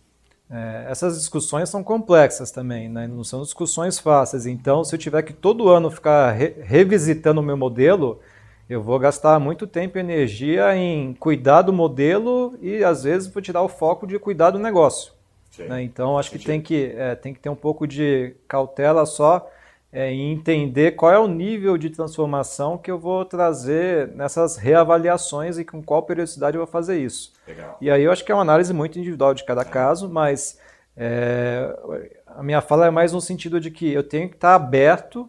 É, 0.52 0.84
essas 0.90 1.18
discussões 1.18 1.70
são 1.70 1.82
complexas 1.82 2.50
também, 2.50 2.86
né? 2.86 3.06
não 3.06 3.24
são 3.24 3.40
discussões 3.40 3.98
fáceis. 3.98 4.44
Então, 4.44 4.84
se 4.84 4.94
eu 4.94 4.98
tiver 4.98 5.22
que 5.22 5.32
todo 5.32 5.70
ano 5.70 5.90
ficar 5.90 6.30
re 6.32 6.54
revisitando 6.60 7.40
o 7.40 7.42
meu 7.42 7.56
modelo, 7.56 8.20
eu 8.68 8.82
vou 8.82 8.98
gastar 8.98 9.40
muito 9.40 9.66
tempo 9.66 9.96
e 9.96 10.00
energia 10.00 10.76
em 10.76 11.14
cuidar 11.14 11.62
do 11.62 11.72
modelo 11.72 12.54
e, 12.60 12.84
às 12.84 13.04
vezes, 13.04 13.32
vou 13.32 13.42
tirar 13.42 13.62
o 13.62 13.68
foco 13.68 14.06
de 14.06 14.18
cuidar 14.18 14.50
do 14.50 14.58
negócio. 14.58 15.14
Né? 15.58 15.82
Então, 15.82 16.18
acho 16.18 16.30
que 16.30 16.38
tem, 16.38 16.60
que 16.60 16.92
é, 16.96 17.14
tem 17.14 17.32
que 17.32 17.40
ter 17.40 17.48
um 17.48 17.56
pouco 17.56 17.86
de 17.86 18.34
cautela 18.46 19.06
só 19.06 19.50
é, 19.92 20.10
entender 20.12 20.92
qual 20.92 21.12
é 21.12 21.18
o 21.18 21.28
nível 21.28 21.76
de 21.76 21.90
transformação 21.90 22.78
que 22.78 22.90
eu 22.90 22.98
vou 22.98 23.26
trazer 23.26 24.08
nessas 24.14 24.56
reavaliações 24.56 25.58
e 25.58 25.64
com 25.64 25.82
qual 25.82 26.02
periodicidade 26.02 26.56
eu 26.56 26.64
vou 26.64 26.66
fazer 26.66 26.98
isso. 26.98 27.32
Legal. 27.46 27.76
E 27.78 27.90
aí 27.90 28.02
eu 28.02 28.10
acho 28.10 28.24
que 28.24 28.32
é 28.32 28.34
uma 28.34 28.40
análise 28.40 28.72
muito 28.72 28.98
individual 28.98 29.34
de 29.34 29.44
cada 29.44 29.64
caso, 29.64 30.08
mas 30.08 30.58
é, 30.96 31.78
a 32.26 32.42
minha 32.42 32.62
fala 32.62 32.86
é 32.86 32.90
mais 32.90 33.12
no 33.12 33.20
sentido 33.20 33.60
de 33.60 33.70
que 33.70 33.92
eu 33.92 34.02
tenho 34.02 34.30
que 34.30 34.36
estar 34.36 34.54
aberto 34.54 35.28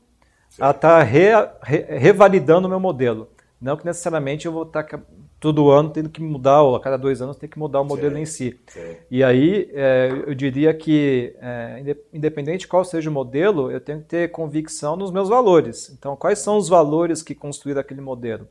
Sim. 0.49 0.63
a 0.63 0.71
estar 0.71 1.03
re, 1.03 1.29
re, 1.61 1.97
revalidando 1.97 2.65
o 2.65 2.69
meu 2.69 2.79
modelo. 2.79 3.29
Não 3.59 3.75
que 3.75 3.85
necessariamente 3.85 4.45
eu 4.45 4.51
vou 4.51 4.63
estar 4.63 4.83
todo 5.43 5.69
ano 5.69 5.89
tendo 5.89 6.07
que 6.07 6.21
mudar, 6.21 6.61
ou 6.61 6.73
a 6.73 6.79
cada 6.79 6.95
dois 6.95 7.21
anos 7.21 7.35
tem 7.35 7.49
que 7.49 7.59
mudar 7.59 7.81
o 7.81 7.83
modelo 7.83 8.17
em 8.17 8.25
si. 8.25 8.57
E 9.11 9.21
aí 9.21 9.69
é, 9.73 10.23
eu 10.25 10.33
diria 10.33 10.73
que, 10.73 11.35
é, 11.41 11.97
independente 12.13 12.61
de 12.61 12.67
qual 12.69 12.85
seja 12.85 13.09
o 13.09 13.13
modelo, 13.13 13.69
eu 13.69 13.81
tenho 13.81 13.99
que 13.99 14.05
ter 14.05 14.31
convicção 14.31 14.95
nos 14.95 15.11
meus 15.11 15.27
valores. 15.27 15.89
Então, 15.89 16.15
quais 16.15 16.39
são 16.39 16.55
os 16.55 16.69
valores 16.69 17.21
que 17.21 17.35
construíram 17.35 17.81
aquele 17.81 17.99
modelo? 17.99 18.47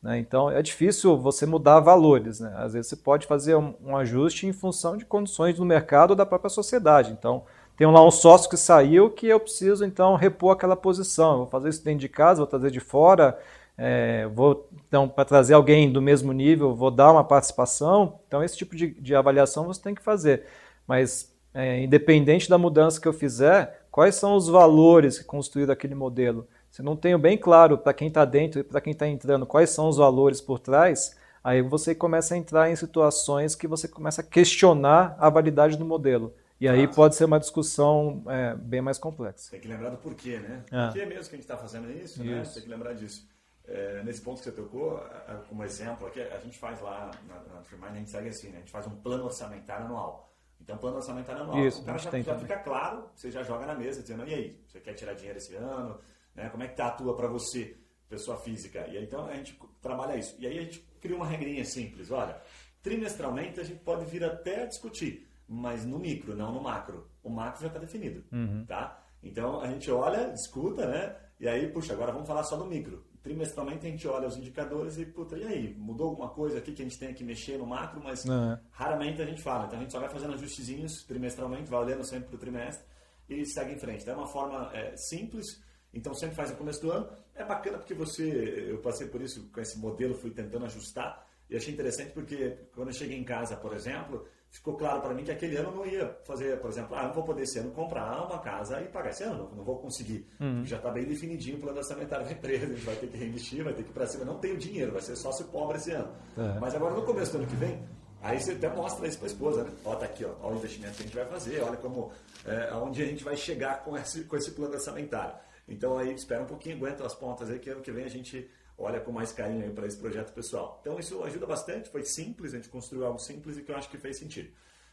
Né? 0.00 0.20
Então, 0.20 0.48
é 0.48 0.62
difícil 0.62 1.18
você 1.18 1.44
mudar 1.46 1.80
valores. 1.80 2.38
Né? 2.38 2.54
Às 2.56 2.74
vezes 2.74 2.90
você 2.90 2.96
pode 2.96 3.26
fazer 3.26 3.56
um, 3.56 3.74
um 3.84 3.96
ajuste 3.96 4.46
em 4.46 4.52
função 4.52 4.96
de 4.96 5.04
condições 5.04 5.56
do 5.56 5.64
mercado 5.64 6.10
ou 6.10 6.16
da 6.16 6.24
própria 6.24 6.48
sociedade. 6.48 7.10
Então, 7.10 7.42
tem 7.76 7.88
lá 7.88 8.06
um 8.06 8.10
sócio 8.12 8.48
que 8.48 8.56
saiu 8.56 9.10
que 9.10 9.26
eu 9.26 9.40
preciso, 9.40 9.84
então, 9.84 10.14
repor 10.14 10.52
aquela 10.52 10.76
posição. 10.76 11.32
Eu 11.32 11.38
vou 11.38 11.46
fazer 11.48 11.70
isso 11.70 11.84
dentro 11.84 11.98
de 11.98 12.08
casa, 12.08 12.38
vou 12.38 12.46
trazer 12.46 12.70
de 12.70 12.78
fora, 12.78 13.36
é, 13.78 14.26
vou 14.28 14.68
então 14.88 15.08
para 15.08 15.24
trazer 15.24 15.54
alguém 15.54 15.92
do 15.92 16.00
mesmo 16.00 16.32
nível, 16.32 16.74
vou 16.74 16.90
dar 16.90 17.12
uma 17.12 17.24
participação. 17.24 18.20
Então 18.26 18.42
esse 18.42 18.56
tipo 18.56 18.74
de, 18.74 18.88
de 18.88 19.14
avaliação 19.14 19.66
você 19.66 19.82
tem 19.82 19.94
que 19.94 20.02
fazer. 20.02 20.44
Mas 20.86 21.34
é, 21.52 21.82
independente 21.82 22.48
da 22.48 22.56
mudança 22.58 23.00
que 23.00 23.08
eu 23.08 23.12
fizer, 23.12 23.86
quais 23.90 24.14
são 24.14 24.34
os 24.34 24.48
valores 24.48 25.18
que 25.18 25.24
construíram 25.24 25.72
aquele 25.72 25.94
modelo? 25.94 26.46
Se 26.70 26.82
não 26.82 26.96
tenho 26.96 27.18
bem 27.18 27.38
claro 27.38 27.78
para 27.78 27.94
quem 27.94 28.08
está 28.08 28.24
dentro 28.24 28.60
e 28.60 28.64
para 28.64 28.80
quem 28.80 28.92
está 28.92 29.08
entrando 29.08 29.46
quais 29.46 29.70
são 29.70 29.88
os 29.88 29.96
valores 29.96 30.40
por 30.40 30.58
trás, 30.58 31.16
aí 31.42 31.62
você 31.62 31.94
começa 31.94 32.34
a 32.34 32.36
entrar 32.36 32.70
em 32.70 32.76
situações 32.76 33.54
que 33.54 33.66
você 33.66 33.88
começa 33.88 34.20
a 34.20 34.24
questionar 34.24 35.16
a 35.18 35.30
validade 35.30 35.76
do 35.76 35.84
modelo. 35.84 36.34
E 36.58 36.66
aí 36.66 36.88
pode 36.88 37.14
ser 37.14 37.24
uma 37.24 37.38
discussão 37.38 38.22
é, 38.28 38.54
bem 38.54 38.80
mais 38.80 38.96
complexa. 38.96 39.50
Tem 39.50 39.60
que 39.60 39.68
lembrar 39.68 39.90
do 39.90 39.98
porquê, 39.98 40.38
né? 40.38 40.62
É. 40.72 40.86
Por 40.86 40.94
que 40.94 41.06
mesmo 41.06 41.28
que 41.28 41.34
a 41.34 41.38
gente 41.38 41.40
está 41.40 41.56
fazendo 41.56 41.90
isso, 41.90 42.24
né? 42.24 42.40
isso, 42.40 42.48
né? 42.48 42.54
Tem 42.54 42.62
que 42.62 42.68
lembrar 42.68 42.94
disso. 42.94 43.28
É, 43.68 44.00
nesse 44.04 44.20
ponto 44.20 44.38
que 44.38 44.44
você 44.44 44.52
tocou, 44.52 45.02
como 45.48 45.64
exemplo 45.64 46.06
aqui, 46.06 46.20
a 46.20 46.38
gente 46.38 46.56
faz 46.56 46.80
lá 46.80 47.10
na, 47.26 47.54
na 47.54 47.62
Freemind, 47.62 47.90
a 47.90 47.98
gente 47.98 48.10
segue 48.10 48.28
assim, 48.28 48.48
né? 48.50 48.58
a 48.58 48.60
gente 48.60 48.70
faz 48.70 48.86
um 48.86 48.94
plano 48.96 49.24
orçamentário 49.24 49.86
anual. 49.86 50.32
Então, 50.60 50.78
plano 50.78 50.96
orçamentário 50.96 51.42
anual, 51.42 51.66
Isso, 51.66 51.82
o 51.82 51.84
cara 51.84 51.98
já, 51.98 52.10
já 52.20 52.38
fica 52.38 52.58
claro, 52.58 53.10
você 53.14 53.30
já 53.30 53.42
joga 53.42 53.66
na 53.66 53.74
mesa, 53.74 54.00
dizendo, 54.02 54.26
e 54.26 54.34
aí, 54.34 54.60
você 54.66 54.80
quer 54.80 54.94
tirar 54.94 55.14
dinheiro 55.14 55.38
esse 55.38 55.54
ano? 55.56 55.98
Né? 56.34 56.48
Como 56.48 56.62
é 56.62 56.66
que 56.66 56.74
está 56.74 56.86
a 56.86 56.90
tua 56.92 57.16
para 57.16 57.26
você, 57.26 57.76
pessoa 58.08 58.36
física? 58.36 58.86
E 58.86 58.96
aí, 58.96 59.04
então, 59.04 59.26
a 59.26 59.34
gente 59.34 59.58
trabalha 59.82 60.16
isso. 60.16 60.36
E 60.38 60.46
aí, 60.46 60.58
a 60.58 60.62
gente 60.62 60.80
cria 61.00 61.16
uma 61.16 61.26
regrinha 61.26 61.64
simples, 61.64 62.12
olha, 62.12 62.40
trimestralmente 62.82 63.58
a 63.58 63.64
gente 63.64 63.80
pode 63.80 64.04
vir 64.04 64.22
até 64.22 64.64
discutir, 64.66 65.28
mas 65.48 65.84
no 65.84 65.98
micro, 65.98 66.36
não 66.36 66.52
no 66.52 66.62
macro. 66.62 67.10
O 67.20 67.30
macro 67.30 67.62
já 67.62 67.66
está 67.66 67.80
definido, 67.80 68.24
uhum. 68.30 68.64
tá? 68.64 69.02
Então, 69.22 69.60
a 69.60 69.66
gente 69.66 69.90
olha, 69.90 70.32
escuta, 70.32 70.86
né? 70.86 71.16
E 71.40 71.48
aí, 71.48 71.68
puxa, 71.68 71.92
agora 71.92 72.12
vamos 72.12 72.28
falar 72.28 72.44
só 72.44 72.56
do 72.56 72.64
micro 72.64 73.04
trimestralmente 73.26 73.84
a 73.84 73.90
gente 73.90 74.06
olha 74.06 74.28
os 74.28 74.36
indicadores 74.36 74.96
e, 74.98 75.04
puta, 75.04 75.36
e 75.36 75.44
aí? 75.44 75.74
Mudou 75.74 76.10
alguma 76.10 76.28
coisa 76.28 76.58
aqui 76.58 76.72
que 76.72 76.80
a 76.80 76.84
gente 76.84 76.96
tem 76.96 77.12
que 77.12 77.24
mexer 77.24 77.58
no 77.58 77.66
macro, 77.66 78.00
mas 78.00 78.24
uhum. 78.24 78.56
raramente 78.70 79.20
a 79.20 79.26
gente 79.26 79.42
fala. 79.42 79.66
Então 79.66 79.76
a 79.76 79.82
gente 79.82 79.90
só 79.90 79.98
vai 79.98 80.08
fazendo 80.08 80.34
ajustezinhos 80.34 81.02
trimestralmente, 81.02 81.68
vai 81.68 81.80
olhando 81.80 82.04
sempre 82.04 82.28
para 82.28 82.36
o 82.36 82.38
trimestre 82.38 82.86
e 83.28 83.44
segue 83.44 83.74
em 83.74 83.78
frente. 83.78 84.02
Então 84.02 84.14
é 84.14 84.16
uma 84.18 84.28
forma 84.28 84.70
é, 84.72 84.94
simples, 84.96 85.60
então 85.92 86.14
sempre 86.14 86.36
faz 86.36 86.52
no 86.52 86.56
começo 86.56 86.80
do 86.80 86.92
ano. 86.92 87.08
É 87.34 87.44
bacana 87.44 87.78
porque 87.78 87.94
você, 87.94 88.70
eu 88.70 88.78
passei 88.78 89.08
por 89.08 89.20
isso 89.20 89.50
com 89.50 89.60
esse 89.60 89.76
modelo, 89.76 90.14
fui 90.14 90.30
tentando 90.30 90.64
ajustar 90.64 91.26
e 91.50 91.56
achei 91.56 91.74
interessante 91.74 92.12
porque 92.12 92.56
quando 92.76 92.90
eu 92.90 92.94
cheguei 92.94 93.18
em 93.18 93.24
casa, 93.24 93.56
por 93.56 93.74
exemplo, 93.74 94.24
ficou 94.56 94.74
claro 94.74 95.00
para 95.00 95.14
mim 95.14 95.22
que 95.22 95.30
aquele 95.30 95.56
ano 95.56 95.68
eu 95.68 95.74
não 95.76 95.86
ia 95.86 96.16
fazer, 96.24 96.58
por 96.60 96.70
exemplo, 96.70 96.96
ah, 96.96 97.04
não 97.04 97.12
vou 97.12 97.22
poder 97.22 97.42
esse 97.42 97.58
ano 97.58 97.70
comprar 97.70 98.26
uma 98.26 98.38
casa 98.38 98.80
e 98.80 98.86
pagar 98.86 99.10
esse 99.10 99.22
ano, 99.22 99.50
não 99.54 99.62
vou 99.62 99.78
conseguir. 99.78 100.26
Uhum. 100.40 100.64
Já 100.64 100.76
está 100.76 100.90
bem 100.90 101.04
definidinho 101.04 101.58
o 101.58 101.60
plano 101.60 101.78
orçamentário 101.78 102.24
da 102.24 102.32
empresa, 102.32 102.64
a 102.64 102.68
gente 102.68 102.84
vai 102.84 102.96
ter 102.96 103.06
que 103.06 103.16
reinvestir, 103.16 103.62
vai 103.62 103.74
ter 103.74 103.82
que 103.82 103.90
ir 103.90 103.92
para 103.92 104.06
cima. 104.06 104.24
Não 104.24 104.38
tenho 104.38 104.56
dinheiro, 104.56 104.92
vai 104.92 105.02
ser 105.02 105.14
sócio 105.16 105.44
pobre 105.46 105.76
esse 105.76 105.92
ano. 105.92 106.10
É. 106.36 106.58
Mas 106.58 106.74
agora 106.74 106.94
no 106.94 107.02
começo 107.02 107.32
do 107.32 107.38
ano 107.38 107.46
que 107.46 107.56
vem, 107.56 107.82
aí 108.22 108.40
você 108.40 108.52
até 108.52 108.68
mostra 108.74 109.06
isso 109.06 109.18
para 109.18 109.26
a 109.26 109.30
esposa, 109.30 109.64
né? 109.64 109.70
Ó, 109.84 109.94
tá 109.94 110.06
aqui, 110.06 110.24
ó, 110.24 110.32
ó, 110.40 110.52
o 110.52 110.56
investimento 110.56 110.94
que 110.96 111.02
a 111.02 111.06
gente 111.06 111.16
vai 111.16 111.26
fazer, 111.26 111.62
olha 111.62 111.76
como, 111.76 112.10
é, 112.44 112.68
aonde 112.70 113.02
a 113.02 113.06
gente 113.06 113.22
vai 113.22 113.36
chegar 113.36 113.84
com 113.84 113.96
esse, 113.96 114.24
com 114.24 114.36
esse 114.36 114.50
plano 114.52 114.74
orçamentário. 114.74 115.34
Então 115.68 115.98
aí 115.98 116.14
espera 116.14 116.42
um 116.42 116.46
pouquinho, 116.46 116.76
aguenta 116.76 117.04
as 117.04 117.14
pontas 117.14 117.50
aí, 117.50 117.58
que 117.58 117.68
ano 117.68 117.82
que 117.82 117.90
vem 117.90 118.04
a 118.04 118.10
gente 118.10 118.48
olha 118.78 119.00
com 119.00 119.12
mais 119.12 119.32
carinho 119.32 119.72
para 119.72 119.86
esse 119.86 119.96
projeto 119.96 120.32
pessoal. 120.32 120.78
Então 120.80 120.98
isso 120.98 121.22
ajuda 121.22 121.46
bastante, 121.46 121.88
foi 121.88 122.02
simples, 122.02 122.52
a 122.52 122.56
gente 122.56 122.68
construiu 122.68 123.06
algo 123.06 123.18
simples 123.18 123.56
e 123.56 123.62
que 123.62 123.70
eu 123.70 123.76
acho 123.76 123.88
que 123.88 123.98
fez 123.98 124.18
sentido. 124.18 124.50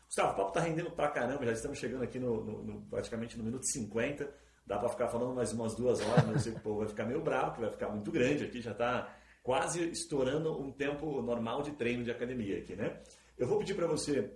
Gustavo, 0.08 0.34
o 0.34 0.36
papo 0.36 0.50
está 0.50 0.60
rendendo 0.62 0.92
pra 0.92 1.08
caramba, 1.10 1.46
já 1.46 1.52
estamos 1.54 1.78
chegando 1.78 2.04
aqui 2.04 2.20
no, 2.20 2.44
no, 2.44 2.64
no, 2.64 2.82
praticamente 2.82 3.38
no 3.38 3.44
minuto 3.44 3.66
50. 3.66 4.30
Dá 4.66 4.78
para 4.78 4.90
ficar 4.90 5.08
falando 5.10 5.34
mais 5.34 5.52
umas 5.52 5.76
duas 5.76 6.00
horas, 6.00 6.24
mas 6.26 6.36
eu 6.36 6.40
sei 6.40 6.52
que 6.54 6.60
o 6.60 6.62
povo 6.62 6.80
vai 6.80 6.88
ficar 6.88 7.06
meio 7.06 7.22
bravo, 7.22 7.56
que 7.56 7.62
vai 7.62 7.72
ficar 7.72 7.90
muito 7.90 8.12
grande 8.12 8.46
aqui, 8.46 8.62
já 8.62 8.72
está 8.72 9.14
quase 9.42 9.90
estourando 9.90 10.58
um 10.58 10.72
tempo 10.72 11.22
normal 11.22 11.62
de 11.62 11.72
treino 11.72 12.04
de 12.04 12.12
academia 12.12 12.60
aqui, 12.60 12.76
né? 12.76 13.02
Eu 13.38 13.48
vou 13.48 13.58
pedir 13.58 13.74
para 13.74 13.88
você 13.88 14.32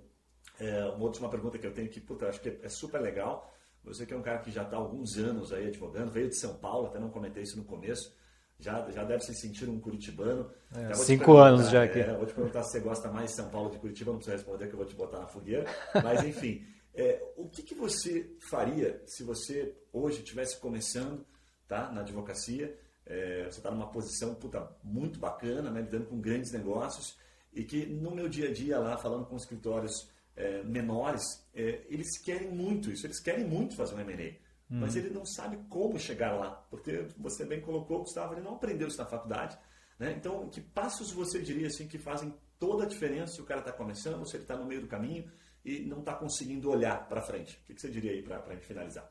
é, 0.59 0.83
uma 0.85 1.05
última 1.05 1.29
pergunta 1.29 1.57
que 1.57 1.65
eu 1.65 1.73
tenho 1.73 1.87
que, 1.87 2.01
puta, 2.01 2.27
acho 2.27 2.41
que 2.41 2.59
é 2.61 2.69
super 2.69 2.99
legal. 2.99 3.53
Você 3.83 4.05
que 4.05 4.13
é 4.13 4.17
um 4.17 4.21
cara 4.21 4.39
que 4.39 4.51
já 4.51 4.63
está 4.63 4.75
há 4.75 4.79
alguns 4.79 5.17
anos 5.17 5.53
aí 5.53 5.67
advogando, 5.67 6.11
veio 6.11 6.27
de 6.27 6.35
São 6.35 6.55
Paulo, 6.55 6.87
até 6.87 6.99
não 6.99 7.09
comentei 7.09 7.43
isso 7.43 7.55
no 7.55 7.63
começo, 7.63 8.13
já, 8.59 8.89
já 8.91 9.03
deve 9.03 9.23
se 9.23 9.35
sentir 9.35 9.69
um 9.69 9.79
curitibano. 9.79 10.51
É, 10.73 10.93
cinco 10.95 11.37
anos 11.37 11.69
já 11.69 11.83
aqui. 11.83 11.99
É, 11.99 12.15
vou 12.15 12.25
te 12.25 12.33
perguntar 12.33 12.63
se 12.63 12.71
você 12.71 12.79
gosta 12.79 13.11
mais 13.11 13.29
de 13.31 13.35
São 13.35 13.49
Paulo 13.49 13.69
de 13.69 13.77
Curitiba, 13.77 14.11
não 14.11 14.17
precisa 14.17 14.37
responder 14.37 14.67
que 14.67 14.73
eu 14.73 14.77
vou 14.77 14.85
te 14.85 14.95
botar 14.95 15.19
na 15.19 15.27
fogueira. 15.27 15.65
Mas 16.03 16.23
enfim, 16.23 16.65
é, 16.93 17.23
o 17.35 17.47
que, 17.47 17.61
que 17.61 17.75
você 17.75 18.35
faria 18.49 19.01
se 19.05 19.23
você 19.23 19.75
hoje 19.93 20.19
estivesse 20.19 20.59
começando 20.59 21.25
tá, 21.67 21.91
na 21.91 22.01
advocacia? 22.01 22.75
É, 23.05 23.43
você 23.43 23.59
está 23.59 23.71
numa 23.71 23.89
posição 23.89 24.33
puta, 24.35 24.67
muito 24.83 25.19
bacana, 25.19 25.69
né, 25.69 25.81
lidando 25.81 26.07
com 26.07 26.19
grandes 26.19 26.51
negócios, 26.51 27.17
e 27.53 27.63
que 27.63 27.85
no 27.85 28.11
meu 28.11 28.27
dia 28.27 28.49
a 28.49 28.53
dia 28.53 28.79
lá, 28.79 28.97
falando 28.97 29.25
com 29.25 29.37
escritórios 29.37 30.09
é, 30.35 30.61
menores, 30.63 31.23
é, 31.53 31.83
eles 31.89 32.19
querem 32.19 32.49
muito 32.49 32.91
isso, 32.91 33.05
eles 33.05 33.19
querem 33.21 33.45
muito 33.45 33.75
fazer 33.75 33.95
um 33.95 33.99
M&A, 33.99 34.33
mas 34.69 34.95
ele 34.95 35.09
não 35.09 35.25
sabe 35.25 35.57
como 35.69 35.97
chegar 35.97 36.33
lá, 36.33 36.51
porque 36.69 37.07
você 37.17 37.45
bem 37.45 37.61
colocou, 37.61 37.99
Gustavo, 37.99 38.33
ele 38.33 38.41
não 38.41 38.55
aprendeu 38.55 38.87
isso 38.87 38.97
na 38.97 39.05
faculdade. 39.05 39.57
Né? 39.97 40.13
Então, 40.17 40.47
que 40.49 40.61
passos 40.61 41.11
você 41.11 41.41
diria 41.41 41.67
assim 41.67 41.87
que 41.87 41.97
fazem 41.97 42.33
toda 42.59 42.83
a 42.83 42.87
diferença 42.87 43.33
se 43.33 43.41
o 43.41 43.45
cara 43.45 43.61
está 43.61 43.71
começando, 43.71 44.25
se 44.25 44.35
ele 44.35 44.43
está 44.43 44.57
no 44.57 44.65
meio 44.65 44.81
do 44.81 44.87
caminho 44.87 45.25
e 45.63 45.79
não 45.81 45.99
está 45.99 46.13
conseguindo 46.13 46.69
olhar 46.69 47.07
para 47.07 47.21
frente? 47.21 47.59
O 47.63 47.67
que, 47.67 47.73
que 47.73 47.81
você 47.81 47.89
diria 47.89 48.11
aí 48.11 48.21
para 48.21 48.43
a 48.45 48.53
gente 48.53 48.65
finalizar? 48.65 49.09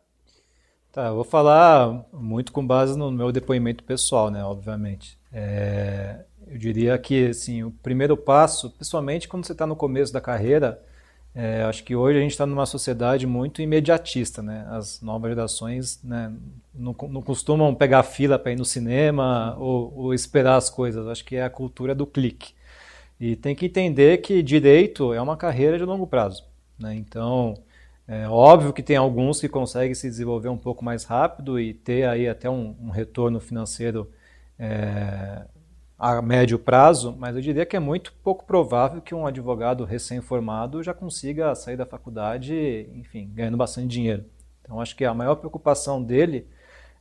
Tá, 0.93 1.09
eu 1.09 1.15
vou 1.15 1.25
falar 1.25 2.07
muito 2.13 2.53
com 2.53 2.67
base 2.67 2.97
no 2.97 3.11
meu 3.11 3.31
depoimento 3.31 3.85
pessoal, 3.85 4.31
né, 4.31 4.43
obviamente. 4.43 5.19
É, 5.31 6.25
eu 6.47 6.57
diria 6.57 6.97
que, 6.99 7.27
assim, 7.27 7.63
o 7.63 7.71
primeiro 7.71 8.17
passo, 8.17 8.71
principalmente 8.71 9.29
quando 9.29 9.45
você 9.45 9.53
está 9.53 9.67
no 9.67 9.77
começo 9.77 10.13
da 10.13 10.21
carreira, 10.21 10.83
é, 11.39 11.65
acho 11.65 11.85
que 11.85 11.95
hoje 11.95 12.19
a 12.19 12.23
gente 12.23 12.31
está 12.31 12.47
numa 12.47 12.65
sociedade 12.65 13.27
muito 13.27 13.61
imediatista, 13.61 14.43
né? 14.43 14.67
As 14.71 15.03
novas 15.03 15.31
gerações 15.31 16.01
né, 16.03 16.33
não, 16.75 16.97
não 17.11 17.21
costumam 17.21 17.75
pegar 17.75 18.03
fila 18.05 18.39
para 18.39 18.53
ir 18.53 18.57
no 18.57 18.65
cinema 18.65 19.55
ou, 19.59 19.93
ou, 19.95 20.15
esperar 20.15 20.57
as 20.57 20.71
coisas. 20.71 21.07
Acho 21.07 21.23
que 21.27 21.37
é 21.37 21.45
a 21.45 21.51
cultura 21.51 21.95
do 21.95 22.07
clique. 22.07 22.55
E 23.21 23.37
tem 23.37 23.55
que 23.55 23.67
entender 23.67 24.19
que 24.23 24.43
direito 24.43 25.13
é 25.13 25.21
uma 25.21 25.37
carreira 25.37 25.77
de 25.77 25.85
longo 25.85 26.07
prazo. 26.07 26.43
Né? 26.79 26.95
Então, 26.95 27.55
é 28.09 28.27
óbvio 28.27 28.73
que 28.73 28.83
tem 28.83 28.97
alguns 28.97 29.39
que 29.39 29.49
conseguem 29.49 29.95
se 29.95 30.09
desenvolver 30.09 30.49
um 30.49 30.57
pouco 30.57 30.83
mais 30.83 31.05
rápido 31.05 31.61
e 31.61 31.75
ter 31.75 32.09
aí 32.09 32.27
até 32.27 32.49
um, 32.49 32.75
um 32.81 32.89
retorno 32.89 33.41
financeiro 33.41 34.11
é, 34.59 35.43
a 35.99 36.21
médio 36.21 36.59
prazo, 36.59 37.15
mas 37.19 37.35
eu 37.35 37.41
diria 37.41 37.65
que 37.65 37.77
é 37.77 37.81
muito 37.81 38.13
pouco 38.23 38.45
provável 38.45 39.01
que 39.01 39.15
um 39.15 39.27
advogado 39.27 39.85
recém-formado 39.85 40.83
já 40.83 40.93
consiga 40.93 41.55
sair 41.55 41.77
da 41.77 41.87
faculdade, 41.87 42.89
enfim, 42.95 43.31
ganhando 43.35 43.57
bastante 43.57 43.89
dinheiro. 43.89 44.25
Então, 44.63 44.81
acho 44.81 44.95
que 44.95 45.05
a 45.05 45.15
maior 45.15 45.37
preocupação 45.37 46.03
dele 46.03 46.47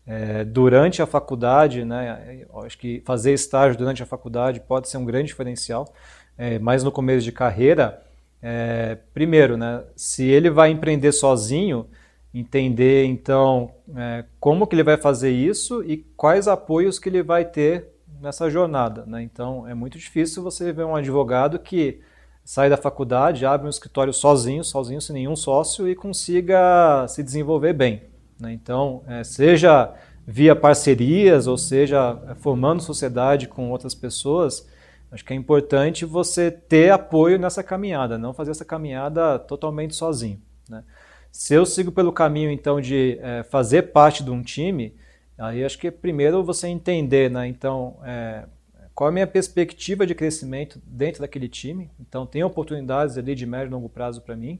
é, 0.07 0.45
durante 0.45 1.01
a 1.01 1.05
faculdade, 1.05 1.83
né, 1.83 2.45
acho 2.63 2.77
que 2.77 3.01
fazer 3.05 3.33
estágio 3.33 3.77
durante 3.77 4.01
a 4.03 4.05
faculdade 4.05 4.61
pode 4.61 4.87
ser 4.87 4.97
um 4.97 5.05
grande 5.05 5.27
diferencial, 5.27 5.93
é, 6.37 6.59
mas 6.59 6.83
no 6.83 6.91
começo 6.91 7.25
de 7.25 7.31
carreira, 7.31 8.01
é, 8.41 8.97
primeiro, 9.13 9.57
né, 9.57 9.83
se 9.95 10.23
ele 10.23 10.49
vai 10.49 10.69
empreender 10.69 11.11
sozinho, 11.11 11.87
entender 12.33 13.05
então 13.05 13.73
é, 13.95 14.25
como 14.39 14.67
que 14.67 14.75
ele 14.75 14.83
vai 14.83 14.97
fazer 14.97 15.31
isso 15.31 15.83
e 15.83 15.97
quais 16.15 16.47
apoios 16.47 16.99
que 16.99 17.09
ele 17.09 17.23
vai 17.23 17.43
ter 17.43 17.94
nessa 18.25 18.49
jornada. 18.49 19.05
Né? 19.05 19.21
Então, 19.21 19.67
é 19.67 19.73
muito 19.73 19.97
difícil 19.97 20.43
você 20.43 20.73
ver 20.73 20.83
um 20.83 20.95
advogado 20.95 21.59
que 21.59 22.01
sai 22.43 22.69
da 22.69 22.75
faculdade, 22.75 23.45
abre 23.45 23.67
um 23.67 23.69
escritório 23.69 24.11
sozinho, 24.11 24.63
sozinho, 24.63 25.01
sem 25.01 25.13
nenhum 25.13 25.35
sócio 25.35 25.87
e 25.87 25.95
consiga 25.95 27.07
se 27.07 27.23
desenvolver 27.23 27.73
bem. 27.73 28.03
Né? 28.39 28.51
Então, 28.51 29.03
é, 29.07 29.23
seja 29.23 29.93
via 30.27 30.55
parcerias 30.55 31.45
ou 31.45 31.57
seja 31.57 32.19
é, 32.27 32.35
formando 32.35 32.81
sociedade 32.81 33.47
com 33.47 33.69
outras 33.69 33.93
pessoas, 33.93 34.67
acho 35.11 35.23
que 35.23 35.31
é 35.31 35.35
importante 35.35 36.03
você 36.03 36.49
ter 36.49 36.91
apoio 36.91 37.37
nessa 37.37 37.63
caminhada, 37.63 38.17
não 38.17 38.33
fazer 38.33 38.51
essa 38.51 38.65
caminhada 38.65 39.37
totalmente 39.37 39.95
sozinho. 39.95 40.41
Né? 40.67 40.83
Se 41.31 41.53
eu 41.53 41.65
sigo 41.65 41.91
pelo 41.91 42.11
caminho 42.11 42.49
então 42.49 42.81
de 42.81 43.19
é, 43.21 43.43
fazer 43.43 43.83
parte 43.83 44.23
de 44.23 44.31
um 44.31 44.41
time, 44.41 44.95
Aí 45.37 45.63
acho 45.63 45.77
que 45.77 45.91
primeiro 45.91 46.43
você 46.43 46.67
entender, 46.67 47.29
né? 47.29 47.47
Então, 47.47 47.97
é, 48.03 48.45
qual 48.93 49.09
é 49.09 49.11
a 49.11 49.13
minha 49.13 49.27
perspectiva 49.27 50.07
de 50.07 50.15
crescimento 50.15 50.81
dentro 50.85 51.21
daquele 51.21 51.49
time? 51.49 51.91
Então, 51.99 52.25
tem 52.25 52.43
oportunidades 52.43 53.17
ali 53.17 53.35
de 53.35 53.45
médio 53.45 53.67
e 53.67 53.71
longo 53.71 53.89
prazo 53.89 54.21
para 54.21 54.35
mim. 54.35 54.59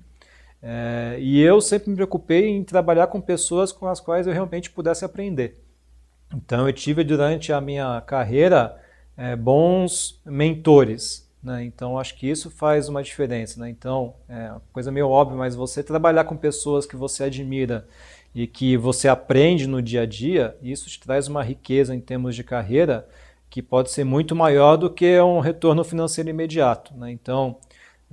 É, 0.61 1.15
e 1.19 1.39
eu 1.41 1.61
sempre 1.61 1.89
me 1.89 1.95
preocupei 1.95 2.47
em 2.47 2.63
trabalhar 2.63 3.07
com 3.07 3.21
pessoas 3.21 3.71
com 3.71 3.87
as 3.87 4.01
quais 4.01 4.27
eu 4.27 4.33
realmente 4.33 4.69
pudesse 4.69 5.05
aprender. 5.05 5.63
Então, 6.35 6.67
eu 6.67 6.73
tive 6.73 7.03
durante 7.03 7.53
a 7.53 7.61
minha 7.61 8.01
carreira 8.01 8.77
é, 9.15 9.35
bons 9.35 10.19
mentores. 10.25 11.25
Né? 11.41 11.63
Então, 11.63 11.97
acho 11.97 12.15
que 12.15 12.27
isso 12.27 12.49
faz 12.49 12.89
uma 12.89 13.03
diferença. 13.03 13.59
Né? 13.61 13.69
Então, 13.69 14.15
é 14.27 14.51
coisa 14.73 14.91
meio 14.91 15.07
óbvia, 15.07 15.37
mas 15.37 15.55
você 15.55 15.83
trabalhar 15.83 16.25
com 16.25 16.35
pessoas 16.35 16.85
que 16.85 16.95
você 16.95 17.25
admira 17.25 17.87
e 18.35 18.45
que 18.45 18.75
você 18.75 19.07
aprende 19.07 19.65
no 19.65 19.81
dia 19.81 20.01
a 20.01 20.05
dia, 20.05 20.57
isso 20.61 20.89
te 20.89 20.99
traz 20.99 21.29
uma 21.29 21.41
riqueza 21.41 21.95
em 21.95 22.01
termos 22.01 22.35
de 22.35 22.43
carreira 22.43 23.07
que 23.49 23.61
pode 23.61 23.89
ser 23.89 24.03
muito 24.03 24.35
maior 24.35 24.75
do 24.75 24.89
que 24.89 25.17
um 25.21 25.39
retorno 25.39 25.85
financeiro 25.85 26.29
imediato. 26.29 26.93
Né? 26.97 27.11
Então, 27.11 27.57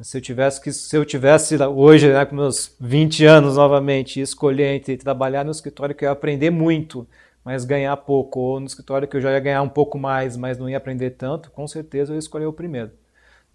se 0.00 0.16
eu 0.16 0.20
tivesse 0.20 0.60
que 0.60 0.72
se 0.72 0.96
eu 0.96 1.04
tivesse 1.04 1.56
hoje 1.60 2.12
né, 2.12 2.24
com 2.24 2.36
meus 2.36 2.76
20 2.80 3.24
anos 3.24 3.56
novamente 3.56 4.20
escolher 4.20 4.76
entre 4.76 4.96
trabalhar 4.96 5.44
no 5.44 5.50
escritório 5.50 5.94
que 5.94 6.04
eu 6.04 6.08
ia 6.08 6.12
aprender 6.12 6.50
muito, 6.50 7.04
mas 7.44 7.64
ganhar 7.64 7.96
pouco, 7.96 8.38
ou 8.38 8.60
no 8.60 8.66
escritório 8.66 9.08
que 9.08 9.16
eu 9.16 9.20
já 9.20 9.32
ia 9.32 9.40
ganhar 9.40 9.62
um 9.62 9.68
pouco 9.68 9.98
mais, 9.98 10.36
mas 10.36 10.56
não 10.56 10.70
ia 10.70 10.76
aprender 10.76 11.10
tanto, 11.10 11.50
com 11.50 11.66
certeza 11.66 12.12
eu 12.12 12.14
ia 12.14 12.20
escolher 12.20 12.46
o 12.46 12.52
primeiro. 12.52 12.92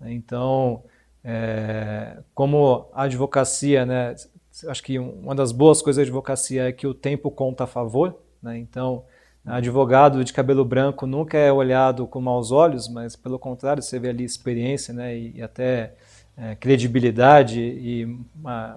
Então, 0.01 0.84
é, 1.24 2.18
como 2.36 2.89
a 2.93 3.03
advocacia, 3.03 3.86
né, 3.86 4.13
acho 4.68 4.84
que 4.84 4.97
uma 4.97 5.36
das 5.36 5.51
boas 5.51 5.82
coisas 5.82 5.97
da 5.97 6.03
advocacia 6.03 6.70
é 6.70 6.72
que 6.72 6.88
o 6.88 6.93
tempo 6.93 7.30
conta 7.30 7.66
a 7.66 7.68
favor, 7.68 8.18
né? 8.41 8.58
então 8.58 9.03
advogado 9.45 10.24
de 10.26 10.34
cabelo 10.34 10.66
branco 10.66 11.08
nunca 11.08 11.38
é 11.38 11.51
olhado 11.51 12.05
com 12.05 12.20
maus 12.20 12.51
olhos, 12.51 12.89
mas 12.89 13.16
pelo 13.16 13.39
contrário 13.39 13.82
você 13.82 13.97
vê 13.97 14.10
ali 14.10 14.24
experiência 14.24 14.93
né? 14.93 15.18
e, 15.18 15.38
e 15.38 15.41
até 15.41 15.93
é, 16.38 16.55
credibilidade 16.55 17.60
e 17.60 18.20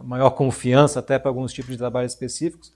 maior 0.03 0.31
confiança 0.31 1.01
até 1.01 1.18
para 1.18 1.31
alguns 1.31 1.53
tipos 1.53 1.72
de 1.72 1.78
trabalhos 1.78 2.12
específicos. 2.12 2.72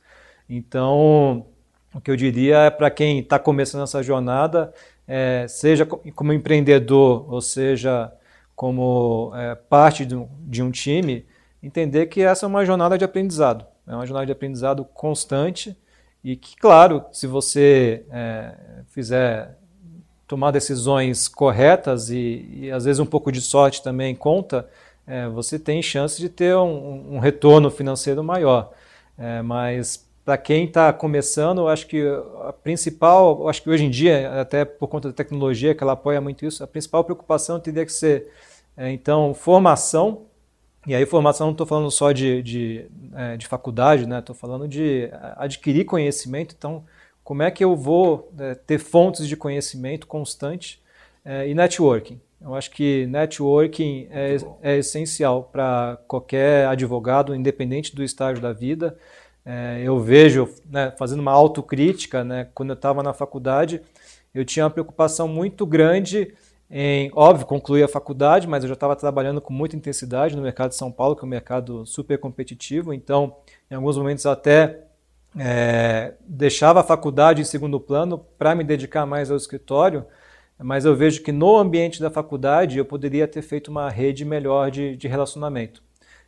Então, 0.48 1.46
o 1.94 2.00
que 2.00 2.10
eu 2.10 2.16
diria 2.16 2.58
é 2.58 2.70
para 2.70 2.90
quem 2.90 3.20
está 3.20 3.38
começando 3.38 3.82
essa 3.82 4.02
jornada, 4.02 4.74
é, 5.06 5.46
seja 5.48 5.86
como 5.86 6.32
empreendedor 6.32 7.32
ou 7.32 7.40
seja 7.40 8.12
como 8.54 9.32
é, 9.34 9.54
parte 9.54 10.04
de 10.04 10.14
um, 10.14 10.28
de 10.40 10.62
um 10.62 10.70
time, 10.70 11.24
entender 11.64 12.06
que 12.06 12.20
essa 12.20 12.46
é 12.46 12.48
uma 12.48 12.64
jornada 12.64 12.98
de 12.98 13.04
aprendizado, 13.04 13.64
é 13.86 13.94
uma 13.94 14.06
jornada 14.06 14.26
de 14.26 14.32
aprendizado 14.32 14.84
constante 14.84 15.76
e 16.22 16.36
que, 16.36 16.56
claro, 16.56 17.04
se 17.12 17.26
você 17.26 18.04
é, 18.10 18.54
fizer 18.88 19.58
tomar 20.26 20.50
decisões 20.50 21.28
corretas 21.28 22.08
e, 22.10 22.48
e, 22.52 22.70
às 22.70 22.84
vezes 22.84 22.98
um 22.98 23.06
pouco 23.06 23.30
de 23.30 23.40
sorte 23.40 23.82
também 23.82 24.14
conta, 24.14 24.68
é, 25.06 25.28
você 25.28 25.58
tem 25.58 25.82
chance 25.82 26.20
de 26.20 26.28
ter 26.28 26.56
um, 26.56 27.16
um 27.16 27.18
retorno 27.18 27.70
financeiro 27.70 28.24
maior. 28.24 28.72
É, 29.18 29.42
mas 29.42 30.08
para 30.24 30.38
quem 30.38 30.64
está 30.64 30.92
começando, 30.92 31.58
eu 31.58 31.68
acho 31.68 31.86
que 31.86 32.02
a 32.46 32.52
principal, 32.52 33.42
eu 33.42 33.48
acho 33.48 33.62
que 33.62 33.68
hoje 33.68 33.84
em 33.84 33.90
dia, 33.90 34.40
até 34.40 34.64
por 34.64 34.88
conta 34.88 35.08
da 35.08 35.14
tecnologia 35.14 35.74
que 35.74 35.82
ela 35.82 35.92
apoia 35.92 36.20
muito 36.20 36.46
isso, 36.46 36.64
a 36.64 36.66
principal 36.66 37.04
preocupação 37.04 37.60
teria 37.60 37.84
que 37.84 37.92
ser 37.92 38.30
é, 38.76 38.90
então 38.90 39.34
formação 39.34 40.22
e 40.86 40.94
aí, 40.94 41.06
formação 41.06 41.46
não 41.46 41.52
estou 41.52 41.66
falando 41.66 41.90
só 41.90 42.12
de, 42.12 42.42
de, 42.42 42.86
é, 43.14 43.36
de 43.36 43.46
faculdade, 43.46 44.06
né? 44.06 44.18
Estou 44.18 44.34
falando 44.34 44.68
de 44.68 45.08
adquirir 45.36 45.84
conhecimento. 45.84 46.54
Então, 46.56 46.84
como 47.22 47.42
é 47.42 47.50
que 47.50 47.64
eu 47.64 47.74
vou 47.74 48.30
é, 48.38 48.54
ter 48.54 48.78
fontes 48.78 49.26
de 49.26 49.36
conhecimento 49.36 50.06
constante 50.06 50.82
é, 51.24 51.48
e 51.48 51.54
networking? 51.54 52.20
Eu 52.38 52.54
acho 52.54 52.70
que 52.70 53.06
networking 53.06 54.06
é, 54.10 54.36
é 54.60 54.76
essencial 54.76 55.48
para 55.50 55.98
qualquer 56.06 56.66
advogado, 56.66 57.34
independente 57.34 57.96
do 57.96 58.04
estágio 58.04 58.42
da 58.42 58.52
vida. 58.52 58.98
É, 59.46 59.80
eu 59.82 59.98
vejo, 59.98 60.50
né, 60.70 60.92
fazendo 60.98 61.20
uma 61.20 61.32
autocrítica, 61.32 62.22
né, 62.22 62.48
quando 62.54 62.70
eu 62.70 62.74
estava 62.74 63.02
na 63.02 63.14
faculdade, 63.14 63.80
eu 64.34 64.44
tinha 64.44 64.64
uma 64.64 64.70
preocupação 64.70 65.26
muito 65.26 65.64
grande 65.64 66.34
em, 66.76 67.08
óbvio, 67.14 67.46
concluí 67.46 67.84
a 67.84 67.88
faculdade, 67.88 68.48
mas 68.48 68.64
eu 68.64 68.68
já 68.68 68.74
estava 68.74 68.96
trabalhando 68.96 69.40
com 69.40 69.52
muita 69.52 69.76
intensidade 69.76 70.34
no 70.34 70.42
mercado 70.42 70.70
de 70.70 70.74
São 70.74 70.90
Paulo, 70.90 71.14
que 71.14 71.22
é 71.22 71.24
um 71.24 71.28
mercado 71.28 71.86
super 71.86 72.18
competitivo. 72.18 72.92
Então, 72.92 73.36
em 73.70 73.76
alguns 73.76 73.96
momentos 73.96 74.26
até 74.26 74.80
é, 75.38 76.14
deixava 76.26 76.80
a 76.80 76.82
faculdade 76.82 77.40
em 77.40 77.44
segundo 77.44 77.78
plano 77.78 78.18
para 78.36 78.56
me 78.56 78.64
dedicar 78.64 79.06
mais 79.06 79.30
ao 79.30 79.36
escritório, 79.36 80.04
mas 80.58 80.84
eu 80.84 80.96
vejo 80.96 81.22
que 81.22 81.30
no 81.30 81.56
ambiente 81.56 82.00
da 82.00 82.10
faculdade 82.10 82.76
eu 82.76 82.84
poderia 82.84 83.28
ter 83.28 83.42
feito 83.42 83.70
uma 83.70 83.88
rede 83.88 84.24
melhor 84.24 84.68
de, 84.68 84.96
de 84.96 85.06
relacionamento. 85.06 85.80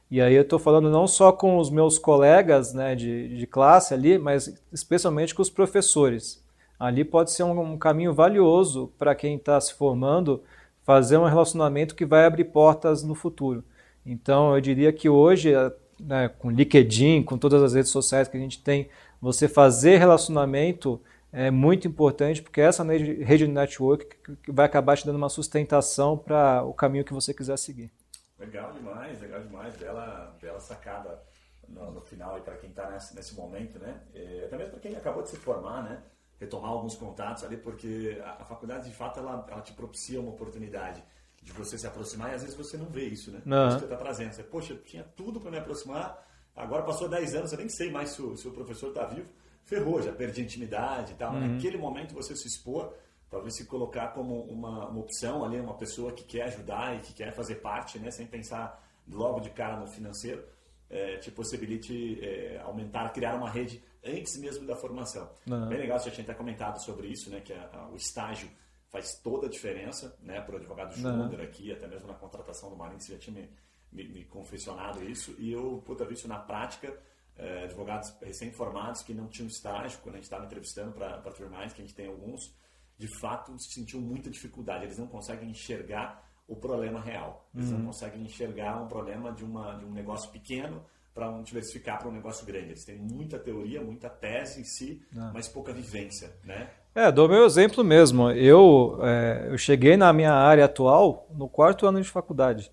E 0.09 0.21
aí 0.21 0.35
eu 0.37 0.43
estou 0.43 0.61
falando 0.61 0.89
não 0.89 1.09
só 1.09 1.33
com 1.33 1.59
os 1.59 1.71
meus 1.71 1.99
colegas 1.99 2.73
né, 2.73 2.95
de, 2.95 3.37
de 3.37 3.49
classe 3.49 3.93
ali, 3.93 4.17
mas 4.17 4.63
especialmente 4.73 5.35
com 5.35 5.43
os 5.43 5.51
professores. 5.51 6.46
Ali 6.79 7.05
pode 7.05 7.31
ser 7.31 7.43
um, 7.43 7.59
um 7.61 7.79
caminho 7.79 8.13
valioso 8.13 8.93
para 8.99 9.15
quem 9.15 9.37
está 9.37 9.61
se 9.61 9.75
formando 9.75 10.43
fazer 10.85 11.17
um 11.17 11.25
relacionamento 11.25 11.95
que 11.95 12.07
vai 12.07 12.25
abrir 12.25 12.45
portas 12.45 13.03
no 13.03 13.15
futuro. 13.15 13.65
Então 14.05 14.55
eu 14.55 14.61
diria 14.61 14.93
que 14.93 15.09
hoje, 15.09 15.53
né, 15.99 16.29
com 16.29 16.51
LinkedIn, 16.51 17.25
com 17.25 17.37
todas 17.37 17.61
as 17.61 17.75
redes 17.75 17.91
sociais 17.91 18.29
que 18.29 18.37
a 18.37 18.41
gente 18.41 18.63
tem, 18.63 18.89
você 19.21 19.49
fazer 19.49 19.97
relacionamento 19.97 21.01
é 21.33 21.51
muito 21.51 21.89
importante, 21.89 22.41
porque 22.41 22.61
essa 22.61 22.85
rede 22.85 23.39
de 23.39 23.49
network 23.49 24.07
vai 24.49 24.65
acabar 24.65 24.97
te 24.97 25.05
dando 25.05 25.17
uma 25.17 25.29
sustentação 25.29 26.17
para 26.17 26.63
o 26.63 26.73
caminho 26.73 27.05
que 27.05 27.13
você 27.13 27.35
quiser 27.35 27.59
seguir. 27.59 27.91
Legal 28.39 28.73
demais, 28.73 29.21
legal 29.21 29.43
demais, 29.43 29.77
bela, 29.77 30.37
bela 30.41 30.61
sacada 30.61 31.21
no, 31.69 31.91
no 31.91 32.01
final 32.01 32.41
para 32.41 32.55
quem 32.57 32.71
está 32.71 32.91
nesse, 32.91 33.15
nesse, 33.15 33.35
momento, 33.35 33.79
né? 33.79 34.01
É, 34.15 34.45
até 34.47 34.57
mesmo 34.57 34.73
para 34.73 34.81
quem 34.81 34.97
acabou 34.97 35.23
de 35.23 35.31
se 35.31 35.37
formar, 35.37 35.83
né? 35.83 35.99
Retomar 36.39 36.71
alguns 36.71 36.95
contatos 36.95 37.45
ali, 37.45 37.57
porque 37.57 38.21
a, 38.25 38.43
a 38.43 38.45
faculdade 38.45 38.89
de 38.89 38.95
fato 38.95 39.21
ela, 39.21 39.47
ela 39.51 39.63
te 39.63 39.73
propicia 39.73 40.21
uma 40.21 40.31
oportunidade 40.31 41.03
de 41.43 41.53
você 41.53 41.79
se 41.79 41.87
aproximar 41.87 42.33
e 42.33 42.35
às 42.35 42.43
vezes 42.43 42.57
você 42.57 42.77
não 42.77 42.87
vê 42.87 43.05
isso, 43.05 43.31
né? 43.31 43.41
Não. 43.45 43.69
Isso 43.69 43.77
que 43.77 43.81
você 43.87 43.93
está 43.93 43.97
trazendo. 43.97 44.33
Você, 44.33 44.43
poxa, 44.43 44.73
eu 44.73 44.83
tinha 44.83 45.05
tudo 45.17 45.41
para 45.41 45.51
me 45.51 45.59
aproximar, 45.59 46.27
agora 46.55 46.83
passou 46.83 47.09
10 47.09 47.35
anos, 47.35 47.53
eu 47.53 47.59
nem 47.59 47.69
sei 47.69 47.91
mais 47.91 48.11
se 48.11 48.21
o, 48.21 48.37
se 48.37 48.47
o 48.49 48.51
professor 48.51 48.89
está 48.89 49.05
vivo 49.07 49.29
ferrou, 49.67 50.01
já 50.01 50.13
perdi 50.13 50.43
intimidade 50.43 51.13
e 51.13 51.17
tal. 51.17 51.35
Uhum. 51.35 51.55
Naquele 51.55 51.77
momento 51.77 52.15
você 52.15 52.35
se 52.35 52.47
expor, 52.47 52.95
talvez 53.29 53.57
se 53.57 53.67
colocar 53.67 54.09
como 54.09 54.41
uma, 54.43 54.89
uma 54.89 55.01
opção 55.01 55.45
ali, 55.45 55.61
uma 55.61 55.75
pessoa 55.75 56.13
que 56.13 56.25
quer 56.25 56.45
ajudar 56.45 56.97
e 56.97 57.01
que 57.01 57.13
quer 57.13 57.35
fazer 57.35 57.57
parte, 57.57 57.99
né, 57.99 58.11
sem 58.11 58.27
pensar 58.27 58.83
logo 59.09 59.41
de 59.41 59.51
cara 59.51 59.77
no 59.77 59.87
financeiro, 59.89 60.43
é, 60.89 61.17
te 61.17 61.31
possibilite 61.31 62.19
é, 62.25 62.61
aumentar, 62.65 63.13
criar 63.13 63.35
uma 63.35 63.51
rede 63.51 63.83
antes 64.07 64.37
mesmo 64.39 64.67
da 64.67 64.77
formação. 64.77 65.31
Uhum. 65.47 65.69
Bem 65.69 65.79
legal, 65.79 65.99
você 65.99 66.09
já 66.09 66.15
tinha 66.17 66.25
até 66.25 66.35
comentado 66.35 66.79
sobre 66.83 67.09
isso, 67.09 67.31
né, 67.31 67.41
que 67.41 67.53
a, 67.53 67.71
a, 67.73 67.89
o 67.91 67.97
estágio 67.97 68.49
faz 68.89 69.19
toda 69.21 69.47
a 69.47 69.51
diferença 69.51 70.17
né, 70.23 70.41
para 70.41 70.55
o 70.55 70.59
advogado 70.59 70.95
júnior 70.95 71.41
uhum. 71.41 71.45
aqui, 71.45 71.73
até 71.73 71.87
mesmo 71.87 72.07
na 72.09 72.15
contratação 72.15 72.71
do 72.71 72.77
Marinho, 72.77 73.01
você 73.01 73.13
já 73.13 73.19
tinha 73.19 73.41
me, 73.41 73.51
me, 73.93 74.09
me 74.09 74.25
confessionado 74.25 75.03
isso, 75.05 75.35
e 75.39 75.53
eu 75.53 75.83
pude 75.85 76.05
ver 76.05 76.13
isso 76.13 76.29
na 76.29 76.39
prática, 76.39 76.97
é, 77.37 77.65
advogados 77.65 78.15
recém-formados 78.23 79.03
que 79.03 79.13
não 79.13 79.29
tinham 79.29 79.49
estágio, 79.49 79.99
quando 80.03 80.15
a 80.15 80.19
gente 80.19 80.25
estava 80.25 80.45
entrevistando 80.45 80.93
para 80.93 81.23
mais 81.51 81.73
que 81.73 81.83
a 81.83 81.85
gente 81.85 81.95
tem 81.95 82.07
alguns, 82.07 82.55
de 82.97 83.09
fato 83.21 83.59
sentiam 83.59 84.01
muita 84.01 84.31
dificuldade. 84.31 84.85
Eles 84.85 84.99
não 84.99 85.07
conseguem 85.07 85.51
enxergar 85.51 86.27
o 86.49 86.57
problema 86.57 87.01
real. 87.01 87.49
Eles 87.55 87.71
uhum. 87.71 87.79
não 87.79 87.87
conseguem 87.87 88.23
enxergar 88.23 88.83
um 88.83 88.89
problema 88.89 89.33
de, 89.33 89.45
uma, 89.45 89.75
de 89.75 89.85
um 89.85 89.93
negócio 89.93 90.31
pequeno 90.31 90.85
para 91.17 91.31
um 91.31 91.43
diversificar 91.43 91.99
para 91.99 92.11
um 92.11 92.13
negócio 92.13 92.45
grande. 92.45 92.67
Eles 92.67 92.85
têm 92.85 92.99
muita 92.99 93.39
teoria, 93.39 93.81
muita 93.81 94.11
tese 94.11 94.61
em 94.61 94.65
si, 94.65 95.03
ah. 95.17 95.31
mas 95.33 95.49
pouca 95.49 95.73
vivência, 95.73 96.31
né? 96.45 96.69
É, 96.95 97.11
dou 97.11 97.27
meu 97.27 97.47
exemplo 97.47 97.83
mesmo. 97.83 98.31
Eu, 98.31 98.99
é, 99.03 99.49
eu 99.51 99.57
cheguei 99.57 99.97
na 99.97 100.13
minha 100.13 100.33
área 100.33 100.67
atual 100.67 101.27
no 101.35 101.49
quarto 101.49 101.87
ano 101.87 102.03
de 102.03 102.09
faculdade. 102.09 102.71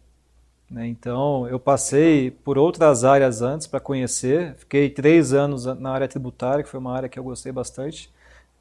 Né? 0.70 0.88
Então, 0.88 1.48
eu 1.48 1.58
passei 1.58 2.32
por 2.32 2.58
outras 2.58 3.06
áreas 3.06 3.42
antes 3.42 3.66
para 3.66 3.80
conhecer. 3.80 4.56
Fiquei 4.56 4.90
três 4.90 5.32
anos 5.32 5.66
na 5.66 5.92
área 5.92 6.08
tributária, 6.08 6.64
que 6.64 6.70
foi 6.70 6.80
uma 6.82 6.94
área 6.94 7.08
que 7.08 7.18
eu 7.18 7.24
gostei 7.24 7.52
bastante. 7.52 8.12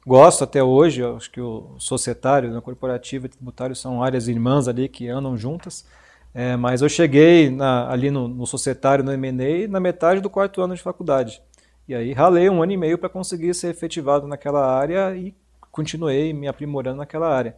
Gosto 0.05 0.45
até 0.45 0.63
hoje, 0.63 1.03
acho 1.03 1.29
que 1.31 1.41
o 1.41 1.75
societário, 1.77 2.51
o 2.51 2.53
né, 2.53 2.61
corporativo 2.61 3.25
e 3.25 3.29
tributário 3.29 3.75
são 3.75 4.01
áreas 4.03 4.27
irmãs 4.27 4.67
ali 4.67 4.87
que 4.87 5.09
andam 5.09 5.37
juntas. 5.37 5.85
É, 6.33 6.55
mas 6.55 6.81
eu 6.81 6.89
cheguei 6.89 7.49
na, 7.51 7.89
ali 7.91 8.09
no, 8.09 8.27
no 8.27 8.47
societário, 8.47 9.03
no 9.03 9.11
M&A, 9.11 9.67
na 9.67 9.79
metade 9.79 10.19
do 10.19 10.29
quarto 10.29 10.61
ano 10.61 10.75
de 10.75 10.81
faculdade. 10.81 11.41
E 11.87 11.93
aí 11.93 12.11
ralei 12.13 12.49
um 12.49 12.63
ano 12.63 12.71
e 12.71 12.77
meio 12.77 12.97
para 12.97 13.09
conseguir 13.09 13.53
ser 13.53 13.67
efetivado 13.69 14.27
naquela 14.27 14.65
área 14.65 15.15
e 15.15 15.35
continuei 15.71 16.33
me 16.33 16.47
aprimorando 16.47 16.97
naquela 16.97 17.27
área. 17.27 17.55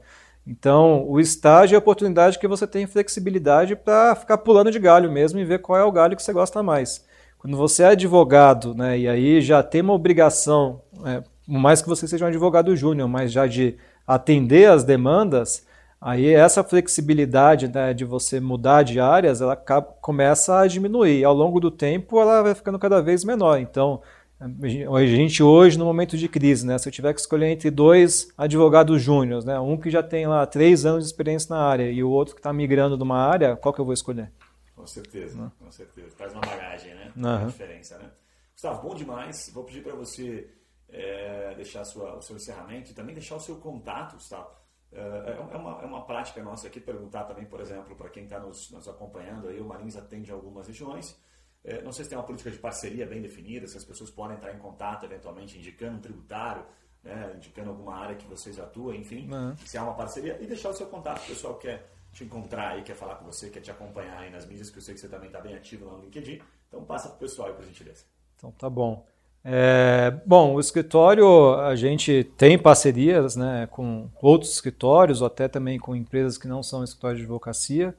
Então, 0.47 1.07
o 1.07 1.19
estágio 1.19 1.75
é 1.75 1.77
a 1.77 1.79
oportunidade 1.79 2.37
que 2.37 2.47
você 2.47 2.67
tem 2.67 2.85
flexibilidade 2.85 3.75
para 3.75 4.15
ficar 4.15 4.37
pulando 4.37 4.71
de 4.71 4.79
galho 4.79 5.11
mesmo 5.11 5.39
e 5.39 5.45
ver 5.45 5.59
qual 5.59 5.79
é 5.79 5.83
o 5.83 5.91
galho 5.91 6.15
que 6.15 6.21
você 6.21 6.33
gosta 6.33 6.61
mais. 6.61 7.03
Quando 7.39 7.57
você 7.57 7.83
é 7.83 7.87
advogado, 7.87 8.75
né, 8.75 8.97
e 8.97 9.07
aí 9.07 9.41
já 9.41 9.63
tem 9.63 9.81
uma 9.81 9.93
obrigação, 9.93 10.81
é, 11.03 11.23
mais 11.47 11.81
que 11.81 11.87
você 11.87 12.07
seja 12.07 12.25
um 12.25 12.27
advogado 12.27 12.75
júnior, 12.75 13.07
mas 13.07 13.31
já 13.31 13.47
de 13.47 13.77
atender 14.05 14.69
as 14.69 14.83
demandas, 14.83 15.64
aí 15.99 16.27
essa 16.27 16.63
flexibilidade 16.63 17.67
né, 17.67 17.93
de 17.93 18.05
você 18.05 18.39
mudar 18.39 18.83
de 18.83 18.99
áreas, 18.99 19.41
ela 19.41 19.55
começa 19.55 20.59
a 20.59 20.67
diminuir. 20.67 21.23
Ao 21.23 21.33
longo 21.33 21.59
do 21.59 21.71
tempo, 21.71 22.19
ela 22.19 22.41
vai 22.41 22.55
ficando 22.55 22.79
cada 22.79 23.01
vez 23.01 23.23
menor. 23.23 23.59
Então, 23.59 24.01
a 24.39 25.05
gente 25.05 25.41
hoje, 25.41 25.77
no 25.77 25.85
momento 25.85 26.17
de 26.17 26.27
crise, 26.27 26.65
né, 26.65 26.77
se 26.77 26.87
eu 26.87 26.91
tiver 26.91 27.13
que 27.13 27.19
escolher 27.19 27.47
entre 27.47 27.71
dois 27.71 28.27
advogados 28.37 29.01
júniores, 29.01 29.45
né, 29.45 29.59
um 29.59 29.77
que 29.77 29.89
já 29.89 30.03
tem 30.03 30.27
lá 30.27 30.45
três 30.45 30.85
anos 30.85 31.05
de 31.05 31.09
experiência 31.09 31.55
na 31.55 31.61
área 31.61 31.89
e 31.89 32.03
o 32.03 32.09
outro 32.09 32.35
que 32.35 32.39
está 32.39 32.51
migrando 32.51 32.97
de 32.97 33.03
uma 33.03 33.17
área, 33.17 33.55
qual 33.55 33.73
que 33.73 33.79
eu 33.79 33.85
vou 33.85 33.93
escolher? 33.93 34.31
Com 34.75 34.85
certeza, 34.85 35.39
uhum. 35.39 35.49
com 35.57 35.71
certeza. 35.71 36.09
Faz 36.17 36.33
uma 36.33 36.41
bagagem, 36.41 36.93
né? 36.93 37.11
Uhum. 37.15 37.47
diferença, 37.47 37.97
né? 37.97 38.11
Gustavo, 38.53 38.87
bom 38.87 38.95
demais. 38.95 39.49
Vou 39.53 39.63
pedir 39.63 39.81
para 39.81 39.95
você 39.95 40.49
é, 40.89 41.53
deixar 41.55 41.83
sua, 41.85 42.17
o 42.17 42.21
seu 42.21 42.35
encerramento 42.35 42.91
e 42.91 42.93
também 42.93 43.15
deixar 43.15 43.35
o 43.35 43.39
seu 43.39 43.55
contato, 43.55 44.15
Gustavo. 44.15 44.49
É, 44.95 45.37
é, 45.37 45.57
uma, 45.57 45.81
é 45.81 45.85
uma 45.85 46.05
prática 46.05 46.41
nossa 46.41 46.67
aqui 46.67 46.79
perguntar 46.79 47.25
também, 47.25 47.45
por 47.45 47.59
exemplo, 47.59 47.95
para 47.97 48.09
quem 48.09 48.23
está 48.23 48.39
nos, 48.39 48.71
nos 48.71 48.87
acompanhando, 48.87 49.49
aí 49.49 49.59
o 49.59 49.65
Marins 49.65 49.97
atende 49.97 50.31
algumas 50.31 50.67
regiões. 50.67 51.19
É, 51.65 51.81
não 51.81 51.91
sei 51.91 52.05
se 52.05 52.09
tem 52.09 52.17
uma 52.17 52.23
política 52.23 52.49
de 52.49 52.57
parceria 52.57 53.05
bem 53.05 53.21
definida, 53.21 53.67
se 53.67 53.75
as 53.75 53.83
pessoas 53.83 54.09
podem 54.09 54.37
entrar 54.37 54.53
em 54.53 54.59
contato 54.59 55.03
eventualmente 55.03 55.57
indicando 55.57 55.97
um 55.97 55.99
tributário, 55.99 56.65
né, 57.03 57.33
indicando 57.35 57.71
alguma 57.71 57.95
área 57.95 58.15
que 58.15 58.25
vocês 58.25 58.57
atuam, 58.57 58.95
enfim, 58.95 59.29
uhum. 59.29 59.55
se 59.57 59.77
há 59.77 59.83
uma 59.83 59.95
parceria, 59.95 60.41
e 60.41 60.47
deixar 60.47 60.69
o 60.69 60.73
seu 60.73 60.87
contato. 60.87 61.23
O 61.23 61.27
pessoal 61.27 61.55
quer 61.55 61.91
te 62.13 62.23
encontrar 62.23 62.69
aí, 62.69 62.83
quer 62.83 62.95
falar 62.95 63.15
com 63.15 63.25
você, 63.25 63.49
quer 63.49 63.59
te 63.59 63.69
acompanhar 63.71 64.19
aí 64.19 64.29
nas 64.29 64.45
mídias, 64.45 64.69
que 64.69 64.77
eu 64.77 64.81
sei 64.81 64.93
que 64.93 65.01
você 65.01 65.09
também 65.09 65.27
está 65.27 65.41
bem 65.41 65.55
ativo 65.55 65.85
lá 65.85 65.93
no 65.93 66.03
LinkedIn. 66.03 66.41
Então 66.69 66.85
passa 66.85 67.09
para 67.09 67.17
o 67.17 67.19
pessoal 67.19 67.49
aí, 67.49 67.53
por 67.53 67.65
gentileza. 67.65 68.05
Então 68.37 68.51
tá 68.51 68.69
bom. 68.69 69.05
É, 69.47 70.11
bom, 70.25 70.55
o 70.55 70.59
escritório, 70.59 71.53
a 71.59 71.75
gente 71.75 72.23
tem 72.35 72.57
parcerias 72.57 73.35
né, 73.35 73.67
com 73.69 74.09
outros 74.19 74.51
escritórios, 74.51 75.21
ou 75.21 75.27
até 75.27 75.47
também 75.47 75.77
com 75.77 75.95
empresas 75.95 76.35
que 76.35 76.47
não 76.47 76.63
são 76.63 76.83
escritórios 76.83 77.19
de 77.19 77.25
advocacia. 77.25 77.93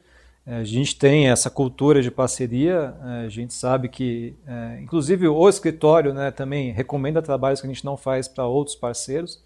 É, 0.44 0.57
a 0.57 0.64
gente 0.64 0.97
tem 0.97 1.28
essa 1.28 1.49
cultura 1.49 2.03
de 2.03 2.11
parceria, 2.11 2.94
é, 3.05 3.26
a 3.26 3.28
gente 3.28 3.55
sabe 3.55 3.88
que, 3.88 4.34
é, 4.44 4.80
inclusive, 4.82 5.28
o 5.28 5.49
escritório 5.49 6.12
né, 6.12 6.32
também 6.32 6.72
recomenda 6.72 7.22
trabalhos 7.22 7.61
que 7.61 7.66
a 7.68 7.70
gente 7.70 7.84
não 7.84 7.97
faz 7.97 8.26
para 8.26 8.44
outros 8.44 8.74
parceiros. 8.74 9.44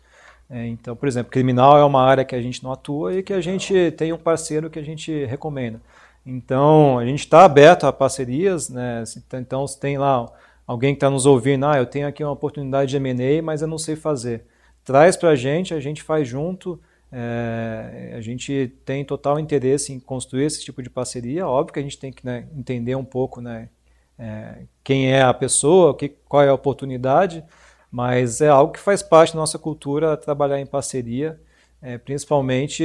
Então, 0.52 0.96
por 0.96 1.06
exemplo, 1.06 1.30
criminal 1.30 1.78
é 1.78 1.84
uma 1.84 2.02
área 2.02 2.24
que 2.24 2.34
a 2.34 2.42
gente 2.42 2.64
não 2.64 2.72
atua 2.72 3.14
e 3.14 3.22
que 3.22 3.32
a 3.32 3.40
gente 3.40 3.92
tem 3.92 4.12
um 4.12 4.18
parceiro 4.18 4.68
que 4.68 4.80
a 4.80 4.82
gente 4.82 5.24
recomenda. 5.26 5.80
Então, 6.26 6.98
a 6.98 7.06
gente 7.06 7.20
está 7.20 7.44
aberto 7.44 7.86
a 7.86 7.92
parcerias, 7.92 8.68
né? 8.68 9.04
então 9.32 9.64
tem 9.80 9.96
lá 9.96 10.28
alguém 10.70 10.94
que 10.94 10.98
está 10.98 11.10
nos 11.10 11.26
ouvindo, 11.26 11.66
ah, 11.66 11.78
eu 11.78 11.84
tenho 11.84 12.06
aqui 12.06 12.22
uma 12.22 12.30
oportunidade 12.30 12.92
de 12.92 12.96
M&A, 12.96 13.42
mas 13.42 13.60
eu 13.60 13.66
não 13.66 13.76
sei 13.76 13.96
fazer. 13.96 14.44
Traz 14.84 15.16
para 15.16 15.30
a 15.30 15.34
gente, 15.34 15.74
a 15.74 15.80
gente 15.80 16.00
faz 16.00 16.28
junto, 16.28 16.80
é, 17.10 18.14
a 18.16 18.20
gente 18.20 18.72
tem 18.84 19.04
total 19.04 19.40
interesse 19.40 19.92
em 19.92 19.98
construir 19.98 20.44
esse 20.44 20.64
tipo 20.64 20.80
de 20.80 20.88
parceria. 20.88 21.48
Óbvio 21.48 21.74
que 21.74 21.80
a 21.80 21.82
gente 21.82 21.98
tem 21.98 22.12
que 22.12 22.24
né, 22.24 22.46
entender 22.56 22.94
um 22.94 23.04
pouco 23.04 23.40
né, 23.40 23.68
é, 24.16 24.62
quem 24.84 25.12
é 25.12 25.22
a 25.22 25.34
pessoa, 25.34 25.96
que, 25.96 26.08
qual 26.08 26.44
é 26.44 26.48
a 26.48 26.54
oportunidade, 26.54 27.42
mas 27.90 28.40
é 28.40 28.48
algo 28.48 28.72
que 28.72 28.78
faz 28.78 29.02
parte 29.02 29.32
da 29.32 29.40
nossa 29.40 29.58
cultura 29.58 30.16
trabalhar 30.16 30.60
em 30.60 30.66
parceria, 30.66 31.40
é, 31.82 31.98
principalmente 31.98 32.84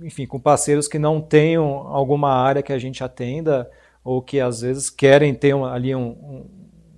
enfim, 0.00 0.26
com 0.26 0.40
parceiros 0.40 0.88
que 0.88 0.98
não 0.98 1.20
tenham 1.20 1.64
alguma 1.88 2.32
área 2.32 2.62
que 2.62 2.72
a 2.72 2.78
gente 2.78 3.04
atenda 3.04 3.70
ou 4.08 4.22
que 4.22 4.40
às 4.40 4.62
vezes 4.62 4.88
querem 4.88 5.34
ter 5.34 5.54
um, 5.54 5.66
ali 5.66 5.94
um, 5.94 6.00
um 6.08 6.46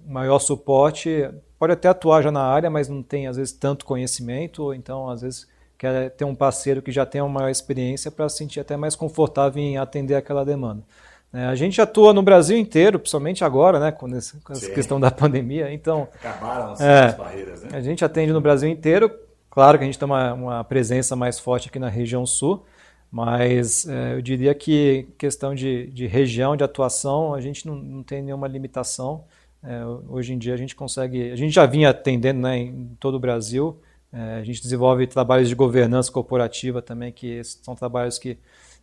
maior 0.07 0.39
suporte. 0.39 1.29
Pode 1.59 1.73
até 1.73 1.89
atuar 1.89 2.23
já 2.23 2.31
na 2.31 2.43
área, 2.43 2.71
mas 2.71 2.89
não 2.89 3.03
tem 3.03 3.27
às 3.27 3.37
vezes 3.37 3.53
tanto 3.53 3.85
conhecimento, 3.85 4.63
ou 4.63 4.73
então 4.73 5.11
às 5.11 5.23
vezes 5.23 5.49
quer 5.77 6.11
ter 6.11 6.25
um 6.25 6.37
parceiro 6.37 6.81
que 6.81 6.93
já 6.93 7.05
tenha 7.05 7.25
uma 7.25 7.41
maior 7.41 7.51
experiência 7.51 8.13
para 8.13 8.29
se 8.29 8.37
sentir 8.37 8.61
até 8.61 8.77
mais 8.77 8.95
confortável 8.95 9.61
em 9.61 9.77
atender 9.77 10.15
aquela 10.15 10.45
demanda. 10.45 10.85
É, 11.33 11.47
a 11.47 11.55
gente 11.57 11.81
atua 11.81 12.13
no 12.13 12.23
Brasil 12.23 12.57
inteiro, 12.57 12.97
principalmente 12.97 13.45
agora, 13.45 13.81
né, 13.81 13.91
com, 13.91 14.07
esse, 14.17 14.37
com 14.37 14.53
essa 14.53 14.71
questão 14.71 15.01
da 15.01 15.11
pandemia. 15.11 15.73
Então, 15.73 16.07
acabaram 16.15 16.73
as, 16.73 16.81
é, 16.81 17.13
barreiras, 17.13 17.63
né? 17.65 17.71
A 17.73 17.81
gente 17.81 18.05
atende 18.05 18.33
no 18.33 18.41
Brasil 18.41 18.71
inteiro. 18.71 19.11
Claro 19.51 19.79
que 19.79 19.83
a 19.83 19.87
gente 19.87 19.99
tem 19.99 20.07
uma, 20.07 20.33
uma 20.33 20.65
presença 20.65 21.17
mais 21.17 21.41
forte 21.41 21.69
aqui 21.69 21.79
na 21.81 21.89
região 21.89 22.25
sul, 22.25 22.65
mas 23.11 23.89
é, 23.89 24.15
eu 24.15 24.23
diria 24.23 24.55
que 24.55 25.09
questão 25.19 25.55
de, 25.55 25.87
de 25.89 26.07
região 26.07 26.57
de 26.57 26.63
atuação, 26.63 27.35
a 27.35 27.41
gente 27.41 27.67
não, 27.67 27.75
não 27.75 28.03
tem 28.03 28.23
nenhuma 28.23 28.47
limitação. 28.47 29.25
É, 29.63 29.85
hoje 30.09 30.33
em 30.33 30.39
dia 30.39 30.55
a 30.55 30.57
gente 30.57 30.77
consegue, 30.77 31.31
a 31.33 31.37
gente 31.37 31.53
já 31.53 31.67
vinha 31.67 31.91
atendendo 31.91 32.41
né, 32.41 32.57
em 32.59 32.97
todo 33.01 33.17
o 33.17 33.21
Brasil, 33.21 33.77
é, 34.13 34.37
a 34.37 34.45
gente 34.45 34.63
desenvolve 34.63 35.07
trabalhos 35.07 35.49
de 35.49 35.55
governança 35.55 36.11
corporativa 36.11 36.81
também, 36.81 37.13
que 37.13 37.43
são 37.45 37.75
trabalhos 37.75 38.19
que 38.19 38.39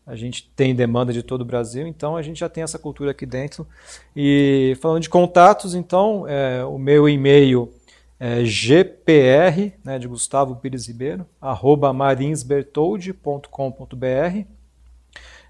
a 0.06 0.16
gente 0.16 0.50
tem 0.56 0.74
demanda 0.74 1.12
de 1.12 1.22
todo 1.22 1.42
o 1.42 1.46
Brasil, 1.46 1.86
então 1.86 2.16
a 2.16 2.22
gente 2.22 2.40
já 2.40 2.48
tem 2.48 2.64
essa 2.64 2.80
cultura 2.80 3.12
aqui 3.12 3.26
dentro. 3.26 3.68
E 4.16 4.78
falando 4.80 5.02
de 5.02 5.10
contatos, 5.10 5.76
então, 5.76 6.26
é, 6.28 6.64
o 6.64 6.78
meu 6.78 7.10
e-mail 7.10 7.74
é 8.20 8.44
gpr, 8.44 9.74
né, 9.84 10.00
de 10.00 10.08
Gustavo 10.08 10.56
Pires 10.56 10.88
Ribeiro, 10.88 11.28
arroba 11.40 11.94
marinsbertoldi.com.br. 11.94 14.48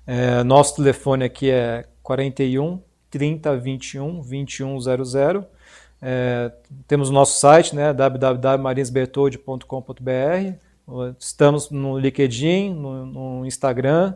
É, 0.05 0.43
nosso 0.43 0.75
telefone 0.75 1.23
aqui 1.25 1.49
é 1.49 1.85
41 2.03 2.81
30 3.09 3.57
21 3.57 4.21
2100. 4.21 5.45
É, 6.01 6.51
temos 6.87 7.09
o 7.09 7.13
nosso 7.13 7.39
site, 7.39 7.75
né, 7.75 7.93
www.marinsbertoldi.com.br. 7.93 10.53
Estamos 11.19 11.69
no 11.69 11.97
LinkedIn, 11.97 12.73
no, 12.73 13.05
no 13.05 13.45
Instagram, 13.45 14.13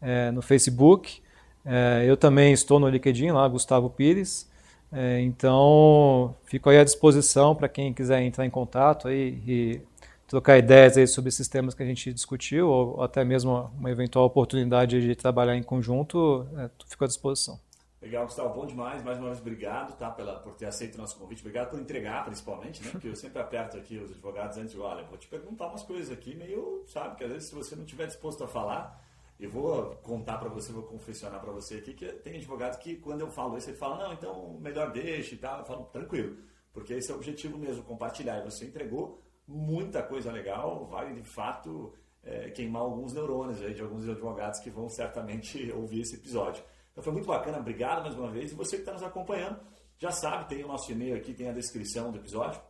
é, 0.00 0.30
no 0.30 0.40
Facebook. 0.42 1.20
É, 1.64 2.04
eu 2.06 2.16
também 2.16 2.52
estou 2.52 2.78
no 2.80 2.88
LinkedIn, 2.88 3.30
lá, 3.30 3.46
Gustavo 3.46 3.90
Pires. 3.90 4.47
É, 4.90 5.20
então, 5.20 6.34
fico 6.44 6.70
aí 6.70 6.78
à 6.78 6.84
disposição 6.84 7.54
para 7.54 7.68
quem 7.68 7.92
quiser 7.92 8.22
entrar 8.22 8.46
em 8.46 8.50
contato 8.50 9.08
aí 9.08 9.42
e 9.46 9.80
trocar 10.26 10.58
ideias 10.58 10.96
aí 10.96 11.06
sobre 11.06 11.28
esses 11.28 11.48
temas 11.48 11.74
que 11.74 11.82
a 11.82 11.86
gente 11.86 12.12
discutiu, 12.12 12.68
ou 12.68 13.02
até 13.02 13.24
mesmo 13.24 13.70
uma 13.78 13.90
eventual 13.90 14.24
oportunidade 14.24 15.00
de 15.00 15.14
trabalhar 15.14 15.56
em 15.56 15.62
conjunto, 15.62 16.46
é, 16.56 16.70
fico 16.86 17.04
à 17.04 17.06
disposição. 17.06 17.58
Legal, 18.00 18.26
Gustavo, 18.26 18.54
bom 18.54 18.64
demais. 18.64 19.02
Mais 19.02 19.18
uma 19.18 19.26
vez, 19.26 19.40
obrigado 19.40 19.96
tá, 19.98 20.08
pela, 20.08 20.38
por 20.38 20.54
ter 20.54 20.66
aceito 20.66 20.94
o 20.94 20.98
nosso 20.98 21.18
convite. 21.18 21.40
Obrigado 21.40 21.70
por 21.70 21.80
entregar, 21.80 22.24
principalmente, 22.24 22.82
né? 22.84 22.90
Porque 22.92 23.08
eu 23.08 23.16
sempre 23.16 23.42
aperto 23.42 23.76
aqui 23.76 23.98
os 23.98 24.12
advogados 24.12 24.56
antes 24.56 24.70
de, 24.70 24.78
olha, 24.78 25.02
vou 25.04 25.18
te 25.18 25.26
perguntar 25.26 25.66
umas 25.66 25.82
coisas 25.82 26.12
aqui 26.12 26.36
meio, 26.36 26.84
sabe, 26.86 27.16
que 27.16 27.24
às 27.24 27.30
vezes 27.30 27.48
se 27.48 27.54
você 27.54 27.74
não 27.74 27.82
estiver 27.82 28.06
disposto 28.06 28.44
a 28.44 28.48
falar, 28.48 29.04
eu 29.38 29.50
vou 29.50 29.94
contar 29.96 30.38
para 30.38 30.48
você, 30.48 30.72
vou 30.72 30.82
confessionar 30.82 31.40
para 31.40 31.52
você 31.52 31.76
aqui 31.76 31.94
que 31.94 32.06
tem 32.14 32.36
advogado 32.36 32.78
que 32.78 32.96
quando 32.96 33.20
eu 33.20 33.30
falo 33.30 33.56
isso, 33.56 33.70
ele 33.70 33.76
fala, 33.76 34.04
não, 34.04 34.12
então 34.12 34.58
melhor 34.60 34.90
deixe 34.90 35.36
e 35.36 35.38
tal. 35.38 35.60
Eu 35.60 35.64
falo, 35.64 35.84
tranquilo, 35.86 36.36
porque 36.72 36.94
esse 36.94 37.10
é 37.10 37.14
o 37.14 37.16
objetivo 37.18 37.56
mesmo, 37.56 37.84
compartilhar. 37.84 38.38
E 38.38 38.44
você 38.44 38.66
entregou 38.66 39.22
muita 39.46 40.02
coisa 40.02 40.32
legal, 40.32 40.86
vale 40.86 41.14
de 41.14 41.22
fato 41.22 41.94
é, 42.22 42.50
queimar 42.50 42.82
alguns 42.82 43.12
neurônios 43.12 43.62
aí 43.62 43.72
de 43.72 43.80
alguns 43.80 44.08
advogados 44.08 44.58
que 44.60 44.70
vão 44.70 44.88
certamente 44.88 45.70
ouvir 45.72 46.00
esse 46.00 46.16
episódio. 46.16 46.62
Então 46.90 47.02
foi 47.04 47.12
muito 47.12 47.28
bacana, 47.28 47.58
obrigado 47.58 48.02
mais 48.02 48.14
uma 48.16 48.30
vez. 48.30 48.50
E 48.50 48.54
você 48.56 48.76
que 48.76 48.82
está 48.82 48.92
nos 48.92 49.04
acompanhando, 49.04 49.60
já 49.98 50.10
sabe, 50.10 50.48
tem 50.48 50.64
o 50.64 50.68
nosso 50.68 50.90
e-mail 50.90 51.16
aqui, 51.16 51.32
tem 51.32 51.48
a 51.48 51.52
descrição 51.52 52.10
do 52.10 52.18
episódio. 52.18 52.60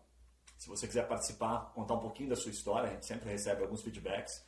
Se 0.58 0.68
você 0.68 0.86
quiser 0.86 1.08
participar, 1.08 1.72
contar 1.72 1.94
um 1.94 2.00
pouquinho 2.00 2.28
da 2.28 2.36
sua 2.36 2.50
história, 2.50 2.90
a 2.90 2.92
gente 2.92 3.06
sempre 3.06 3.30
recebe 3.30 3.62
alguns 3.62 3.82
feedbacks. 3.82 4.44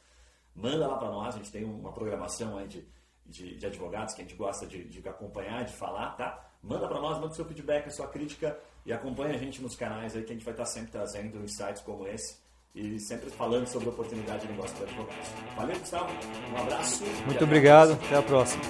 Manda 0.54 0.86
lá 0.86 0.96
para 0.96 1.10
nós, 1.10 1.34
a 1.34 1.38
gente 1.38 1.50
tem 1.50 1.64
uma 1.64 1.92
programação 1.92 2.56
aí 2.58 2.66
de, 2.66 2.86
de, 3.24 3.56
de, 3.56 3.66
advogados 3.66 4.14
que 4.14 4.20
a 4.20 4.24
gente 4.24 4.36
gosta 4.36 4.66
de, 4.66 4.84
de 4.84 5.08
acompanhar, 5.08 5.64
de 5.64 5.72
falar, 5.72 6.10
tá? 6.16 6.46
Manda 6.62 6.86
para 6.86 7.00
nós, 7.00 7.18
manda 7.18 7.32
seu 7.32 7.44
feedback, 7.44 7.86
a 7.86 7.90
sua 7.90 8.08
crítica 8.08 8.58
e 8.84 8.92
acompanha 8.92 9.34
a 9.34 9.38
gente 9.38 9.62
nos 9.62 9.76
canais 9.76 10.14
aí 10.14 10.22
que 10.22 10.32
a 10.32 10.34
gente 10.34 10.44
vai 10.44 10.52
estar 10.52 10.66
sempre 10.66 10.90
trazendo 10.90 11.42
insights 11.42 11.82
como 11.82 12.06
esse 12.06 12.38
e 12.74 12.98
sempre 13.00 13.30
falando 13.30 13.66
sobre 13.66 13.88
oportunidade 13.88 14.46
de 14.46 14.52
negócio 14.52 14.76
para 14.76 14.86
advogados. 14.86 15.28
Valeu, 15.56 15.78
Gustavo. 15.78 16.12
Um 16.52 16.56
abraço. 16.56 17.04
Muito 17.26 17.44
obrigado. 17.44 17.92
Até 17.92 18.16
a 18.16 18.22
próxima. 18.22 18.62